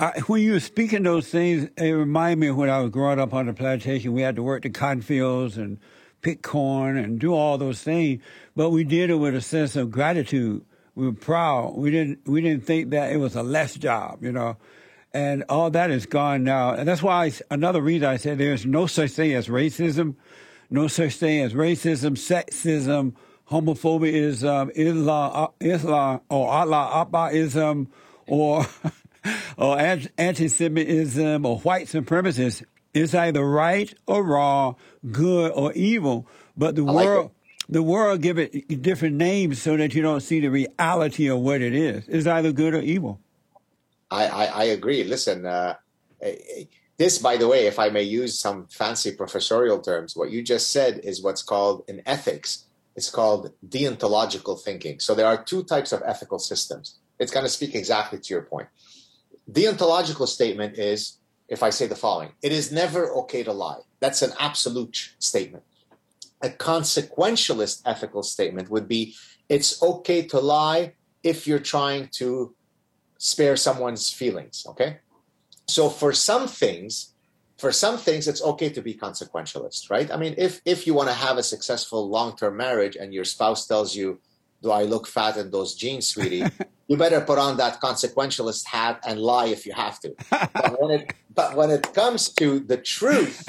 I, 0.01 0.19
when 0.27 0.43
you 0.43 0.53
were 0.53 0.61
speaking 0.61 1.05
those 1.05 1.29
things, 1.29 1.69
it 1.77 1.93
reminded 1.93 2.39
me 2.41 2.49
of 2.49 2.57
when 2.57 2.71
I 2.71 2.81
was 2.81 2.91
growing 2.91 3.21
up 3.21 3.35
on 3.35 3.47
the 3.47 3.53
plantation. 3.53 4.13
We 4.13 4.23
had 4.23 4.37
to 4.37 4.43
work 4.43 4.63
the 4.63 4.71
cotton 4.71 5.03
fields 5.03 5.59
and 5.59 5.79
pick 6.23 6.43
corn 6.43 6.97
and 6.97 7.19
do 7.19 7.35
all 7.35 7.59
those 7.59 7.83
things, 7.83 8.23
but 8.57 8.71
we 8.71 8.85
did 8.85 9.11
it 9.11 9.17
with 9.17 9.35
a 9.35 9.41
sense 9.41 9.77
of 9.77 9.91
gratitude. 9.91 10.65
We 10.95 11.07
were 11.07 11.13
proud. 11.13 11.77
We 11.77 11.91
didn't. 11.91 12.27
We 12.27 12.41
didn't 12.41 12.67
think 12.67 12.91
that 12.91 13.13
it 13.13 13.17
was 13.17 13.37
a 13.37 13.43
less 13.43 13.75
job. 13.75 14.23
You 14.23 14.33
know, 14.33 14.57
and 15.13 15.45
all 15.49 15.71
that 15.71 15.91
is 15.91 16.07
gone 16.07 16.45
now. 16.45 16.75
And 16.75 16.87
that's 16.87 17.03
why 17.03 17.27
I, 17.27 17.33
another 17.51 17.81
reason 17.81 18.09
I 18.09 18.17
said 18.17 18.39
there's 18.39 18.67
no 18.67 18.87
such 18.87 19.13
thing 19.13 19.33
as 19.33 19.49
racism, 19.49 20.17
no 20.69 20.89
such 20.89 21.15
thing 21.17 21.43
as 21.43 21.55
racism, 21.55 22.13
sexism, 22.13 23.15
homophobia 23.51 24.13
is 24.13 24.45
Islam, 24.45 25.31
uh, 25.35 25.47
Islam 25.61 26.21
or 26.29 26.49
Allah 26.49 27.07
Akbarism 27.07 27.89
or 28.27 28.67
or 29.57 29.79
anti-Semitism 29.79 31.45
or 31.45 31.59
white 31.59 31.87
supremacists. 31.87 32.65
It's 32.93 33.15
either 33.15 33.49
right 33.49 33.93
or 34.07 34.25
wrong, 34.25 34.77
good 35.11 35.53
or 35.53 35.73
evil. 35.75 36.27
But 36.57 36.75
the 36.75 36.83
like 36.83 37.07
world, 37.07 37.27
it. 37.27 37.73
the 37.73 37.83
world 37.83 38.21
give 38.21 38.39
it 38.39 38.83
different 38.83 39.17
names 39.17 39.63
so 39.63 39.77
that 39.77 39.95
you 39.95 40.03
don't 40.03 40.21
see 40.21 40.41
the 40.41 40.49
reality 40.49 41.29
of 41.29 41.39
what 41.39 41.63
it 41.63 41.75
is. 41.75 42.05
It's 42.09 42.27
either 42.27 42.53
good 42.53 42.75
or 42.75 42.81
evil. 42.81 43.21
I, 44.11 44.27
I, 44.27 44.45
I 44.45 44.65
agree. 44.65 45.05
Listen, 45.05 45.47
uh, 45.47 45.77
eh, 46.21 46.35
eh, 46.57 46.65
this, 46.97 47.17
by 47.19 47.37
the 47.37 47.49
way, 47.49 47.67
if 47.67 47.79
I 47.79 47.89
may 47.89 48.03
use 48.03 48.39
some 48.39 48.67
fancy 48.67 49.13
professorial 49.13 49.81
terms, 49.81 50.15
what 50.15 50.31
you 50.31 50.43
just 50.43 50.71
said 50.71 51.01
is 51.03 51.23
what's 51.23 51.43
called 51.43 51.85
in 51.89 52.03
ethics, 52.05 52.67
it's 52.95 53.09
called 53.09 53.53
deontological 53.67 54.61
thinking. 54.61 55.01
So 55.01 55.15
there 55.15 55.27
are 55.27 55.43
two 55.43 55.63
types 55.63 55.93
of 55.93 56.03
ethical 56.05 56.39
systems. 56.39 56.97
It's 57.19 57.33
going 57.33 57.47
to 57.47 57.51
speak 57.51 57.75
exactly 57.75 58.19
to 58.19 58.35
your 58.35 58.43
point. 58.43 58.69
Deontological 59.51 60.27
statement 60.27 60.77
is 60.77 61.17
if 61.51 61.63
I 61.63 61.71
say 61.71 61.87
the 61.87 61.97
following 61.97 62.31
it 62.41 62.53
is 62.53 62.73
never 62.73 63.13
okay 63.23 63.43
to 63.43 63.53
lie. 63.53 63.81
That's 63.99 64.23
an 64.23 64.33
absolute 64.39 65.15
statement. 65.19 65.65
A 66.41 66.49
consequentialist 66.49 67.83
ethical 67.85 68.23
statement 68.23 68.71
would 68.71 68.89
be 68.89 69.15
it's 69.49 69.83
okay 69.83 70.23
to 70.29 70.41
lie 70.41 70.95
if 71.23 71.47
you're 71.47 71.59
trying 71.59 72.09
to 72.13 72.55
spare 73.19 73.57
someone's 73.57 74.11
feelings, 74.11 74.65
okay? 74.67 75.01
So 75.69 75.91
for 75.91 76.13
some 76.15 76.49
things, 76.49 77.13
for 77.59 77.73
some 77.73 77.99
things 77.99 78.27
it's 78.27 78.43
okay 78.43 78.71
to 78.71 78.81
be 78.81 78.95
consequentialist, 78.95 79.91
right? 79.91 80.11
I 80.11 80.17
mean, 80.17 80.35
if 80.39 80.63
if 80.65 80.87
you 80.87 80.95
want 80.95 81.09
to 81.09 81.15
have 81.15 81.37
a 81.37 81.43
successful 81.43 82.09
long-term 82.09 82.57
marriage 82.57 82.97
and 82.97 83.13
your 83.13 83.25
spouse 83.25 83.67
tells 83.67 83.95
you, 83.95 84.21
"Do 84.63 84.71
I 84.71 84.85
look 84.85 85.07
fat 85.07 85.37
in 85.37 85.51
those 85.51 85.75
jeans, 85.75 86.09
sweetie?" 86.09 86.45
you 86.89 86.97
better 86.97 87.21
put 87.21 87.39
on 87.39 87.57
that 87.59 87.81
consequentialist 87.81 88.67
hat 88.67 89.01
and 89.07 89.21
lie 89.21 89.47
if 89.47 89.65
you 89.65 89.73
have 89.73 90.01
to. 90.01 90.15
But 90.31 90.81
when 90.81 90.91
it, 90.91 91.15
but 91.33 91.55
when 91.55 91.71
it 91.71 91.95
comes 91.95 92.29
to 92.31 92.61
the 92.61 92.77
truth, 92.77 93.45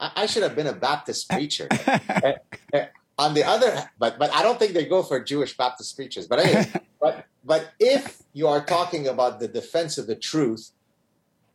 I, 0.00 0.12
I 0.16 0.26
should 0.26 0.42
have 0.42 0.54
been 0.54 0.68
a 0.68 0.72
Baptist 0.72 1.28
preacher. 1.28 1.68
Uh, 1.70 2.32
uh, 2.72 2.84
on 3.18 3.34
the 3.34 3.44
other, 3.44 3.90
but 3.98 4.18
but 4.18 4.32
I 4.34 4.42
don't 4.42 4.58
think 4.58 4.72
they 4.72 4.86
go 4.86 5.02
for 5.02 5.20
Jewish 5.20 5.56
Baptist 5.56 5.94
preachers. 5.94 6.26
But 6.26 6.38
anyway, 6.40 6.72
but 7.00 7.26
but 7.44 7.72
if 7.78 8.22
you 8.32 8.46
are 8.48 8.64
talking 8.64 9.08
about 9.08 9.40
the 9.40 9.48
defense 9.48 9.98
of 9.98 10.06
the 10.06 10.16
truth, 10.16 10.70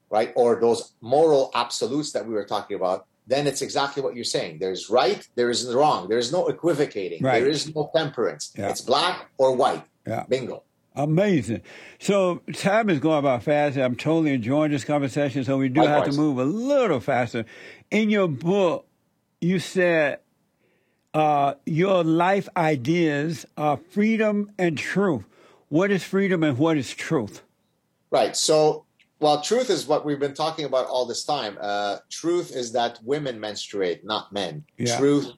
right, 0.10 0.32
or 0.36 0.60
those 0.60 0.94
moral 1.02 1.52
absolutes 1.56 2.12
that 2.12 2.26
we 2.28 2.34
were 2.34 2.46
talking 2.46 2.76
about, 2.76 3.08
then 3.28 3.48
it's 3.48 3.62
exactly 3.62 4.04
what 4.04 4.16
you're 4.16 4.24
saying. 4.24 4.60
There's 4.60 4.90
right, 4.90 5.28
there 5.36 5.50
is 5.50 5.74
wrong. 5.74 6.10
There 6.10 6.18
is 6.18 6.32
no 6.32 6.48
equivocating. 6.48 7.24
Right. 7.24 7.42
There 7.42 7.50
is 7.50 7.74
no 7.74 7.90
temperance. 7.96 8.54
Yeah. 8.58 8.70
It's 8.70 8.82
black 8.82 9.30
or 9.38 9.56
white. 9.56 9.84
Yeah. 10.06 10.26
Bingo. 10.30 10.64
Amazing. 10.96 11.62
So 12.00 12.42
time 12.54 12.90
is 12.90 13.00
going 13.00 13.24
by 13.24 13.40
fast. 13.40 13.78
I'm 13.78 13.96
totally 13.96 14.34
enjoying 14.34 14.72
this 14.72 14.86
conversation. 14.86 15.44
So 15.44 15.58
we 15.58 15.68
do 15.68 15.82
have 15.82 16.06
to 16.06 16.14
move 16.14 16.38
a 16.40 16.46
little 16.46 17.02
faster. 17.02 17.46
In 17.92 18.10
your 18.10 18.30
book, 18.30 18.88
you 19.42 19.60
said 19.60 20.20
uh, 21.14 21.56
your 21.66 22.04
life 22.04 22.48
ideas 22.56 23.46
are 23.58 23.78
freedom 23.78 24.52
and 24.58 24.78
truth. 24.78 25.26
What 25.68 25.92
is 25.92 26.04
freedom 26.04 26.44
and 26.44 26.58
what 26.58 26.78
is 26.78 26.94
truth? 26.94 27.42
Right. 28.12 28.36
So, 28.36 28.85
well, 29.20 29.42
truth 29.42 29.70
is 29.70 29.88
what 29.88 30.06
we've 30.06 30.20
been 30.20 30.34
talking 30.34 30.66
about 30.66 30.88
all 30.88 31.06
this 31.06 31.24
time. 31.24 31.58
Uh, 31.60 31.98
truth 32.10 32.52
is 32.52 32.74
that 32.74 33.00
women 33.04 33.40
menstruate, 33.40 34.04
not 34.04 34.34
men. 34.34 34.66
Yeah. 34.78 34.98
Truth, 34.98 35.32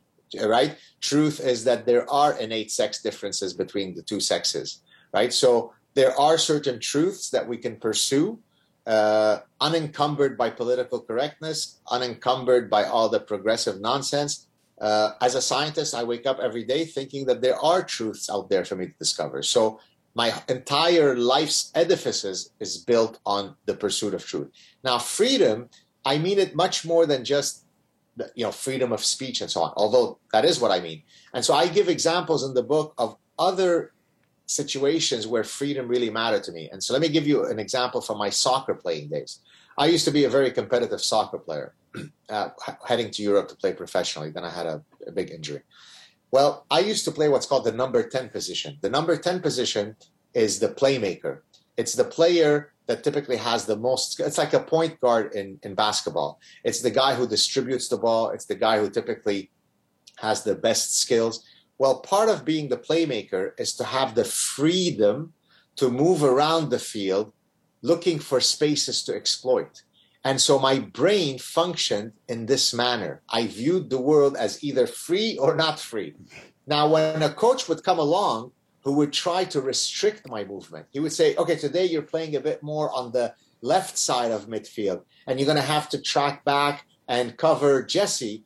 right? 0.43 0.75
Truth 1.01 1.39
is 1.39 1.63
that 1.65 1.85
there 1.85 2.09
are 2.09 2.37
innate 2.39 2.71
sex 2.71 3.01
differences 3.01 3.53
between 3.53 3.95
the 3.95 4.01
two 4.01 4.19
sexes, 4.19 4.81
right? 5.13 5.31
So 5.31 5.73
there 5.93 6.19
are 6.19 6.37
certain 6.37 6.79
truths 6.79 7.29
that 7.29 7.47
we 7.47 7.57
can 7.57 7.75
pursue, 7.75 8.39
uh, 8.87 9.39
unencumbered 9.61 10.37
by 10.37 10.49
political 10.49 11.01
correctness, 11.01 11.79
unencumbered 11.89 12.69
by 12.69 12.85
all 12.85 13.09
the 13.09 13.19
progressive 13.19 13.79
nonsense. 13.79 14.47
Uh, 14.79 15.11
as 15.21 15.35
a 15.35 15.41
scientist, 15.41 15.93
I 15.93 16.03
wake 16.03 16.25
up 16.25 16.39
every 16.39 16.63
day 16.63 16.85
thinking 16.85 17.25
that 17.27 17.41
there 17.41 17.57
are 17.57 17.83
truths 17.83 18.29
out 18.29 18.49
there 18.49 18.65
for 18.65 18.75
me 18.75 18.87
to 18.87 18.93
discover. 18.93 19.43
So 19.43 19.79
my 20.17 20.33
entire 20.49 21.15
life's 21.15 21.71
edifices 21.75 22.49
is 22.59 22.79
built 22.79 23.19
on 23.23 23.55
the 23.67 23.75
pursuit 23.75 24.15
of 24.15 24.25
truth. 24.25 24.49
Now, 24.83 24.97
freedom, 24.97 25.69
I 26.03 26.17
mean 26.17 26.39
it 26.39 26.55
much 26.55 26.83
more 26.83 27.05
than 27.05 27.23
just 27.23 27.65
you 28.33 28.43
know 28.43 28.51
freedom 28.51 28.91
of 28.91 29.05
speech 29.05 29.41
and 29.41 29.49
so 29.51 29.61
on. 29.61 29.73
Although 29.77 30.17
that 30.33 30.43
is 30.43 30.59
what 30.59 30.71
I 30.71 30.79
mean. 30.79 31.03
And 31.35 31.45
so 31.45 31.53
I 31.53 31.67
give 31.67 31.87
examples 31.87 32.43
in 32.43 32.55
the 32.55 32.63
book 32.63 32.95
of 32.97 33.15
other 33.37 33.91
situations 34.47 35.27
where 35.27 35.43
freedom 35.43 35.87
really 35.87 36.09
mattered 36.09 36.43
to 36.45 36.51
me. 36.51 36.67
And 36.71 36.83
so 36.83 36.93
let 36.93 37.01
me 37.03 37.09
give 37.09 37.27
you 37.27 37.45
an 37.45 37.59
example 37.59 38.01
from 38.01 38.17
my 38.17 38.31
soccer 38.31 38.73
playing 38.73 39.09
days. 39.09 39.41
I 39.77 39.85
used 39.85 40.05
to 40.05 40.11
be 40.11 40.23
a 40.23 40.29
very 40.37 40.49
competitive 40.49 41.01
soccer 41.01 41.37
player, 41.37 41.75
uh, 42.29 42.49
heading 42.87 43.11
to 43.11 43.21
Europe 43.21 43.49
to 43.49 43.55
play 43.55 43.73
professionally. 43.73 44.31
Then 44.31 44.45
I 44.45 44.49
had 44.49 44.65
a, 44.65 44.81
a 45.05 45.11
big 45.11 45.29
injury. 45.29 45.61
Well, 46.31 46.65
I 46.69 46.79
used 46.79 47.05
to 47.05 47.11
play 47.11 47.29
what's 47.29 47.45
called 47.45 47.65
the 47.65 47.71
number 47.71 48.07
10 48.07 48.29
position. 48.29 48.77
The 48.81 48.89
number 48.89 49.15
10 49.17 49.39
position 49.41 49.95
is 50.33 50.59
the 50.59 50.69
playmaker. 50.69 51.39
It's 51.77 51.93
the 51.93 52.03
player 52.03 52.73
that 52.87 53.03
typically 53.03 53.37
has 53.37 53.65
the 53.65 53.75
most, 53.75 54.19
it's 54.19 54.37
like 54.37 54.53
a 54.53 54.59
point 54.59 54.99
guard 54.99 55.33
in, 55.33 55.59
in 55.63 55.75
basketball. 55.75 56.39
It's 56.63 56.81
the 56.81 56.91
guy 56.91 57.15
who 57.15 57.27
distributes 57.27 57.87
the 57.87 57.97
ball, 57.97 58.29
it's 58.29 58.45
the 58.45 58.55
guy 58.55 58.79
who 58.79 58.89
typically 58.89 59.51
has 60.17 60.43
the 60.43 60.55
best 60.55 60.99
skills. 60.99 61.45
Well, 61.77 61.99
part 61.99 62.29
of 62.29 62.45
being 62.45 62.69
the 62.69 62.77
playmaker 62.77 63.51
is 63.59 63.73
to 63.75 63.83
have 63.83 64.15
the 64.15 64.25
freedom 64.25 65.33
to 65.75 65.89
move 65.89 66.23
around 66.23 66.69
the 66.69 66.79
field 66.79 67.33
looking 67.81 68.19
for 68.19 68.41
spaces 68.41 69.03
to 69.03 69.15
exploit. 69.15 69.83
And 70.27 70.41
so 70.41 70.59
my 70.59 70.79
brain 70.79 71.39
functioned 71.39 72.11
in 72.27 72.47
this 72.47 72.73
manner. 72.73 73.21
I 73.29 73.47
viewed 73.47 73.89
the 73.89 74.03
world 74.09 74.35
as 74.35 74.61
either 74.61 74.85
free 74.85 75.37
or 75.37 75.55
not 75.55 75.79
free. 75.79 76.15
Now, 76.75 76.89
when 76.89 77.23
a 77.23 77.29
coach 77.29 77.69
would 77.69 77.81
come 77.81 77.97
along 77.97 78.51
who 78.83 78.91
would 78.97 79.13
try 79.13 79.45
to 79.45 79.61
restrict 79.61 80.27
my 80.27 80.43
movement, 80.43 80.87
he 80.91 80.99
would 80.99 81.13
say, 81.13 81.27
okay, 81.37 81.55
today 81.55 81.85
you're 81.85 82.11
playing 82.13 82.35
a 82.35 82.41
bit 82.41 82.61
more 82.61 82.91
on 82.91 83.13
the 83.13 83.33
left 83.61 83.97
side 83.97 84.31
of 84.33 84.49
midfield, 84.49 85.03
and 85.25 85.39
you're 85.39 85.51
going 85.51 85.63
to 85.65 85.73
have 85.77 85.87
to 85.93 86.01
track 86.01 86.43
back 86.43 86.85
and 87.07 87.37
cover 87.37 87.81
Jesse. 87.81 88.43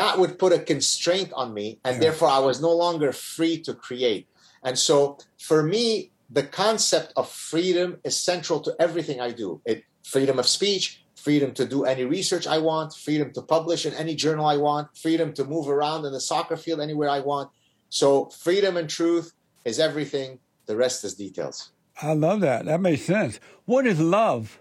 That 0.00 0.18
would 0.18 0.40
put 0.40 0.52
a 0.52 0.58
constraint 0.58 1.30
on 1.34 1.54
me, 1.54 1.78
and 1.84 1.94
Yeah. 1.94 2.00
therefore 2.04 2.30
I 2.30 2.40
was 2.40 2.60
no 2.60 2.72
longer 2.84 3.12
free 3.12 3.56
to 3.66 3.74
create. 3.74 4.26
And 4.64 4.76
so 4.76 5.18
for 5.38 5.62
me, 5.62 6.10
the 6.28 6.42
concept 6.42 7.12
of 7.16 7.30
freedom 7.30 7.98
is 8.02 8.16
central 8.16 8.58
to 8.66 8.74
everything 8.80 9.20
I 9.20 9.30
do. 9.30 9.60
It 9.64 9.84
freedom 10.02 10.38
of 10.38 10.48
speech, 10.48 11.01
freedom 11.22 11.52
to 11.54 11.64
do 11.64 11.84
any 11.84 12.04
research 12.04 12.46
I 12.46 12.58
want, 12.58 12.94
freedom 12.94 13.32
to 13.34 13.42
publish 13.42 13.86
in 13.86 13.94
any 13.94 14.14
journal 14.14 14.46
I 14.46 14.56
want, 14.56 14.96
freedom 14.96 15.32
to 15.34 15.44
move 15.44 15.68
around 15.68 16.04
in 16.04 16.12
the 16.12 16.20
soccer 16.20 16.56
field 16.56 16.80
anywhere 16.80 17.08
I 17.08 17.20
want. 17.20 17.50
So 17.90 18.26
freedom 18.30 18.76
and 18.76 18.90
truth 18.90 19.32
is 19.64 19.78
everything. 19.78 20.40
The 20.66 20.76
rest 20.76 21.04
is 21.04 21.14
details. 21.14 21.70
I 22.00 22.14
love 22.14 22.40
that. 22.40 22.64
That 22.64 22.80
makes 22.80 23.02
sense. 23.02 23.38
What 23.66 23.86
is 23.86 24.00
love? 24.00 24.58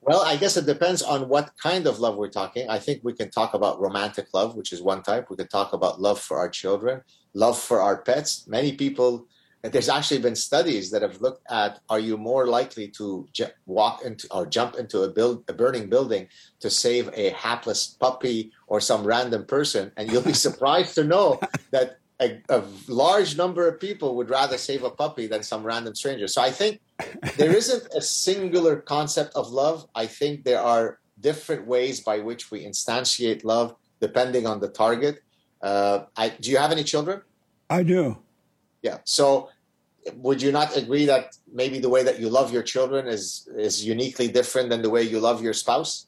Well, 0.00 0.22
I 0.22 0.36
guess 0.36 0.56
it 0.56 0.66
depends 0.66 1.02
on 1.02 1.28
what 1.28 1.50
kind 1.60 1.86
of 1.86 1.98
love 1.98 2.16
we're 2.16 2.28
talking. 2.28 2.68
I 2.68 2.78
think 2.78 3.00
we 3.02 3.12
can 3.12 3.30
talk 3.30 3.54
about 3.54 3.80
romantic 3.80 4.28
love, 4.34 4.54
which 4.54 4.72
is 4.72 4.80
one 4.80 5.02
type. 5.02 5.30
We 5.30 5.36
could 5.36 5.50
talk 5.50 5.72
about 5.72 6.00
love 6.00 6.20
for 6.20 6.36
our 6.38 6.48
children, 6.48 7.02
love 7.34 7.58
for 7.58 7.80
our 7.80 8.02
pets. 8.02 8.46
Many 8.46 8.72
people, 8.74 9.26
there's 9.62 9.88
actually 9.88 10.20
been 10.20 10.36
studies 10.36 10.90
that 10.90 11.02
have 11.02 11.20
looked 11.20 11.44
at 11.50 11.80
are 11.88 11.98
you 11.98 12.16
more 12.16 12.46
likely 12.46 12.88
to 12.88 13.26
ju- 13.32 13.46
walk 13.66 14.02
into 14.04 14.26
or 14.30 14.46
jump 14.46 14.76
into 14.76 15.02
a, 15.02 15.08
build, 15.08 15.44
a 15.48 15.52
burning 15.52 15.88
building 15.88 16.28
to 16.60 16.70
save 16.70 17.10
a 17.14 17.30
hapless 17.30 17.86
puppy 17.86 18.52
or 18.66 18.80
some 18.80 19.04
random 19.04 19.44
person? 19.44 19.92
And 19.96 20.10
you'll 20.10 20.22
be 20.22 20.32
surprised 20.48 20.94
to 20.96 21.04
know 21.04 21.40
that 21.70 21.98
a, 22.20 22.40
a 22.48 22.62
large 22.88 23.36
number 23.36 23.68
of 23.68 23.80
people 23.80 24.16
would 24.16 24.30
rather 24.30 24.56
save 24.56 24.84
a 24.84 24.90
puppy 24.90 25.26
than 25.26 25.42
some 25.42 25.62
random 25.64 25.94
stranger. 25.94 26.28
So 26.28 26.40
I 26.40 26.50
think 26.50 26.80
there 27.36 27.54
isn't 27.54 27.92
a 27.94 28.00
singular 28.00 28.76
concept 28.76 29.34
of 29.34 29.50
love. 29.50 29.86
I 29.94 30.06
think 30.06 30.44
there 30.44 30.60
are 30.60 30.98
different 31.20 31.66
ways 31.66 32.00
by 32.00 32.20
which 32.20 32.50
we 32.50 32.64
instantiate 32.64 33.44
love 33.44 33.74
depending 34.00 34.46
on 34.46 34.60
the 34.60 34.68
target. 34.68 35.20
Uh, 35.60 36.04
I, 36.16 36.30
do 36.30 36.50
you 36.50 36.58
have 36.58 36.72
any 36.72 36.84
children? 36.84 37.22
I 37.68 37.82
do. 37.82 38.18
Yeah. 38.86 38.98
So 39.04 39.50
would 40.14 40.40
you 40.40 40.52
not 40.52 40.76
agree 40.76 41.06
that 41.06 41.36
maybe 41.52 41.80
the 41.80 41.88
way 41.88 42.04
that 42.04 42.20
you 42.20 42.28
love 42.28 42.52
your 42.52 42.62
children 42.62 43.08
is 43.08 43.48
is 43.68 43.84
uniquely 43.84 44.28
different 44.28 44.70
than 44.70 44.80
the 44.82 44.90
way 44.90 45.02
you 45.02 45.18
love 45.18 45.42
your 45.42 45.52
spouse? 45.52 46.06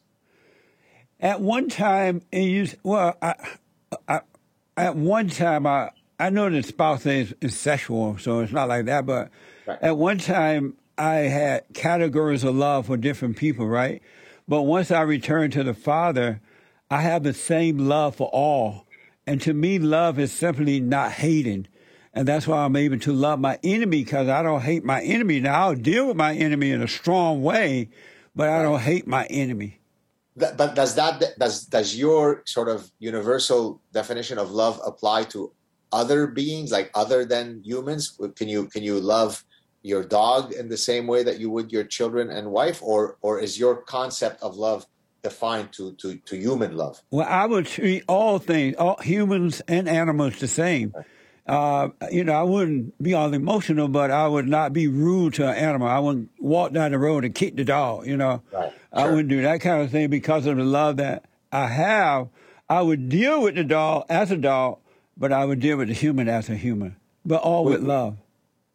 At 1.19 1.41
one 1.41 1.69
time, 1.69 2.23
used 2.31 2.77
well. 2.85 3.17
I, 3.21 3.35
I, 4.07 4.21
at 4.77 4.95
one 4.95 5.29
time, 5.29 5.67
I 5.67 5.91
I 6.21 6.31
know 6.31 6.49
that 6.49 6.65
spouse 6.65 7.05
is, 7.07 7.35
is 7.41 7.59
sexual, 7.59 8.17
so 8.19 8.41
it's 8.41 8.53
not 8.53 8.69
like 8.69 8.85
that. 8.87 9.05
But 9.07 9.31
Right. 9.67 9.83
at 9.83 9.97
one 9.99 10.19
time, 10.19 10.63
I 10.97 11.17
had 11.39 11.65
categories 11.75 12.45
of 12.45 12.55
love 12.55 12.87
for 12.87 12.97
different 12.97 13.37
people, 13.37 13.67
right? 13.67 14.01
But 14.47 14.63
once 14.63 14.91
I 14.91 15.03
returned 15.03 15.53
to 15.55 15.63
the 15.63 15.75
Father, 15.75 16.41
I 16.91 17.03
have 17.03 17.23
the 17.23 17.35
same 17.35 17.77
love 17.77 18.17
for 18.17 18.29
all. 18.29 18.87
And 19.27 19.43
to 19.43 19.53
me, 19.53 19.79
love 19.79 20.19
is 20.19 20.33
simply 20.33 20.81
not 20.81 21.13
hating. 21.13 21.67
And 22.15 22.27
that's 22.27 22.47
why 22.47 22.65
I'm 22.65 22.77
able 22.77 22.99
to 23.01 23.13
love 23.13 23.39
my 23.39 23.59
enemy 23.63 24.03
because 24.05 24.29
I 24.29 24.43
don't 24.43 24.63
hate 24.63 24.85
my 24.85 25.03
enemy. 25.03 25.41
Now 25.41 25.69
I'll 25.69 25.75
deal 25.75 26.09
with 26.09 26.17
my 26.17 26.35
enemy 26.35 26.71
in 26.71 26.83
a 26.83 26.89
strong 26.89 27.43
way, 27.43 27.91
but 28.35 28.49
I 28.49 28.63
don't 28.63 28.81
hate 28.81 29.07
my 29.07 29.27
enemy. 29.27 29.81
but 30.37 30.75
does 30.75 30.95
that 30.95 31.23
does 31.39 31.67
does 31.67 31.97
your 31.97 32.43
sort 32.47 32.69
of 32.69 32.91
universal 32.99 33.81
definition 33.93 34.39
of 34.39 34.51
love 34.51 34.81
apply 34.85 35.25
to 35.25 35.53
other 35.93 36.27
beings 36.27 36.71
like 36.71 36.91
other 36.95 37.25
than 37.25 37.63
humans? 37.65 38.19
Can 38.37 38.49
you 38.49 38.67
can 38.67 38.83
you 38.83 39.01
love 39.01 39.45
your 39.83 40.05
dog 40.05 40.53
in 40.53 40.69
the 40.69 40.77
same 40.77 41.07
way 41.07 41.23
that 41.23 41.39
you 41.39 41.51
would 41.51 41.73
your 41.73 41.85
children 41.85 42.31
and 42.31 42.51
wife, 42.51 42.83
or 42.83 43.19
or 43.21 43.41
is 43.41 43.59
your 43.59 43.83
concept 43.83 44.43
of 44.43 44.57
love 44.57 44.87
defined 45.23 45.73
to 45.73 45.93
to, 45.95 46.17
to 46.19 46.37
human 46.37 46.77
love? 46.77 47.03
Well, 47.11 47.27
I 47.29 47.47
would 47.47 47.67
treat 47.67 48.05
all 48.09 48.39
things, 48.39 48.77
all 48.77 48.99
humans 49.03 49.61
and 49.69 49.89
animals, 49.89 50.39
the 50.39 50.49
same. 50.49 50.93
Uh, 51.49 51.89
you 52.11 52.25
know, 52.25 52.35
I 52.35 52.43
wouldn't 52.43 53.03
be 53.03 53.15
all 53.15 53.33
emotional, 53.33 53.89
but 53.89 54.11
I 54.11 54.29
would 54.29 54.47
not 54.47 54.73
be 54.73 54.87
rude 54.87 55.35
to 55.35 55.49
an 55.49 55.57
animal. 55.57 55.89
I 55.89 55.99
wouldn't 55.99 56.31
walk 56.39 56.73
down 56.73 56.93
the 56.93 56.99
road 56.99 57.25
and 57.25 57.35
kick 57.35 57.57
the 57.57 57.65
dog. 57.65 58.07
You 58.07 58.17
know, 58.19 58.43
right. 58.53 58.73
I 58.93 59.09
wouldn't 59.09 59.29
do 59.29 59.41
that 59.43 59.61
kind 59.63 59.83
of 59.83 59.91
thing 59.91 60.11
because 60.11 60.45
of 60.47 60.59
the 60.59 60.65
love 60.65 60.99
that 60.99 61.25
I 61.51 61.67
have. 61.69 62.29
I 62.69 62.83
would 62.83 63.09
deal 63.09 63.43
with 63.43 63.55
the 63.55 63.65
dog 63.65 64.05
as 64.11 64.31
a 64.31 64.37
dog, 64.37 64.79
but 65.17 65.33
I 65.33 65.47
would 65.47 65.61
deal 65.61 65.79
with 65.79 65.89
the 65.89 65.95
human 65.95 66.29
as 66.29 66.51
a 66.51 66.55
human, 66.55 66.97
but 67.25 67.41
all 67.41 67.65
with 67.65 67.83
love. 67.83 68.19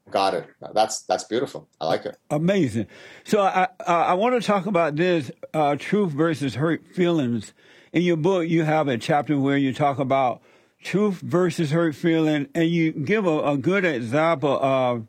Got 0.10 0.34
it. 0.34 0.48
That's 0.74 1.02
that's 1.02 1.24
beautiful. 1.24 1.68
I 1.80 1.86
like 1.86 2.06
it. 2.06 2.18
Amazing. 2.30 2.88
So 3.24 3.42
I 3.42 3.68
I, 3.86 3.94
I 3.94 4.14
want 4.14 4.40
to 4.40 4.46
talk 4.46 4.66
about 4.66 4.96
this 4.96 5.32
uh, 5.54 5.76
truth 5.78 6.12
versus 6.12 6.56
hurt 6.56 6.86
feelings. 6.88 7.54
In 7.94 8.02
your 8.02 8.18
book, 8.18 8.48
you 8.48 8.64
have 8.64 8.88
a 8.88 8.98
chapter 8.98 9.40
where 9.40 9.58
you 9.58 9.74
talk 9.74 10.00
about 10.00 10.42
truth 10.84 11.22
versus 11.22 11.72
hurt 11.72 11.96
feeling, 11.96 12.48
and 12.54 12.70
you 12.70 12.92
give 12.92 13.26
a, 13.26 13.52
a 13.52 13.58
good 13.58 13.86
example 13.86 14.58
of 14.62 15.08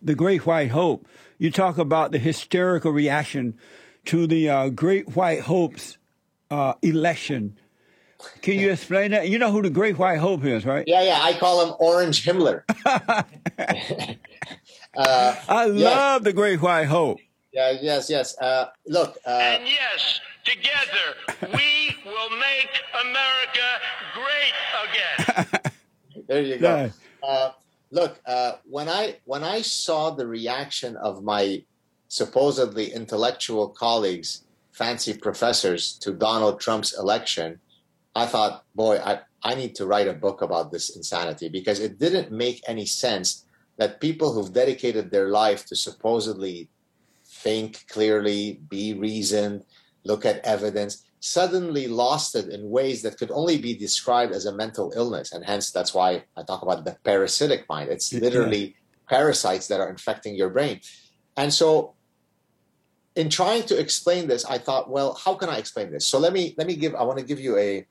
the 0.00 0.14
Great 0.14 0.46
White 0.46 0.70
Hope. 0.70 1.06
You 1.38 1.50
talk 1.50 1.78
about 1.78 2.12
the 2.12 2.18
hysterical 2.18 2.92
reaction 2.92 3.58
to 4.06 4.26
the 4.26 4.48
uh, 4.48 4.68
Great 4.70 5.16
White 5.16 5.42
Hope's 5.42 5.98
uh, 6.50 6.74
election. 6.82 7.58
Can 8.42 8.58
you 8.58 8.72
explain 8.72 9.12
that? 9.12 9.28
You 9.28 9.38
know 9.38 9.52
who 9.52 9.62
the 9.62 9.70
Great 9.70 9.98
White 9.98 10.18
Hope 10.18 10.44
is, 10.44 10.64
right? 10.66 10.84
Yeah, 10.86 11.02
yeah. 11.02 11.20
I 11.22 11.34
call 11.34 11.64
him 11.66 11.74
Orange 11.78 12.24
Himmler. 12.24 12.62
uh, 14.96 15.34
I 15.48 15.66
love 15.66 16.24
the 16.24 16.32
Great 16.32 16.60
White 16.60 16.86
Hope. 16.86 17.18
Yeah, 17.52 17.76
yes, 17.80 18.10
yes. 18.10 18.36
Uh, 18.38 18.66
look. 18.86 19.16
Uh, 19.26 19.30
and 19.30 19.66
yes, 19.66 20.20
together 20.44 21.50
we 21.54 21.96
will 22.04 22.30
make 22.38 22.70
America 23.00 23.68
great 24.14 24.27
again. 24.84 25.48
there 26.28 26.42
you 26.42 26.58
go. 26.58 26.90
Uh, 27.22 27.50
look, 27.90 28.20
uh, 28.26 28.52
when 28.64 28.88
I 28.88 29.16
when 29.24 29.44
I 29.44 29.62
saw 29.62 30.10
the 30.10 30.26
reaction 30.26 30.96
of 30.96 31.22
my 31.22 31.64
supposedly 32.08 32.92
intellectual 32.92 33.68
colleagues, 33.68 34.44
fancy 34.72 35.14
professors, 35.14 35.92
to 36.00 36.12
Donald 36.12 36.60
Trump's 36.60 36.98
election, 36.98 37.60
I 38.14 38.26
thought, 38.26 38.64
boy, 38.74 38.98
I, 38.98 39.20
I 39.42 39.54
need 39.54 39.74
to 39.76 39.86
write 39.86 40.08
a 40.08 40.14
book 40.14 40.42
about 40.42 40.72
this 40.72 40.96
insanity 40.96 41.48
because 41.48 41.80
it 41.80 41.98
didn't 41.98 42.32
make 42.32 42.62
any 42.66 42.86
sense 42.86 43.44
that 43.76 44.00
people 44.00 44.32
who've 44.32 44.52
dedicated 44.52 45.10
their 45.10 45.28
life 45.28 45.64
to 45.66 45.76
supposedly 45.76 46.68
think 47.24 47.84
clearly, 47.88 48.60
be 48.68 48.94
reasoned, 48.94 49.64
look 50.04 50.24
at 50.26 50.44
evidence, 50.44 51.04
suddenly 51.20 51.88
lost 51.88 52.34
it 52.34 52.48
in 52.48 52.70
ways 52.70 53.02
that 53.02 53.18
could 53.18 53.30
only 53.30 53.58
be 53.58 53.74
described 53.74 54.32
as 54.32 54.46
a 54.46 54.54
mental 54.54 54.92
illness. 54.94 55.32
And 55.32 55.44
hence, 55.44 55.70
that's 55.70 55.92
why 55.92 56.24
I 56.36 56.42
talk 56.42 56.62
about 56.62 56.84
the 56.84 56.96
parasitic 57.04 57.68
mind. 57.68 57.90
It's 57.90 58.12
literally 58.12 58.76
parasites 59.08 59.68
that 59.68 59.80
are 59.80 59.88
infecting 59.88 60.34
your 60.34 60.50
brain. 60.50 60.80
And 61.36 61.52
so, 61.52 61.94
in 63.16 63.28
trying 63.28 63.64
to 63.64 63.78
explain 63.78 64.28
this, 64.28 64.44
I 64.44 64.58
thought, 64.58 64.90
well, 64.90 65.14
how 65.14 65.34
can 65.34 65.48
I 65.48 65.58
explain 65.58 65.90
this? 65.90 66.06
So 66.06 66.18
let 66.18 66.32
me 66.32 66.54
let 66.56 66.66
me 66.66 66.76
give. 66.76 66.94
I 66.94 67.02
want 67.02 67.18
to 67.18 67.24
give 67.24 67.40
you 67.40 67.56
a. 67.58 67.86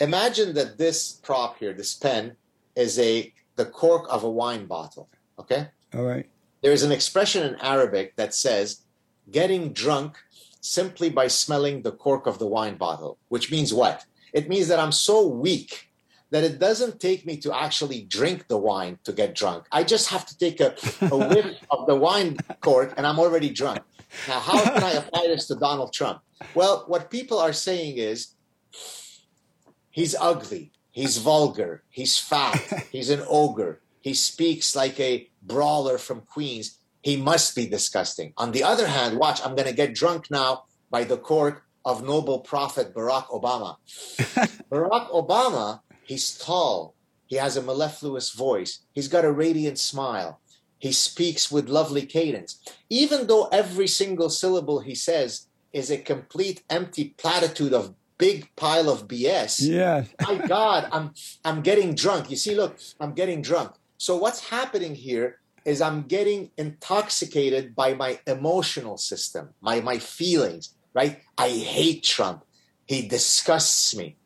Imagine 0.00 0.54
that 0.54 0.76
this 0.76 1.12
prop 1.12 1.58
here, 1.58 1.72
this 1.72 1.94
pen, 1.94 2.36
is 2.74 2.98
a 2.98 3.32
the 3.54 3.64
cork 3.64 4.06
of 4.10 4.24
a 4.24 4.30
wine 4.30 4.66
bottle. 4.66 5.08
Okay. 5.38 5.68
All 5.94 6.02
right. 6.02 6.28
There 6.62 6.72
is 6.72 6.82
an 6.82 6.92
expression 6.92 7.46
in 7.46 7.54
Arabic 7.60 8.16
that 8.16 8.34
says, 8.34 8.82
getting 9.30 9.72
drunk 9.72 10.18
simply 10.60 11.10
by 11.10 11.28
smelling 11.28 11.82
the 11.82 11.92
cork 11.92 12.26
of 12.26 12.38
the 12.38 12.46
wine 12.46 12.76
bottle, 12.76 13.18
which 13.28 13.50
means 13.50 13.72
what? 13.72 14.04
It 14.32 14.48
means 14.48 14.68
that 14.68 14.78
I'm 14.78 14.92
so 14.92 15.26
weak 15.26 15.86
that 16.30 16.44
it 16.44 16.58
doesn't 16.58 17.00
take 17.00 17.24
me 17.24 17.36
to 17.38 17.54
actually 17.54 18.02
drink 18.02 18.48
the 18.48 18.58
wine 18.58 18.98
to 19.04 19.12
get 19.12 19.34
drunk. 19.34 19.66
I 19.70 19.84
just 19.84 20.08
have 20.10 20.26
to 20.26 20.36
take 20.36 20.60
a, 20.60 20.74
a 21.02 21.16
whiff 21.28 21.56
of 21.70 21.86
the 21.86 21.94
wine 21.94 22.36
cork 22.60 22.94
and 22.96 23.06
I'm 23.06 23.18
already 23.18 23.50
drunk. 23.50 23.80
Now, 24.28 24.40
how 24.40 24.62
can 24.62 24.82
I 24.82 24.92
apply 24.92 25.26
this 25.28 25.46
to 25.48 25.54
Donald 25.54 25.92
Trump? 25.92 26.20
Well, 26.54 26.84
what 26.86 27.10
people 27.10 27.38
are 27.38 27.52
saying 27.52 27.96
is 27.96 28.34
he's 29.90 30.14
ugly, 30.14 30.72
he's 30.90 31.18
vulgar, 31.18 31.84
he's 31.90 32.18
fat, 32.18 32.86
he's 32.92 33.10
an 33.10 33.22
ogre, 33.28 33.80
he 34.00 34.14
speaks 34.14 34.76
like 34.76 34.98
a 35.00 35.28
brawler 35.42 35.98
from 35.98 36.20
Queens. 36.22 36.78
He 37.06 37.16
must 37.16 37.54
be 37.54 37.68
disgusting. 37.68 38.32
On 38.36 38.50
the 38.50 38.64
other 38.64 38.88
hand, 38.88 39.16
watch, 39.16 39.40
I'm 39.44 39.54
going 39.54 39.68
to 39.68 39.80
get 39.82 39.94
drunk 39.94 40.28
now 40.28 40.64
by 40.90 41.04
the 41.04 41.16
cork 41.16 41.62
of 41.84 42.02
noble 42.02 42.40
prophet 42.40 42.92
Barack 42.92 43.28
Obama. 43.28 43.76
Barack 44.72 45.08
Obama, 45.10 45.82
he's 46.02 46.36
tall. 46.36 46.96
He 47.26 47.36
has 47.36 47.56
a 47.56 47.62
mellifluous 47.62 48.32
voice. 48.32 48.80
He's 48.92 49.06
got 49.06 49.24
a 49.24 49.30
radiant 49.30 49.78
smile. 49.78 50.40
He 50.78 50.90
speaks 50.90 51.48
with 51.48 51.68
lovely 51.68 52.04
cadence. 52.04 52.60
Even 52.90 53.28
though 53.28 53.46
every 53.52 53.86
single 53.86 54.28
syllable 54.28 54.80
he 54.80 54.96
says 54.96 55.46
is 55.72 55.92
a 55.92 55.98
complete 55.98 56.64
empty 56.68 57.14
platitude 57.18 57.72
of 57.72 57.94
big 58.18 58.50
pile 58.56 58.90
of 58.90 59.06
BS. 59.06 59.60
Yeah. 59.62 60.06
My 60.26 60.44
God, 60.44 60.88
I'm 60.90 61.14
I'm 61.44 61.62
getting 61.62 61.94
drunk. 61.94 62.30
You 62.30 62.36
see, 62.36 62.56
look, 62.56 62.76
I'm 62.98 63.12
getting 63.12 63.42
drunk. 63.42 63.76
So 63.96 64.16
what's 64.16 64.50
happening 64.50 64.96
here 64.96 65.38
is 65.66 65.82
I'm 65.82 66.02
getting 66.02 66.50
intoxicated 66.56 67.74
by 67.74 67.92
my 67.92 68.20
emotional 68.26 68.96
system, 68.96 69.50
my 69.60 69.80
my 69.80 69.98
feelings, 69.98 70.74
right? 70.94 71.20
I 71.36 71.48
hate 71.48 72.04
Trump. 72.04 72.44
He 72.86 73.08
disgusts 73.08 73.94
me. 73.94 74.16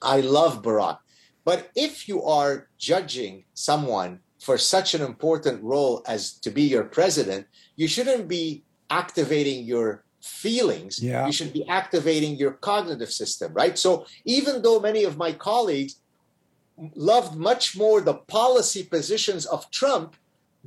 I 0.00 0.20
love 0.20 0.62
Barack. 0.62 0.98
But 1.44 1.70
if 1.76 2.08
you 2.08 2.24
are 2.24 2.68
judging 2.78 3.44
someone 3.52 4.20
for 4.40 4.56
such 4.56 4.94
an 4.94 5.02
important 5.02 5.62
role 5.62 6.02
as 6.06 6.32
to 6.40 6.50
be 6.50 6.62
your 6.62 6.84
president, 6.84 7.46
you 7.76 7.86
shouldn't 7.86 8.26
be 8.26 8.64
activating 8.88 9.64
your 9.64 10.04
feelings. 10.22 11.02
Yeah. 11.02 11.26
You 11.26 11.32
should 11.32 11.52
be 11.52 11.68
activating 11.68 12.36
your 12.36 12.52
cognitive 12.52 13.12
system, 13.12 13.52
right? 13.52 13.76
So 13.78 14.06
even 14.24 14.62
though 14.62 14.80
many 14.80 15.04
of 15.04 15.16
my 15.16 15.32
colleagues 15.32 16.00
loved 16.94 17.36
much 17.36 17.76
more 17.76 18.00
the 18.00 18.14
policy 18.14 18.84
positions 18.84 19.44
of 19.46 19.70
Trump, 19.70 20.16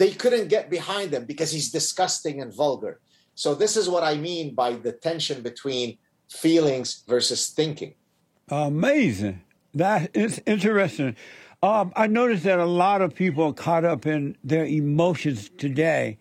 they 0.02 0.10
couldn't 0.10 0.48
get 0.48 0.68
behind 0.68 1.14
him 1.14 1.26
because 1.26 1.52
he's 1.52 1.70
disgusting 1.70 2.42
and 2.42 2.52
vulgar. 2.52 3.00
So 3.36 3.54
this 3.54 3.78
is 3.78 3.88
what 3.88 4.04
I 4.04 4.16
mean 4.16 4.56
by 4.56 4.74
the 4.74 4.92
tension 4.92 5.44
between 5.44 6.00
feelings 6.28 7.04
versus 7.08 7.50
thinking. 7.50 7.94
Amazing. 8.50 9.44
That 9.76 10.10
is 10.18 10.42
interesting. 10.48 11.16
Um, 11.62 11.94
I 11.96 12.08
noticed 12.08 12.46
that 12.46 12.58
a 12.58 12.66
lot 12.66 13.04
of 13.04 13.14
people 13.14 13.44
are 13.44 13.54
caught 13.54 13.86
up 13.86 14.08
in 14.08 14.36
their 14.44 14.66
emotions 14.66 15.52
today. 15.60 16.18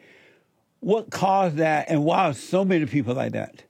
What 0.80 1.10
caused 1.10 1.56
that, 1.56 1.88
and 1.88 2.04
why 2.04 2.26
are 2.26 2.34
so 2.34 2.66
many 2.66 2.84
people 2.84 3.14
like 3.14 3.32
that? 3.32 3.62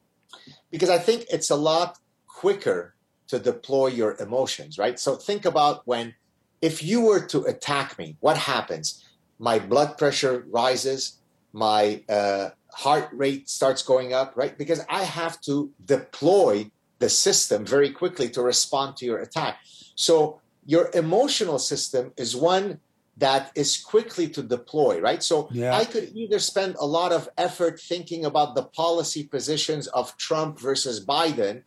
Because 0.72 0.90
I 0.90 0.98
think 0.98 1.26
it's 1.30 1.50
a 1.50 1.56
lot 1.56 1.98
quicker 2.26 2.96
to 3.28 3.38
deploy 3.38 3.86
your 3.86 4.16
emotions, 4.18 4.76
right? 4.76 4.98
So 4.98 5.14
think 5.14 5.44
about 5.44 5.86
when, 5.86 6.16
if 6.61 6.82
you 6.82 7.02
were 7.02 7.24
to 7.26 7.44
attack 7.44 7.96
me, 7.96 8.16
what 8.18 8.36
happens? 8.36 9.04
My 9.41 9.59
blood 9.59 9.99
pressure 9.99 10.45
rises, 10.49 11.18
my 11.53 12.05
uh, 12.09 12.51
heart 12.72 13.09
rate 13.12 13.49
starts 13.49 13.82
going 13.82 14.12
up, 14.12 14.36
right? 14.36 14.57
Because 14.57 14.80
I 14.88 15.03
have 15.03 15.41
to 15.43 15.72
deploy 15.84 16.70
the 16.99 17.09
system 17.09 17.64
very 17.64 17.91
quickly 17.91 18.28
to 18.30 18.43
respond 18.43 18.97
to 18.99 19.07
your 19.07 19.18
attack. 19.18 19.57
So 19.95 20.41
your 20.66 20.91
emotional 20.95 21.59
system 21.59 22.12
is 22.16 22.36
one 22.36 22.80
that 23.16 23.51
is 23.55 23.76
quickly 23.76 24.28
to 24.28 24.43
deploy, 24.43 25.01
right? 25.01 25.22
So 25.22 25.49
Yeah. 25.51 25.76
I 25.76 25.84
could 25.84 26.12
either 26.14 26.38
spend 26.38 26.76
a 26.78 26.86
lot 26.86 27.12
of 27.12 27.28
effort 27.36 27.80
thinking 27.80 28.24
about 28.24 28.55
the 28.55 28.62
policy 28.62 29.24
positions 29.24 29.86
of 29.88 30.16
Trump 30.16 30.61
versus 30.61 31.05
Biden, 31.05 31.62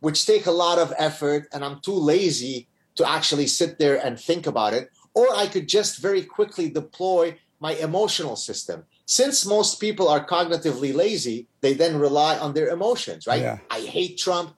which 0.00 0.26
take 0.26 0.46
a 0.46 0.50
lot 0.50 0.78
of 0.78 0.92
effort, 0.98 1.48
and 1.52 1.64
I'm 1.64 1.80
too 1.80 1.94
lazy 1.94 2.68
to 2.96 3.08
actually 3.08 3.46
sit 3.46 3.78
there 3.78 3.96
and 4.04 4.18
think 4.18 4.46
about 4.46 4.74
it, 4.74 4.90
or 5.14 5.34
I 5.34 5.46
could 5.46 5.68
just 5.68 5.98
very 5.98 6.22
quickly 6.22 6.68
deploy 6.70 7.38
my 7.60 7.74
emotional 7.74 8.36
system. 8.36 8.84
Since 9.06 9.46
most 9.46 9.80
people 9.80 10.08
are 10.08 10.24
cognitively 10.24 10.94
lazy, 10.94 11.46
they 11.60 11.74
then 11.74 11.98
rely 11.98 12.38
on 12.38 12.54
their 12.54 12.68
emotions, 12.68 13.26
right? 13.26 13.42
Yeah. 13.42 13.58
I 13.70 13.80
hate 13.80 14.18
Trump. 14.18 14.54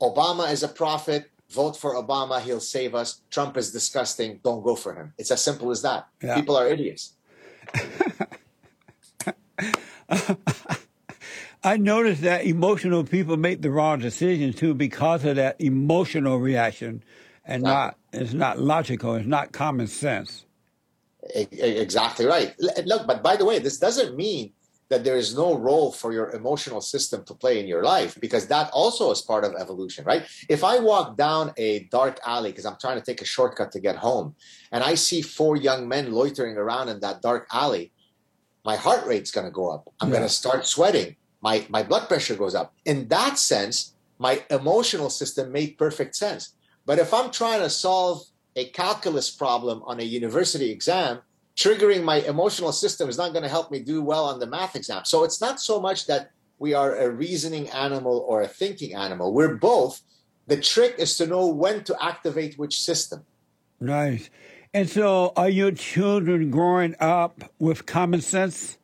Obama 0.00 0.50
is 0.52 0.62
a 0.62 0.68
prophet. 0.68 1.30
vote 1.50 1.76
for 1.76 1.94
Obama, 1.94 2.40
he'll 2.40 2.60
save 2.60 2.94
us. 2.94 3.20
Trump 3.30 3.56
is 3.56 3.72
disgusting, 3.72 4.40
don't 4.42 4.62
go 4.62 4.74
for 4.74 4.94
him. 4.94 5.14
It's 5.18 5.30
as 5.30 5.42
simple 5.42 5.70
as 5.70 5.82
that. 5.82 6.08
Yeah. 6.22 6.34
People 6.34 6.56
are 6.56 6.66
idiots. 6.66 7.12
I 11.64 11.76
noticed 11.78 12.22
that 12.22 12.44
emotional 12.46 13.04
people 13.04 13.36
make 13.36 13.60
the 13.62 13.70
wrong 13.70 13.98
decisions 13.98 14.54
too 14.54 14.74
because 14.74 15.24
of 15.24 15.36
that 15.36 15.60
emotional 15.60 16.38
reaction, 16.38 17.02
and 17.44 17.62
not 17.64 17.96
it's 18.16 18.30
mm-hmm. 18.30 18.38
not 18.38 18.58
logical. 18.58 19.14
It's 19.14 19.26
not 19.26 19.52
common 19.52 19.86
sense. 19.86 20.44
Exactly 21.34 22.24
right. 22.24 22.54
Look, 22.84 23.06
but 23.06 23.22
by 23.22 23.36
the 23.36 23.44
way, 23.44 23.58
this 23.58 23.78
doesn't 23.78 24.16
mean 24.16 24.52
that 24.88 25.02
there 25.02 25.16
is 25.16 25.34
no 25.34 25.56
role 25.56 25.90
for 25.90 26.12
your 26.12 26.30
emotional 26.30 26.80
system 26.80 27.24
to 27.24 27.34
play 27.34 27.58
in 27.58 27.66
your 27.66 27.82
life 27.82 28.16
because 28.20 28.46
that 28.46 28.70
also 28.70 29.10
is 29.10 29.20
part 29.20 29.44
of 29.44 29.54
evolution, 29.58 30.04
right? 30.04 30.22
If 30.48 30.62
I 30.62 30.78
walk 30.78 31.16
down 31.16 31.52
a 31.56 31.80
dark 31.90 32.20
alley 32.24 32.50
because 32.52 32.66
I'm 32.66 32.76
trying 32.80 32.98
to 32.98 33.04
take 33.04 33.20
a 33.20 33.24
shortcut 33.24 33.72
to 33.72 33.80
get 33.80 33.96
home 33.96 34.36
and 34.70 34.84
I 34.84 34.94
see 34.94 35.22
four 35.22 35.56
young 35.56 35.88
men 35.88 36.12
loitering 36.12 36.56
around 36.56 36.88
in 36.88 37.00
that 37.00 37.20
dark 37.20 37.48
alley, 37.52 37.92
my 38.64 38.76
heart 38.76 39.06
rate's 39.06 39.32
going 39.32 39.46
to 39.46 39.52
go 39.52 39.70
up. 39.70 39.92
I'm 40.00 40.08
Yeah. 40.08 40.18
going 40.18 40.28
to 40.28 40.34
start 40.34 40.66
sweating. 40.66 41.16
My 41.40 41.66
my 41.68 41.82
blood 41.82 42.08
pressure 42.08 42.36
goes 42.36 42.54
up. 42.54 42.72
In 42.84 43.08
that 43.08 43.38
sense, 43.38 43.94
my 44.18 44.44
emotional 44.50 45.10
system 45.10 45.52
made 45.52 45.76
perfect 45.78 46.16
sense. 46.16 46.54
But 46.86 46.98
if 46.98 47.12
I'm 47.12 47.30
trying 47.30 47.60
to 47.60 47.68
solve 47.68 48.22
a 48.54 48.64
calculus 48.66 49.28
problem 49.30 49.82
on 49.84 50.00
a 50.00 50.04
university 50.04 50.70
exam, 50.70 51.20
triggering 51.56 52.04
my 52.04 52.16
emotional 52.20 52.72
system 52.72 53.08
is 53.08 53.18
not 53.18 53.32
going 53.32 53.42
to 53.42 53.48
help 53.48 53.70
me 53.70 53.80
do 53.80 54.02
well 54.02 54.24
on 54.24 54.38
the 54.38 54.46
math 54.46 54.76
exam. 54.76 55.04
So 55.04 55.24
it's 55.24 55.40
not 55.40 55.60
so 55.60 55.80
much 55.80 56.06
that 56.06 56.30
we 56.58 56.72
are 56.72 56.96
a 56.96 57.10
reasoning 57.10 57.68
animal 57.70 58.24
or 58.28 58.42
a 58.42 58.48
thinking 58.48 58.94
animal. 58.94 59.34
We're 59.34 59.56
both. 59.56 60.00
The 60.46 60.56
trick 60.56 60.94
is 60.98 61.16
to 61.18 61.26
know 61.26 61.46
when 61.48 61.84
to 61.84 61.96
activate 62.02 62.58
which 62.58 62.80
system. 62.80 63.26
Nice. 63.80 64.30
And 64.72 64.88
so, 64.88 65.32
are 65.36 65.48
your 65.48 65.72
children 65.72 66.50
growing 66.50 66.94
up 67.00 67.50
with 67.58 67.86
common 67.86 68.20
sense? 68.20 68.78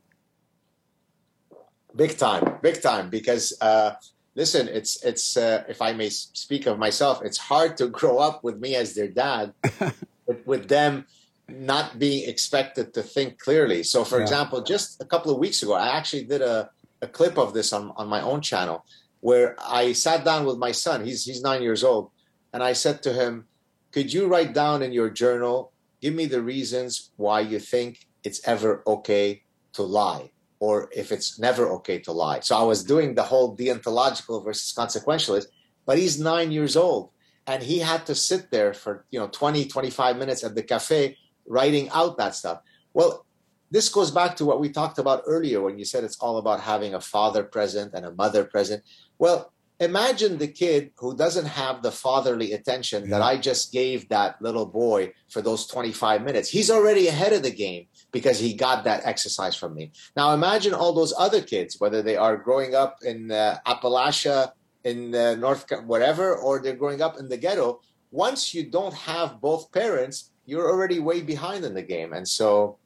Big 1.95 2.17
time, 2.17 2.59
big 2.63 2.81
time. 2.83 3.11
Because 3.11 3.53
uh, 3.61 3.93
listen, 4.35 4.69
it's 4.69 5.03
it's 5.05 5.37
uh, 5.37 5.65
if 5.69 5.83
I 5.83 5.93
may 5.93 6.11
speak 6.11 6.67
of 6.67 6.79
myself, 6.79 7.23
it's 7.23 7.39
hard 7.39 7.77
to 7.79 7.89
grow 8.01 8.19
up 8.19 8.43
with 8.45 8.59
me 8.59 8.75
as 8.77 8.95
their 8.95 9.09
dad, 9.09 9.53
with, 10.27 10.47
with 10.47 10.69
them 10.69 11.07
not 11.49 11.99
being 11.99 12.29
expected 12.29 12.95
to 12.95 13.03
think 13.03 13.39
clearly. 13.39 13.83
So, 13.83 14.05
for 14.05 14.19
Yeah. 14.19 14.23
example, 14.25 14.63
just 14.63 15.01
a 15.03 15.05
couple 15.07 15.33
of 15.33 15.39
weeks 15.39 15.63
ago, 15.63 15.75
I 15.75 15.89
actually 15.97 16.25
did 16.25 16.41
a, 16.41 16.71
a 17.03 17.07
clip 17.09 17.37
of 17.37 17.53
this 17.53 17.73
on, 17.73 17.93
on 17.97 18.09
my 18.09 18.23
own 18.23 18.41
channel 18.41 18.85
where 19.21 19.55
I 19.61 19.93
sat 19.93 20.25
down 20.25 20.47
with 20.47 20.57
my 20.59 20.73
son. 20.73 21.05
He's 21.05 21.25
he's 21.25 21.43
nine 21.43 21.63
years 21.63 21.85
old, 21.85 22.11
and 22.53 22.63
I 22.63 22.73
said 22.73 23.03
to 23.05 23.13
him, 23.13 23.49
"Could 23.93 24.13
you 24.13 24.27
write 24.27 24.55
down 24.55 24.83
in 24.83 24.93
your 24.93 25.11
journal? 25.11 25.73
Give 26.01 26.15
me 26.15 26.27
the 26.27 26.43
reasons 26.43 27.13
why 27.17 27.41
you 27.41 27.61
think 27.61 27.99
it's 28.25 28.41
ever 28.49 28.83
okay 28.87 29.43
to 29.75 29.83
lie." 29.83 30.32
Or 30.63 30.89
if 30.93 31.11
it's 31.11 31.41
never 31.41 31.69
okay 31.69 31.99
to 31.99 32.13
lie. 32.13 32.39
So 32.39 32.57
I 32.57 32.63
was 32.63 32.85
doing 32.85 33.17
the 33.17 33.25
whole 33.25 33.57
deontological 33.57 34.45
versus 34.45 34.73
consequentialist, 34.73 35.47
but 35.87 35.99
he's 35.99 36.21
nine 36.21 36.53
years 36.53 36.77
old 36.77 37.11
and 37.49 37.65
he 37.65 37.81
had 37.81 38.07
to 38.07 38.15
sit 38.15 38.53
there 38.53 38.73
for, 38.73 39.05
you 39.11 39.19
know, 39.19 39.27
20, 39.27 39.65
25 39.67 40.17
minutes 40.17 40.45
at 40.45 40.55
the 40.55 40.63
cafe 40.63 41.17
writing 41.49 41.91
out 41.91 42.17
that 42.19 42.37
stuff. 42.37 42.61
Well, 42.95 43.27
this 43.73 43.89
goes 43.89 44.13
back 44.13 44.37
to 44.37 44.45
what 44.45 44.61
we 44.61 44.69
talked 44.69 45.01
about 45.01 45.25
earlier 45.27 45.61
when 45.61 45.81
you 45.81 45.85
said 45.85 46.05
it's 46.05 46.21
all 46.21 46.39
about 46.39 46.61
having 46.61 46.95
a 46.95 47.01
father 47.01 47.43
present 47.43 47.93
and 47.93 48.07
a 48.07 48.13
mother 48.13 48.45
present. 48.45 48.85
Well, 49.19 49.52
imagine 49.83 50.39
the 50.39 50.49
kid 50.49 50.93
who 50.97 51.17
doesn't 51.17 51.47
have 51.47 51.83
the 51.83 51.93
fatherly 51.93 52.53
attention 52.53 53.11
that 53.11 53.23
I 53.23 53.37
just 53.37 53.73
gave 53.73 54.09
that 54.09 54.41
little 54.41 54.67
boy 54.67 55.13
for 55.29 55.43
those 55.43 55.67
25 55.67 56.23
minutes. 56.23 56.49
He's 56.49 56.71
already 56.71 57.09
ahead 57.09 57.33
of 57.33 57.43
the 57.43 57.51
game 57.51 57.87
because 58.13 58.39
he 58.39 58.55
got 58.55 58.85
that 58.85 59.03
exercise 59.05 59.57
from 59.57 59.75
me. 59.75 59.93
Now 60.17 60.33
imagine 60.33 60.75
all 60.75 60.93
those 60.93 61.15
other 61.19 61.43
kids, 61.43 61.77
whether 61.79 62.03
they 62.03 62.17
are 62.17 62.37
growing 62.37 62.75
up 62.75 62.99
in 63.03 63.31
uh, 63.31 63.59
Appalachia, 63.67 64.53
in 64.85 65.15
uh, 65.15 65.35
North, 65.37 65.67
whatever, 65.87 66.37
or 66.37 66.61
they're 66.61 66.77
growing 66.77 67.03
up 67.03 67.19
in 67.19 67.29
the 67.29 67.37
ghetto. 67.37 67.81
Once 68.11 68.55
you 68.55 68.69
don't 68.69 68.95
have 68.95 69.41
both 69.41 69.73
parents, 69.73 70.31
you're 70.45 70.69
already 70.71 70.99
way 70.99 71.21
behind 71.21 71.65
in 71.65 71.75
the 71.75 71.83
game, 71.83 72.13
and 72.13 72.27
so 72.27 72.79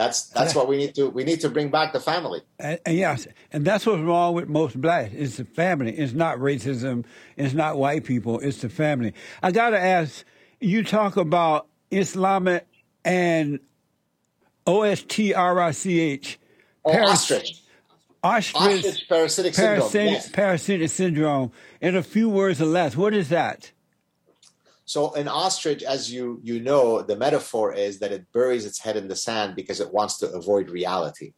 that's 0.00 0.28
that's 0.28 0.54
what 0.54 0.66
we 0.66 0.78
need 0.78 0.94
to 0.94 1.10
we 1.10 1.24
need 1.24 1.40
to 1.42 1.50
bring 1.50 1.68
back 1.68 1.92
the 1.92 2.00
family. 2.00 2.40
And, 2.58 2.78
and 2.86 2.96
yes, 2.96 3.26
and 3.52 3.64
that's 3.66 3.84
what's 3.84 4.00
wrong 4.00 4.32
with 4.34 4.48
most 4.48 4.80
blacks. 4.80 5.12
It's 5.14 5.36
the 5.36 5.44
family. 5.44 5.92
It's 5.92 6.14
not 6.14 6.38
racism. 6.38 7.04
It's 7.36 7.52
not 7.52 7.76
white 7.76 8.04
people. 8.04 8.40
It's 8.40 8.58
the 8.62 8.70
family. 8.70 9.12
I 9.42 9.52
got 9.52 9.70
to 9.70 9.78
ask. 9.78 10.24
You 10.58 10.82
talk 10.84 11.16
about 11.18 11.66
Islamic 11.90 12.66
and 13.04 13.60
O 14.66 14.82
S 14.82 15.02
T 15.06 15.34
R 15.34 15.60
I 15.60 15.70
C 15.72 16.00
H. 16.00 16.38
Oh, 16.84 16.92
Paras- 16.92 17.10
ostrich, 17.10 17.62
Ostrich, 18.22 18.54
ostrich 18.84 19.08
parasitic 19.08 19.54
syndrome. 19.54 19.76
parasitic, 19.80 20.10
Yes. 20.12 20.28
parasitic 20.30 20.90
syndrome. 20.90 21.52
In 21.82 21.94
a 21.96 22.02
few 22.02 22.28
words 22.30 22.60
or 22.60 22.66
less, 22.66 22.96
what 22.96 23.12
is 23.14 23.28
that? 23.30 23.70
So 24.90 25.14
an 25.14 25.28
ostrich, 25.28 25.84
as 25.84 26.12
you 26.12 26.40
you 26.42 26.58
know, 26.58 27.00
the 27.00 27.14
metaphor 27.14 27.72
is 27.72 28.00
that 28.00 28.10
it 28.10 28.26
buries 28.32 28.66
its 28.66 28.80
head 28.80 28.96
in 28.96 29.06
the 29.06 29.14
sand 29.14 29.54
because 29.54 29.78
it 29.78 29.92
wants 29.92 30.18
to 30.18 30.32
avoid 30.32 30.68
reality. 30.68 31.32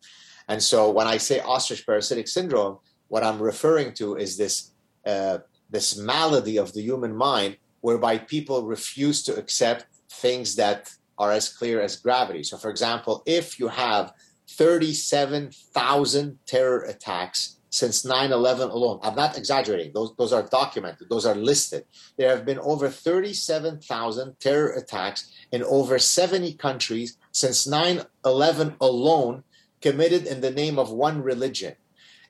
And 0.49 0.63
so 0.63 0.91
when 0.91 1.07
I 1.07 1.19
say 1.19 1.41
ostrich 1.41 1.85
parasitic 1.85 2.29
syndrome, 2.29 2.79
what 3.09 3.23
I'm 3.23 3.43
referring 3.43 3.93
to 4.01 4.17
is 4.17 4.39
this 4.39 4.73
uh, 5.05 5.41
this 5.69 5.99
malady 5.99 6.57
of 6.57 6.73
the 6.73 6.81
human 6.81 7.15
mind, 7.15 7.59
whereby 7.83 8.17
people 8.17 8.65
refuse 8.65 9.23
to 9.25 9.37
accept 9.37 9.85
things 10.11 10.57
that 10.57 10.91
are 11.19 11.31
as 11.31 11.51
clear 11.51 11.83
as 11.83 11.97
gravity. 11.97 12.45
So, 12.45 12.57
for 12.57 12.71
example, 12.71 13.23
if 13.27 13.61
you 13.61 13.69
have 13.69 14.15
37,000 14.49 16.39
terror 16.47 16.85
attacks 16.85 17.59
since 17.73 18.05
9/11 18.05 18.71
alone, 18.71 19.01
I'm 19.03 19.15
not 19.15 19.39
exaggerating; 19.39 19.93
those 19.95 20.13
those 20.19 20.33
are 20.33 20.43
documented, 20.43 21.09
those 21.09 21.25
are 21.25 21.35
listed. 21.35 21.87
There 22.19 22.29
have 22.29 22.45
been 22.45 22.59
over 22.59 22.91
37,000 22.91 24.39
terror 24.39 24.71
attacks 24.73 25.31
in 25.51 25.63
over 25.65 25.99
70 25.99 26.53
countries 26.55 27.17
since 27.33 27.67
9 27.67 28.03
11 28.27 28.77
alone, 28.79 29.45
committed 29.81 30.27
in 30.27 30.43
the 30.43 30.51
name 30.51 30.79
of 30.79 30.93
one 30.93 31.23
religion. 31.23 31.75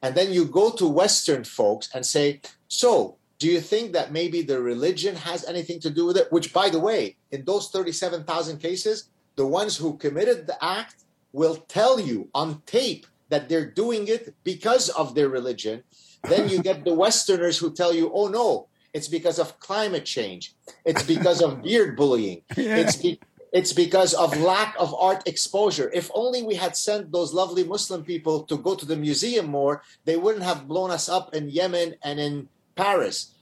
And 0.01 0.15
then 0.15 0.33
you 0.33 0.45
go 0.45 0.71
to 0.71 0.87
Western 0.87 1.43
folks 1.43 1.89
and 1.93 2.07
say, 2.07 2.41
So, 2.69 3.17
do 3.41 3.49
you 3.49 3.61
think 3.61 3.93
that 3.93 4.13
maybe 4.13 4.43
the 4.43 4.61
religion 4.61 5.17
has 5.17 5.45
anything 5.45 5.81
to 5.81 5.91
do 5.91 6.07
with 6.07 6.17
it? 6.17 6.31
Which, 6.31 6.53
by 6.53 6.71
the 6.71 6.79
way, 6.79 7.17
in 7.33 7.45
those 7.45 7.69
37,000 7.71 8.59
cases, 8.59 9.11
the 9.35 9.47
ones 9.47 9.77
who 9.77 9.97
committed 9.97 10.47
the 10.47 10.65
act 10.65 11.03
will 11.33 11.57
tell 11.57 11.99
you 11.99 12.29
on 12.33 12.63
tape 12.67 13.07
that 13.33 13.49
they're 13.49 13.65
doing 13.65 14.09
it 14.09 14.35
because 14.45 14.91
of 14.91 15.15
their 15.15 15.31
religion. 15.31 15.83
Then 16.29 16.51
you 16.51 16.63
get 16.63 16.85
the 16.85 16.93
Westerners 16.93 17.57
who 17.57 17.73
tell 17.73 17.93
you, 17.95 18.13
oh 18.13 18.29
no, 18.29 18.69
it's 18.93 19.09
because 19.09 19.39
of 19.39 19.59
climate 19.59 20.05
change. 20.05 20.55
It's 20.85 21.03
because 21.03 21.41
of 21.41 21.63
beard 21.65 21.97
bullying. 21.97 22.43
Yeah. 22.55 22.77
It's 22.77 22.97
be- 22.97 23.21
it's 23.51 23.73
because 23.73 24.13
of 24.15 24.39
lack 24.39 24.75
of 24.79 24.95
art 24.95 25.27
exposure. 25.27 25.91
If 25.93 26.11
only 26.15 26.43
we 26.43 26.55
had 26.55 26.77
sent 26.77 27.11
those 27.11 27.33
lovely 27.33 27.65
Muslim 27.65 28.05
people 28.05 28.45
to 28.45 28.57
go 28.57 28.75
to 28.75 28.87
the 28.87 28.97
museum 28.97 29.47
more, 29.47 29.83
they 30.05 30.17
wouldn't 30.17 30.45
have 30.45 30.69
blown 30.69 30.91
us 30.91 31.09
up 31.09 31.35
in 31.35 31.49
Yemen 31.49 31.97
and 32.03 32.21
in 32.21 32.49
Paris. 32.77 33.35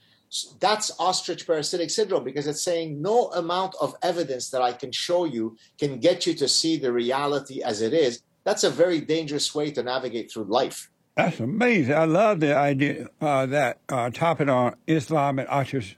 That's 0.59 0.91
ostrich 0.99 1.45
parasitic 1.45 1.89
syndrome 1.89 2.23
because 2.23 2.47
it's 2.47 2.63
saying 2.63 3.01
no 3.01 3.31
amount 3.31 3.75
of 3.81 3.95
evidence 4.01 4.49
that 4.51 4.61
I 4.61 4.71
can 4.71 4.91
show 4.91 5.25
you 5.25 5.57
can 5.77 5.99
get 5.99 6.25
you 6.25 6.33
to 6.35 6.47
see 6.47 6.77
the 6.77 6.91
reality 6.91 7.61
as 7.61 7.81
it 7.81 7.93
is. 7.93 8.21
That's 8.43 8.63
a 8.63 8.69
very 8.69 9.01
dangerous 9.01 9.53
way 9.53 9.71
to 9.71 9.83
navigate 9.83 10.31
through 10.31 10.45
life. 10.45 10.89
That's 11.15 11.39
amazing. 11.39 11.93
I 11.93 12.05
love 12.05 12.39
the 12.39 12.55
idea 12.55 13.07
uh, 13.19 13.45
that 13.47 13.79
uh, 13.89 14.09
topic 14.09 14.47
on 14.47 14.75
Islam 14.87 15.39
and 15.39 15.47
ostrich 15.49 15.97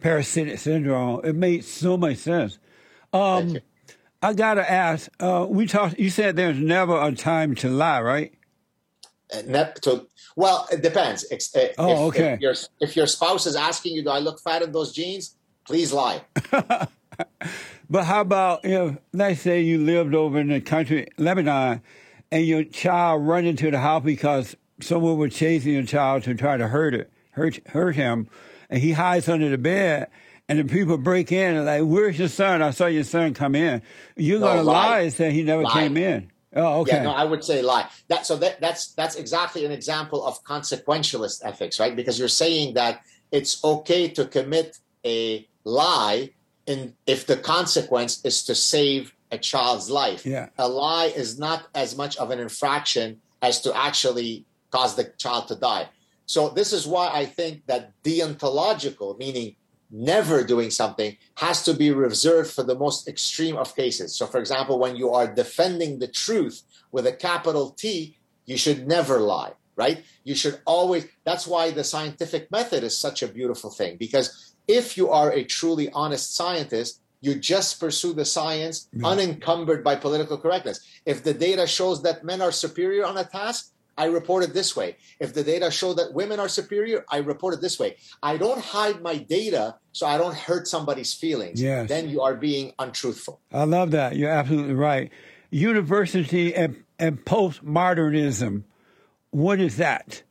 parasitic 0.00 0.58
syndrome. 0.58 1.24
It 1.24 1.34
made 1.34 1.64
so 1.64 1.96
much 1.96 2.18
sense. 2.18 2.58
Um. 3.12 3.58
I 4.24 4.34
gotta 4.34 4.70
ask. 4.70 5.10
Uh, 5.18 5.46
we 5.48 5.66
talked. 5.66 5.98
You 5.98 6.08
said 6.08 6.36
there's 6.36 6.56
never 6.58 6.96
a 7.00 7.10
time 7.12 7.56
to 7.56 7.68
lie, 7.68 8.00
right? 8.00 8.32
Uh, 9.34 9.64
to- 9.82 10.06
well, 10.36 10.68
it 10.70 10.80
depends. 10.80 11.24
Uh, 11.24 11.66
Oh, 11.78 12.08
if, 12.08 12.14
okay. 12.14 12.34
If 12.34 12.40
your, 12.40 12.54
if 12.80 12.96
your 12.96 13.06
spouse 13.08 13.46
is 13.46 13.56
asking 13.56 13.94
you, 13.94 14.04
"Do 14.04 14.10
I 14.10 14.20
look 14.20 14.40
fat 14.40 14.62
in 14.62 14.70
those 14.70 14.92
jeans?" 14.92 15.36
Please 15.66 15.92
lie. 15.92 16.22
But 17.90 18.04
how 18.04 18.22
about 18.22 18.64
if, 18.64 18.96
let's 19.12 19.42
say, 19.42 19.60
you 19.60 19.76
lived 19.76 20.14
over 20.14 20.40
in 20.40 20.48
the 20.48 20.62
country, 20.62 21.08
Lebanon, 21.18 21.82
and 22.30 22.46
your 22.46 22.64
child 22.64 23.26
run 23.26 23.44
into 23.44 23.70
the 23.70 23.80
house 23.80 24.02
because 24.02 24.56
someone 24.80 25.18
was 25.18 25.34
chasing 25.34 25.74
your 25.74 25.82
child 25.82 26.22
to 26.22 26.34
try 26.34 26.56
to 26.56 26.68
hurt 26.68 26.94
it, 26.94 27.12
hurt 27.32 27.58
hurt 27.68 27.94
him, 27.94 28.28
and 28.70 28.80
he 28.80 28.92
hides 28.92 29.28
under 29.28 29.50
the 29.50 29.58
bed, 29.58 30.08
and 30.48 30.58
the 30.58 30.64
people 30.64 30.96
break 30.96 31.30
in 31.32 31.54
and 31.54 31.66
like, 31.66 31.82
"Where's 31.82 32.18
your 32.18 32.28
son? 32.28 32.62
I 32.62 32.70
saw 32.70 32.86
your 32.86 33.04
son 33.04 33.34
come 33.34 33.54
in." 33.54 33.82
You're 34.16 34.40
No, 34.40 34.46
gonna 34.46 34.62
lie. 34.62 34.86
lie 34.86 35.00
and 35.00 35.12
say 35.12 35.30
he 35.30 35.42
never 35.42 35.64
Lie. 35.64 35.72
came 35.72 35.96
in. 35.98 36.30
Oh, 36.56 36.80
okay. 36.80 36.96
Yeah, 36.96 37.02
no, 37.02 37.12
I 37.12 37.24
would 37.24 37.44
say 37.44 37.60
lie. 37.60 37.88
That 38.08 38.24
so 38.24 38.36
that 38.36 38.58
that's 38.60 38.94
that's 38.94 39.16
exactly 39.16 39.66
an 39.66 39.72
example 39.72 40.24
of 40.24 40.42
consequentialist 40.44 41.42
ethics, 41.44 41.78
right? 41.78 41.94
Because 41.94 42.18
you're 42.18 42.28
saying 42.28 42.74
that 42.74 43.00
it's 43.30 43.62
okay 43.62 44.08
to 44.08 44.24
commit 44.26 44.78
a 45.04 45.46
lie 45.64 46.30
in 46.66 46.94
if 47.06 47.26
the 47.26 47.36
consequence 47.36 48.24
is 48.24 48.42
to 48.44 48.54
save 48.54 49.12
a 49.30 49.38
child's 49.38 49.90
life. 49.90 50.24
Yeah. 50.26 50.50
A 50.58 50.68
lie 50.68 51.06
is 51.06 51.38
not 51.38 51.66
as 51.74 51.96
much 51.96 52.16
of 52.18 52.30
an 52.30 52.38
infraction 52.38 53.20
as 53.40 53.60
to 53.62 53.76
actually 53.76 54.44
cause 54.70 54.94
the 54.94 55.04
child 55.18 55.48
to 55.48 55.56
die. 55.56 55.88
So 56.26 56.50
this 56.50 56.72
is 56.72 56.86
why 56.86 57.10
I 57.12 57.26
think 57.26 57.66
that 57.66 57.92
deontological, 58.04 59.18
meaning 59.18 59.56
never 59.90 60.44
doing 60.44 60.70
something, 60.70 61.16
has 61.36 61.62
to 61.64 61.74
be 61.74 61.90
reserved 61.90 62.50
for 62.50 62.62
the 62.62 62.74
most 62.74 63.08
extreme 63.08 63.56
of 63.56 63.74
cases. 63.74 64.16
So, 64.16 64.26
for 64.26 64.38
example, 64.38 64.78
when 64.78 64.96
you 64.96 65.10
are 65.10 65.26
defending 65.26 65.98
the 65.98 66.08
truth 66.08 66.62
with 66.92 67.06
a 67.06 67.12
capital 67.12 67.70
T, 67.70 68.16
you 68.46 68.56
should 68.56 68.86
never 68.86 69.20
lie, 69.20 69.52
right? 69.76 70.02
You 70.24 70.34
should 70.34 70.60
always. 70.64 71.06
That's 71.24 71.46
why 71.46 71.70
the 71.70 71.84
scientific 71.84 72.50
method 72.50 72.84
is 72.84 72.96
such 72.96 73.22
a 73.22 73.28
beautiful 73.28 73.70
thing 73.70 73.96
because 73.96 74.51
if 74.68 74.96
you 74.96 75.10
are 75.10 75.30
a 75.30 75.44
truly 75.44 75.90
honest 75.90 76.34
scientist, 76.34 77.00
you 77.20 77.36
just 77.36 77.78
pursue 77.78 78.12
the 78.12 78.24
science 78.24 78.88
unencumbered 79.04 79.84
by 79.84 79.94
political 79.94 80.36
correctness. 80.36 80.80
If 81.06 81.22
the 81.22 81.32
data 81.32 81.66
shows 81.66 82.02
that 82.02 82.24
men 82.24 82.42
are 82.42 82.50
superior 82.50 83.04
on 83.04 83.16
a 83.16 83.24
task, 83.24 83.72
I 83.96 84.06
report 84.06 84.42
it 84.42 84.54
this 84.54 84.74
way. 84.74 84.96
If 85.20 85.34
the 85.34 85.44
data 85.44 85.70
show 85.70 85.92
that 85.94 86.14
women 86.14 86.40
are 86.40 86.48
superior, 86.48 87.04
I 87.08 87.18
report 87.18 87.54
it 87.54 87.60
this 87.60 87.78
way. 87.78 87.96
I 88.22 88.38
don't 88.38 88.60
hide 88.60 89.02
my 89.02 89.18
data 89.18 89.76
so 89.92 90.06
I 90.06 90.18
don't 90.18 90.34
hurt 90.34 90.66
somebody's 90.66 91.12
feelings. 91.12 91.60
Yes. 91.60 91.88
Then 91.88 92.08
you 92.08 92.22
are 92.22 92.34
being 92.34 92.72
untruthful. 92.78 93.40
I 93.52 93.64
love 93.64 93.90
that. 93.92 94.16
You're 94.16 94.30
absolutely 94.30 94.74
right. 94.74 95.10
University 95.50 96.54
and, 96.54 96.82
and 96.98 97.24
postmodernism. 97.24 98.64
What 99.30 99.60
is 99.60 99.76
that? 99.76 100.22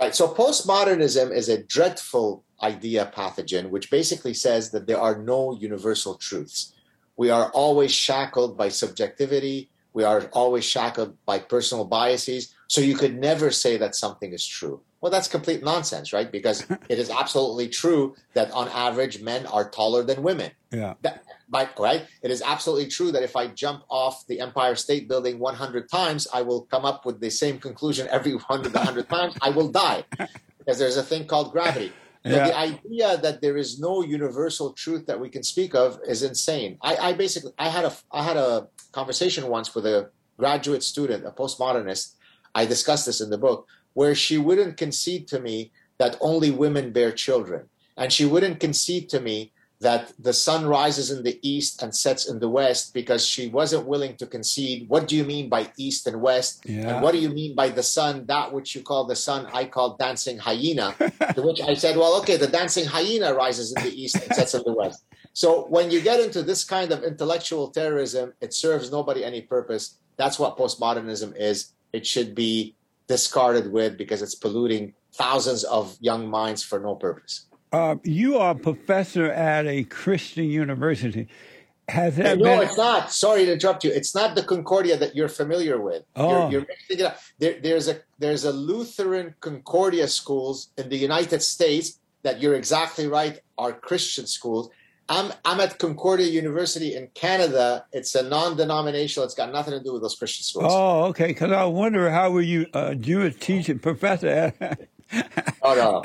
Right. 0.00 0.14
So 0.14 0.32
postmodernism 0.32 1.30
is 1.30 1.48
a 1.48 1.62
dreadful 1.62 2.44
idea 2.62 3.12
pathogen, 3.14 3.70
which 3.70 3.90
basically 3.90 4.34
says 4.34 4.70
that 4.70 4.86
there 4.86 5.00
are 5.00 5.18
no 5.18 5.54
universal 5.54 6.14
truths. 6.14 6.74
We 7.16 7.30
are 7.30 7.50
always 7.50 7.92
shackled 7.92 8.56
by 8.56 8.68
subjectivity. 8.68 9.70
We 9.92 10.04
are 10.04 10.22
always 10.32 10.64
shackled 10.64 11.16
by 11.26 11.40
personal 11.40 11.84
biases. 11.84 12.54
So 12.68 12.80
you 12.80 12.96
could 12.96 13.18
never 13.18 13.50
say 13.50 13.76
that 13.78 13.94
something 13.94 14.32
is 14.32 14.46
true. 14.46 14.80
Well, 15.00 15.12
that's 15.12 15.28
complete 15.28 15.62
nonsense, 15.62 16.12
right? 16.12 16.30
Because 16.30 16.66
it 16.88 16.98
is 16.98 17.10
absolutely 17.10 17.68
true 17.68 18.16
that 18.34 18.50
on 18.50 18.68
average, 18.68 19.20
men 19.20 19.46
are 19.46 19.68
taller 19.68 20.02
than 20.02 20.22
women. 20.22 20.50
Yeah. 20.70 20.94
That, 21.02 21.24
by, 21.48 21.68
right? 21.78 22.06
It 22.22 22.30
is 22.30 22.42
absolutely 22.42 22.88
true 22.88 23.12
that 23.12 23.22
if 23.22 23.36
I 23.36 23.46
jump 23.46 23.84
off 23.88 24.26
the 24.26 24.40
Empire 24.40 24.74
State 24.74 25.08
Building 25.08 25.38
100 25.38 25.88
times, 25.88 26.26
I 26.32 26.42
will 26.42 26.62
come 26.62 26.84
up 26.84 27.06
with 27.06 27.20
the 27.20 27.30
same 27.30 27.58
conclusion 27.58 28.08
every 28.10 28.34
100, 28.34 28.74
100 28.74 29.08
times. 29.08 29.34
I 29.40 29.50
will 29.50 29.68
die 29.68 30.04
because 30.58 30.78
there's 30.78 30.96
a 30.96 31.02
thing 31.02 31.26
called 31.26 31.52
gravity. 31.52 31.92
Yeah. 32.24 32.48
the 32.48 32.58
idea 32.58 33.16
that 33.18 33.40
there 33.40 33.56
is 33.56 33.78
no 33.78 34.02
universal 34.02 34.72
truth 34.72 35.06
that 35.06 35.20
we 35.20 35.28
can 35.28 35.42
speak 35.42 35.74
of 35.74 36.00
is 36.06 36.22
insane. 36.22 36.78
I, 36.82 36.96
I 36.96 37.12
basically 37.12 37.52
I 37.58 37.68
had 37.68 37.84
a 37.84 37.92
I 38.12 38.22
had 38.22 38.36
a 38.36 38.68
conversation 38.92 39.46
once 39.48 39.74
with 39.74 39.86
a 39.86 40.10
graduate 40.36 40.82
student, 40.82 41.24
a 41.26 41.30
postmodernist. 41.30 42.14
I 42.54 42.66
discussed 42.66 43.06
this 43.06 43.20
in 43.20 43.30
the 43.30 43.38
book, 43.38 43.66
where 43.94 44.14
she 44.14 44.38
wouldn't 44.38 44.76
concede 44.76 45.28
to 45.28 45.40
me 45.40 45.72
that 45.98 46.16
only 46.20 46.50
women 46.50 46.92
bear 46.92 47.12
children, 47.12 47.68
and 47.96 48.12
she 48.12 48.24
wouldn't 48.24 48.60
concede 48.60 49.08
to 49.10 49.20
me 49.20 49.52
that 49.80 50.12
the 50.18 50.32
sun 50.32 50.66
rises 50.66 51.10
in 51.10 51.22
the 51.22 51.38
east 51.42 51.82
and 51.82 51.94
sets 51.94 52.28
in 52.28 52.40
the 52.40 52.48
west 52.48 52.92
because 52.92 53.24
she 53.24 53.48
wasn't 53.48 53.86
willing 53.86 54.16
to 54.16 54.26
concede. 54.26 54.88
What 54.88 55.06
do 55.06 55.16
you 55.16 55.24
mean 55.24 55.48
by 55.48 55.70
east 55.76 56.06
and 56.08 56.20
west? 56.20 56.64
Yeah. 56.66 56.94
And 56.94 57.02
what 57.02 57.12
do 57.12 57.18
you 57.18 57.28
mean 57.28 57.54
by 57.54 57.68
the 57.68 57.82
sun? 57.82 58.26
That 58.26 58.52
which 58.52 58.74
you 58.74 58.82
call 58.82 59.04
the 59.04 59.14
sun, 59.14 59.46
I 59.52 59.66
call 59.66 59.96
dancing 59.96 60.38
hyena. 60.38 60.94
to 61.34 61.42
which 61.42 61.60
I 61.60 61.74
said, 61.74 61.96
well, 61.96 62.18
okay, 62.20 62.36
the 62.36 62.48
dancing 62.48 62.86
hyena 62.86 63.34
rises 63.34 63.72
in 63.76 63.84
the 63.84 63.94
east 63.94 64.16
and 64.16 64.34
sets 64.34 64.54
in 64.54 64.62
the 64.66 64.72
west. 64.72 65.04
So 65.32 65.66
when 65.68 65.92
you 65.92 66.00
get 66.00 66.18
into 66.18 66.42
this 66.42 66.64
kind 66.64 66.90
of 66.90 67.04
intellectual 67.04 67.70
terrorism, 67.70 68.32
it 68.40 68.52
serves 68.52 68.90
nobody 68.90 69.24
any 69.24 69.42
purpose. 69.42 69.98
That's 70.16 70.40
what 70.40 70.58
postmodernism 70.58 71.34
is. 71.36 71.74
It 71.92 72.04
should 72.04 72.34
be 72.34 72.74
discarded 73.06 73.70
with 73.70 73.96
because 73.96 74.22
it's 74.22 74.34
polluting 74.34 74.94
thousands 75.12 75.62
of 75.62 75.96
young 76.00 76.28
minds 76.28 76.64
for 76.64 76.80
no 76.80 76.96
purpose. 76.96 77.46
Uh, 77.72 77.96
you 78.02 78.38
are 78.38 78.52
a 78.52 78.54
professor 78.54 79.30
at 79.30 79.66
a 79.66 79.84
Christian 79.84 80.44
university. 80.44 81.28
Has 81.88 82.16
that 82.16 82.38
no, 82.38 82.44
been? 82.44 82.62
it's 82.68 82.76
not. 82.76 83.10
Sorry 83.10 83.46
to 83.46 83.52
interrupt 83.52 83.82
you. 83.82 83.90
It's 83.90 84.14
not 84.14 84.34
the 84.34 84.42
Concordia 84.42 84.98
that 84.98 85.16
you're 85.16 85.28
familiar 85.28 85.80
with. 85.80 86.04
Oh. 86.16 86.42
You're, 86.42 86.50
you're 86.50 86.66
mixing 86.68 86.98
it 86.98 87.02
up. 87.02 87.18
There, 87.38 87.58
there's 87.60 87.88
a 87.88 88.00
there's 88.18 88.44
a 88.44 88.52
Lutheran 88.52 89.34
Concordia 89.40 90.06
schools 90.08 90.68
in 90.76 90.90
the 90.90 90.98
United 90.98 91.42
States 91.42 91.98
that 92.22 92.42
you're 92.42 92.54
exactly 92.54 93.06
right 93.06 93.40
are 93.56 93.72
Christian 93.72 94.26
schools. 94.26 94.68
I'm 95.08 95.32
I'm 95.46 95.60
at 95.60 95.78
Concordia 95.78 96.26
University 96.26 96.94
in 96.94 97.08
Canada. 97.14 97.86
It's 97.92 98.14
a 98.14 98.22
non-denominational. 98.22 99.24
It's 99.24 99.34
got 99.34 99.50
nothing 99.50 99.72
to 99.72 99.82
do 99.82 99.94
with 99.94 100.02
those 100.02 100.14
Christian 100.14 100.44
schools. 100.44 100.66
Oh, 100.68 101.04
okay. 101.04 101.28
Because 101.28 101.52
I 101.52 101.64
wonder 101.64 102.10
how 102.10 102.30
were 102.30 102.42
you 102.42 102.66
a 102.74 102.94
Jewish 102.94 103.36
teaching 103.36 103.78
professor 103.78 104.28
at? 104.28 104.80
Oh 105.62 105.74
no, 105.74 106.02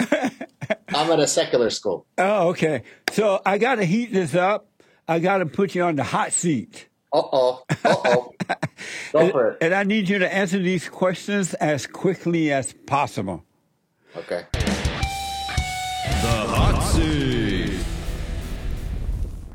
I'm 0.89 1.11
at 1.11 1.19
a 1.19 1.27
secular 1.27 1.69
school. 1.69 2.05
oh, 2.17 2.49
okay. 2.49 2.83
So 3.11 3.41
I 3.45 3.57
got 3.57 3.75
to 3.75 3.85
heat 3.85 4.13
this 4.13 4.35
up. 4.35 4.67
I 5.07 5.19
got 5.19 5.39
to 5.39 5.45
put 5.45 5.75
you 5.75 5.83
on 5.83 5.95
the 5.95 6.03
hot 6.03 6.31
seat. 6.33 6.87
Uh 7.11 7.21
oh. 7.31 7.63
Uh 7.83 7.95
oh. 8.05 8.33
Go 9.11 9.29
for 9.29 9.51
it. 9.51 9.57
And 9.61 9.73
I 9.73 9.83
need 9.83 10.09
you 10.09 10.19
to 10.19 10.33
answer 10.33 10.57
these 10.59 10.89
questions 10.89 11.53
as 11.55 11.85
quickly 11.85 12.51
as 12.51 12.73
possible. 12.87 13.43
Okay. 14.15 14.45
The 14.53 14.61
hot 16.47 16.81
seat. 16.93 17.79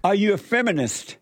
Are 0.05 0.15
you 0.15 0.35
a 0.35 0.39
feminist? 0.39 1.17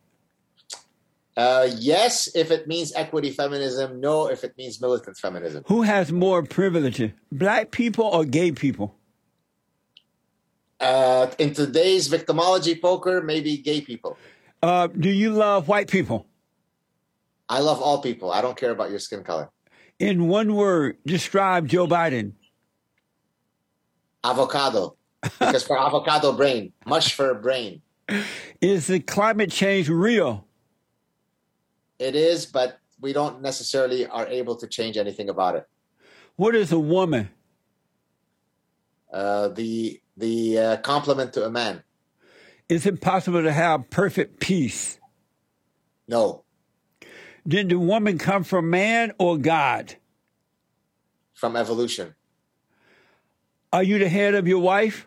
Uh, 1.37 1.69
yes, 1.77 2.35
if 2.35 2.51
it 2.51 2.67
means 2.67 2.93
equity 2.95 3.31
feminism. 3.31 4.01
No, 4.01 4.29
if 4.29 4.43
it 4.43 4.57
means 4.57 4.81
militant 4.81 5.19
feminism. 5.19 5.65
Who 5.67 5.83
has 5.83 6.11
more 6.11 6.43
privilege, 6.43 7.13
black 7.31 7.71
people 7.71 8.07
or 8.07 8.25
gay 8.25 8.53
people? 8.53 8.95
Uh, 10.81 11.31
in 11.39 11.53
today's 11.53 12.09
victimology 12.09 12.81
poker, 12.81 13.21
maybe 13.23 13.59
gay 13.59 13.81
people. 13.81 14.17
Uh, 14.63 14.87
do 14.87 15.11
you 15.11 15.31
love 15.31 15.69
white 15.69 15.89
people? 15.89 16.27
I 17.49 17.61
love 17.61 17.81
all 17.81 18.01
people. 18.01 18.33
I 18.33 18.41
don't 18.41 18.57
care 18.57 18.71
about 18.71 18.91
your 18.91 18.99
skin 18.99 19.23
color. 19.23 19.51
In 19.99 20.29
one 20.29 20.55
word, 20.55 20.97
describe 21.07 21.69
Joe 21.69 21.87
Biden. 21.87 22.33
Avocado, 24.25 24.97
because 25.23 25.63
for 25.63 25.79
avocado 25.79 26.33
brain, 26.33 26.73
mush 26.85 27.15
for 27.15 27.33
brain. 27.35 27.83
Is 28.61 28.89
the 28.89 29.01
climate 29.01 29.51
change 29.51 29.89
real? 29.89 30.47
It 31.99 32.15
is, 32.15 32.47
but 32.47 32.79
we 33.01 33.13
don't 33.13 33.43
necessarily 33.43 34.07
are 34.07 34.27
able 34.27 34.57
to 34.57 34.67
change 34.67 34.97
anything 34.97 35.29
about 35.29 35.57
it. 35.57 35.67
What 36.37 36.55
is 36.55 36.73
a 36.73 36.79
woman? 36.79 37.31
Uh, 39.13 39.49
the 39.49 40.01
the 40.17 40.59
uh, 40.59 40.77
complement 40.79 41.33
to 41.35 41.45
a 41.45 41.51
man. 41.51 41.83
Is 42.69 42.85
it 42.87 43.01
possible 43.01 43.43
to 43.43 43.53
have 43.53 43.89
perfect 43.91 44.41
peace? 44.41 44.99
No, 46.09 46.45
Did 47.47 47.69
the 47.69 47.79
woman 47.79 48.19
come 48.19 48.45
from 48.45 48.71
man 48.71 49.13
or 49.19 49.37
God? 49.39 49.97
from 51.35 51.55
evolution. 51.55 52.15
Are 53.73 53.83
you 53.83 53.99
the 53.99 54.09
head 54.09 54.35
of 54.35 54.49
your 54.49 54.59
wife? 54.61 55.07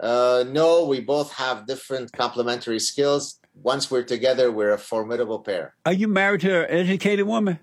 Uh, 0.00 0.44
no, 0.48 0.86
we 0.86 1.00
both 1.00 1.32
have 1.34 1.66
different 1.66 2.10
complementary 2.12 2.78
skills. 2.80 3.40
Once 3.62 3.90
we're 3.90 4.02
together, 4.02 4.50
we're 4.50 4.72
a 4.72 4.78
formidable 4.78 5.38
pair. 5.38 5.74
Are 5.86 5.92
you 5.92 6.08
married 6.08 6.40
to 6.42 6.64
an 6.68 6.70
educated 6.70 7.26
woman? 7.26 7.58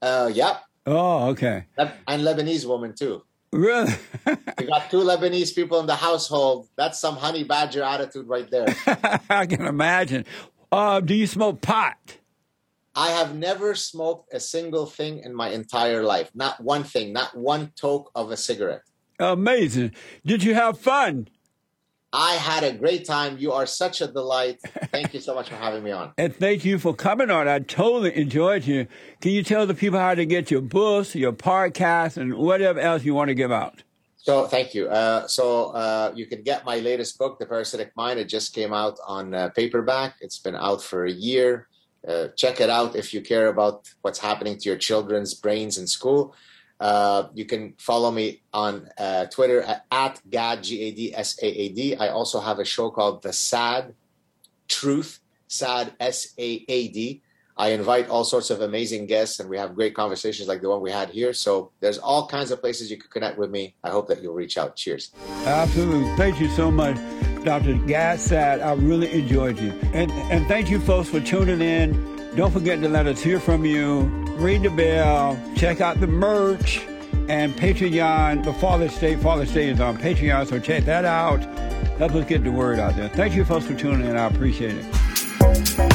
Uh, 0.00 0.30
yep, 0.32 0.62
Oh, 0.90 1.28
okay. 1.28 1.66
And 1.76 2.22
Lebanese 2.22 2.64
woman 2.64 2.94
too. 2.94 3.22
Really? 3.52 3.92
We 4.58 4.66
got 4.66 4.90
two 4.90 4.98
Lebanese 4.98 5.54
people 5.54 5.80
in 5.80 5.86
the 5.86 5.94
household. 5.94 6.68
That's 6.76 6.98
some 6.98 7.16
honey 7.16 7.44
badger 7.44 7.82
attitude 7.82 8.26
right 8.26 8.50
there. 8.50 8.74
I 9.30 9.44
can 9.44 9.66
imagine. 9.66 10.24
Uh, 10.72 11.00
do 11.00 11.14
you 11.14 11.26
smoke 11.26 11.60
pot? 11.60 11.96
I 12.94 13.10
have 13.10 13.34
never 13.36 13.74
smoked 13.74 14.32
a 14.32 14.40
single 14.40 14.86
thing 14.86 15.18
in 15.18 15.34
my 15.34 15.50
entire 15.50 16.02
life. 16.02 16.30
Not 16.34 16.58
one 16.62 16.84
thing, 16.84 17.12
not 17.12 17.36
one 17.36 17.72
toke 17.76 18.10
of 18.14 18.30
a 18.30 18.36
cigarette. 18.36 18.82
Amazing. 19.18 19.92
Did 20.24 20.42
you 20.42 20.54
have 20.54 20.78
fun? 20.78 21.28
I 22.12 22.34
had 22.34 22.64
a 22.64 22.72
great 22.72 23.04
time. 23.04 23.36
You 23.38 23.52
are 23.52 23.66
such 23.66 24.00
a 24.00 24.06
delight. 24.06 24.60
Thank 24.90 25.12
you 25.12 25.20
so 25.20 25.34
much 25.34 25.50
for 25.50 25.56
having 25.56 25.82
me 25.82 25.90
on. 25.90 26.12
And 26.18 26.34
thank 26.34 26.64
you 26.64 26.78
for 26.78 26.94
coming 26.94 27.30
on. 27.30 27.48
I 27.48 27.58
totally 27.58 28.16
enjoyed 28.16 28.64
you. 28.64 28.86
Can 29.20 29.32
you 29.32 29.42
tell 29.42 29.66
the 29.66 29.74
people 29.74 29.98
how 29.98 30.14
to 30.14 30.24
get 30.24 30.50
your 30.50 30.62
books, 30.62 31.14
your 31.14 31.32
podcast, 31.32 32.16
and 32.16 32.34
whatever 32.34 32.80
else 32.80 33.04
you 33.04 33.14
want 33.14 33.28
to 33.28 33.34
give 33.34 33.52
out? 33.52 33.82
So 34.16 34.46
thank 34.46 34.74
you. 34.74 34.88
Uh, 34.88 35.26
so 35.26 35.70
uh, 35.70 36.12
you 36.14 36.26
can 36.26 36.42
get 36.42 36.64
my 36.64 36.78
latest 36.78 37.18
book, 37.18 37.38
The 37.38 37.46
Parasitic 37.46 37.96
Mind. 37.96 38.18
It 38.18 38.28
just 38.28 38.54
came 38.54 38.72
out 38.72 38.98
on 39.06 39.34
uh, 39.34 39.50
paperback. 39.50 40.16
It's 40.20 40.38
been 40.38 40.56
out 40.56 40.82
for 40.82 41.04
a 41.04 41.10
year. 41.10 41.68
Uh, 42.06 42.28
check 42.36 42.60
it 42.60 42.70
out 42.70 42.96
if 42.96 43.12
you 43.12 43.20
care 43.20 43.48
about 43.48 43.88
what's 44.02 44.18
happening 44.18 44.56
to 44.58 44.68
your 44.68 44.78
children's 44.78 45.34
brains 45.34 45.78
in 45.78 45.86
school. 45.86 46.34
Uh, 46.80 47.28
you 47.34 47.44
can 47.44 47.74
follow 47.78 48.10
me 48.10 48.40
on 48.52 48.88
uh, 48.98 49.26
Twitter 49.26 49.62
at, 49.62 49.84
at 49.90 50.20
GAD, 50.30 50.62
G 50.62 50.82
A 50.82 50.90
D 50.92 51.14
S 51.14 51.38
A 51.42 51.46
A 51.46 51.68
D. 51.70 51.96
I 51.96 52.08
also 52.08 52.40
have 52.40 52.58
a 52.58 52.64
show 52.64 52.90
called 52.90 53.22
The 53.22 53.32
Saad 53.32 53.94
Truth, 54.68 55.20
SAD 55.48 55.92
S 55.98 56.34
A 56.38 56.64
A 56.68 56.88
D. 56.88 57.22
I 57.58 57.70
invite 57.70 58.08
all 58.08 58.22
sorts 58.22 58.50
of 58.50 58.60
amazing 58.60 59.06
guests 59.06 59.40
and 59.40 59.50
we 59.50 59.58
have 59.58 59.74
great 59.74 59.92
conversations 59.92 60.48
like 60.48 60.62
the 60.62 60.68
one 60.68 60.80
we 60.80 60.92
had 60.92 61.10
here. 61.10 61.32
So 61.32 61.72
there's 61.80 61.98
all 61.98 62.28
kinds 62.28 62.52
of 62.52 62.60
places 62.60 62.88
you 62.88 62.96
can 62.96 63.10
connect 63.10 63.36
with 63.36 63.50
me. 63.50 63.74
I 63.82 63.90
hope 63.90 64.06
that 64.08 64.22
you'll 64.22 64.34
reach 64.34 64.56
out. 64.56 64.76
Cheers. 64.76 65.10
Absolutely. 65.44 66.14
Thank 66.16 66.40
you 66.40 66.48
so 66.50 66.70
much, 66.70 66.96
Dr. 67.44 67.74
Gad 67.74 68.20
Saad. 68.20 68.60
I 68.60 68.74
really 68.74 69.10
enjoyed 69.10 69.58
you. 69.58 69.72
And, 69.92 70.12
and 70.12 70.46
thank 70.46 70.70
you, 70.70 70.78
folks, 70.78 71.08
for 71.08 71.18
tuning 71.18 71.60
in. 71.60 72.36
Don't 72.36 72.52
forget 72.52 72.80
to 72.82 72.88
let 72.88 73.08
us 73.08 73.20
hear 73.20 73.40
from 73.40 73.64
you. 73.64 74.27
Ring 74.38 74.62
the 74.62 74.70
bell. 74.70 75.36
Check 75.56 75.80
out 75.80 75.98
the 75.98 76.06
merch 76.06 76.80
and 77.28 77.52
Patreon. 77.54 78.44
The 78.44 78.52
Fallen 78.52 78.88
State. 78.88 79.18
Fallen 79.18 79.46
State 79.48 79.70
is 79.70 79.80
on 79.80 79.98
Patreon, 79.98 80.46
so 80.46 80.60
check 80.60 80.84
that 80.84 81.04
out. 81.04 81.42
Help 81.98 82.14
us 82.14 82.24
get 82.24 82.44
the 82.44 82.52
word 82.52 82.78
out 82.78 82.94
there. 82.94 83.08
Thank 83.08 83.34
you, 83.34 83.44
folks, 83.44 83.66
for 83.66 83.74
tuning 83.74 84.06
in. 84.06 84.16
I 84.16 84.26
appreciate 84.26 84.76
it. 84.76 85.87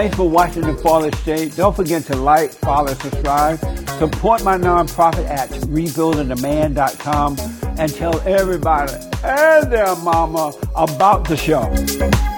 Thanks 0.00 0.16
for 0.16 0.30
watching 0.30 0.62
The 0.62 0.72
Fallen 0.78 1.12
State. 1.12 1.56
Don't 1.56 1.76
forget 1.76 2.04
to 2.04 2.16
like, 2.16 2.52
follow, 2.52 2.94
subscribe. 2.94 3.58
Support 3.98 4.42
my 4.42 4.56
nonprofit 4.56 5.28
at 5.28 5.50
rebuildingtheman.com 5.50 7.36
and 7.78 7.94
tell 7.94 8.18
everybody 8.22 8.94
and 9.22 9.70
their 9.70 9.94
mama 9.96 10.54
about 10.74 11.28
the 11.28 11.36
show. 11.36 12.29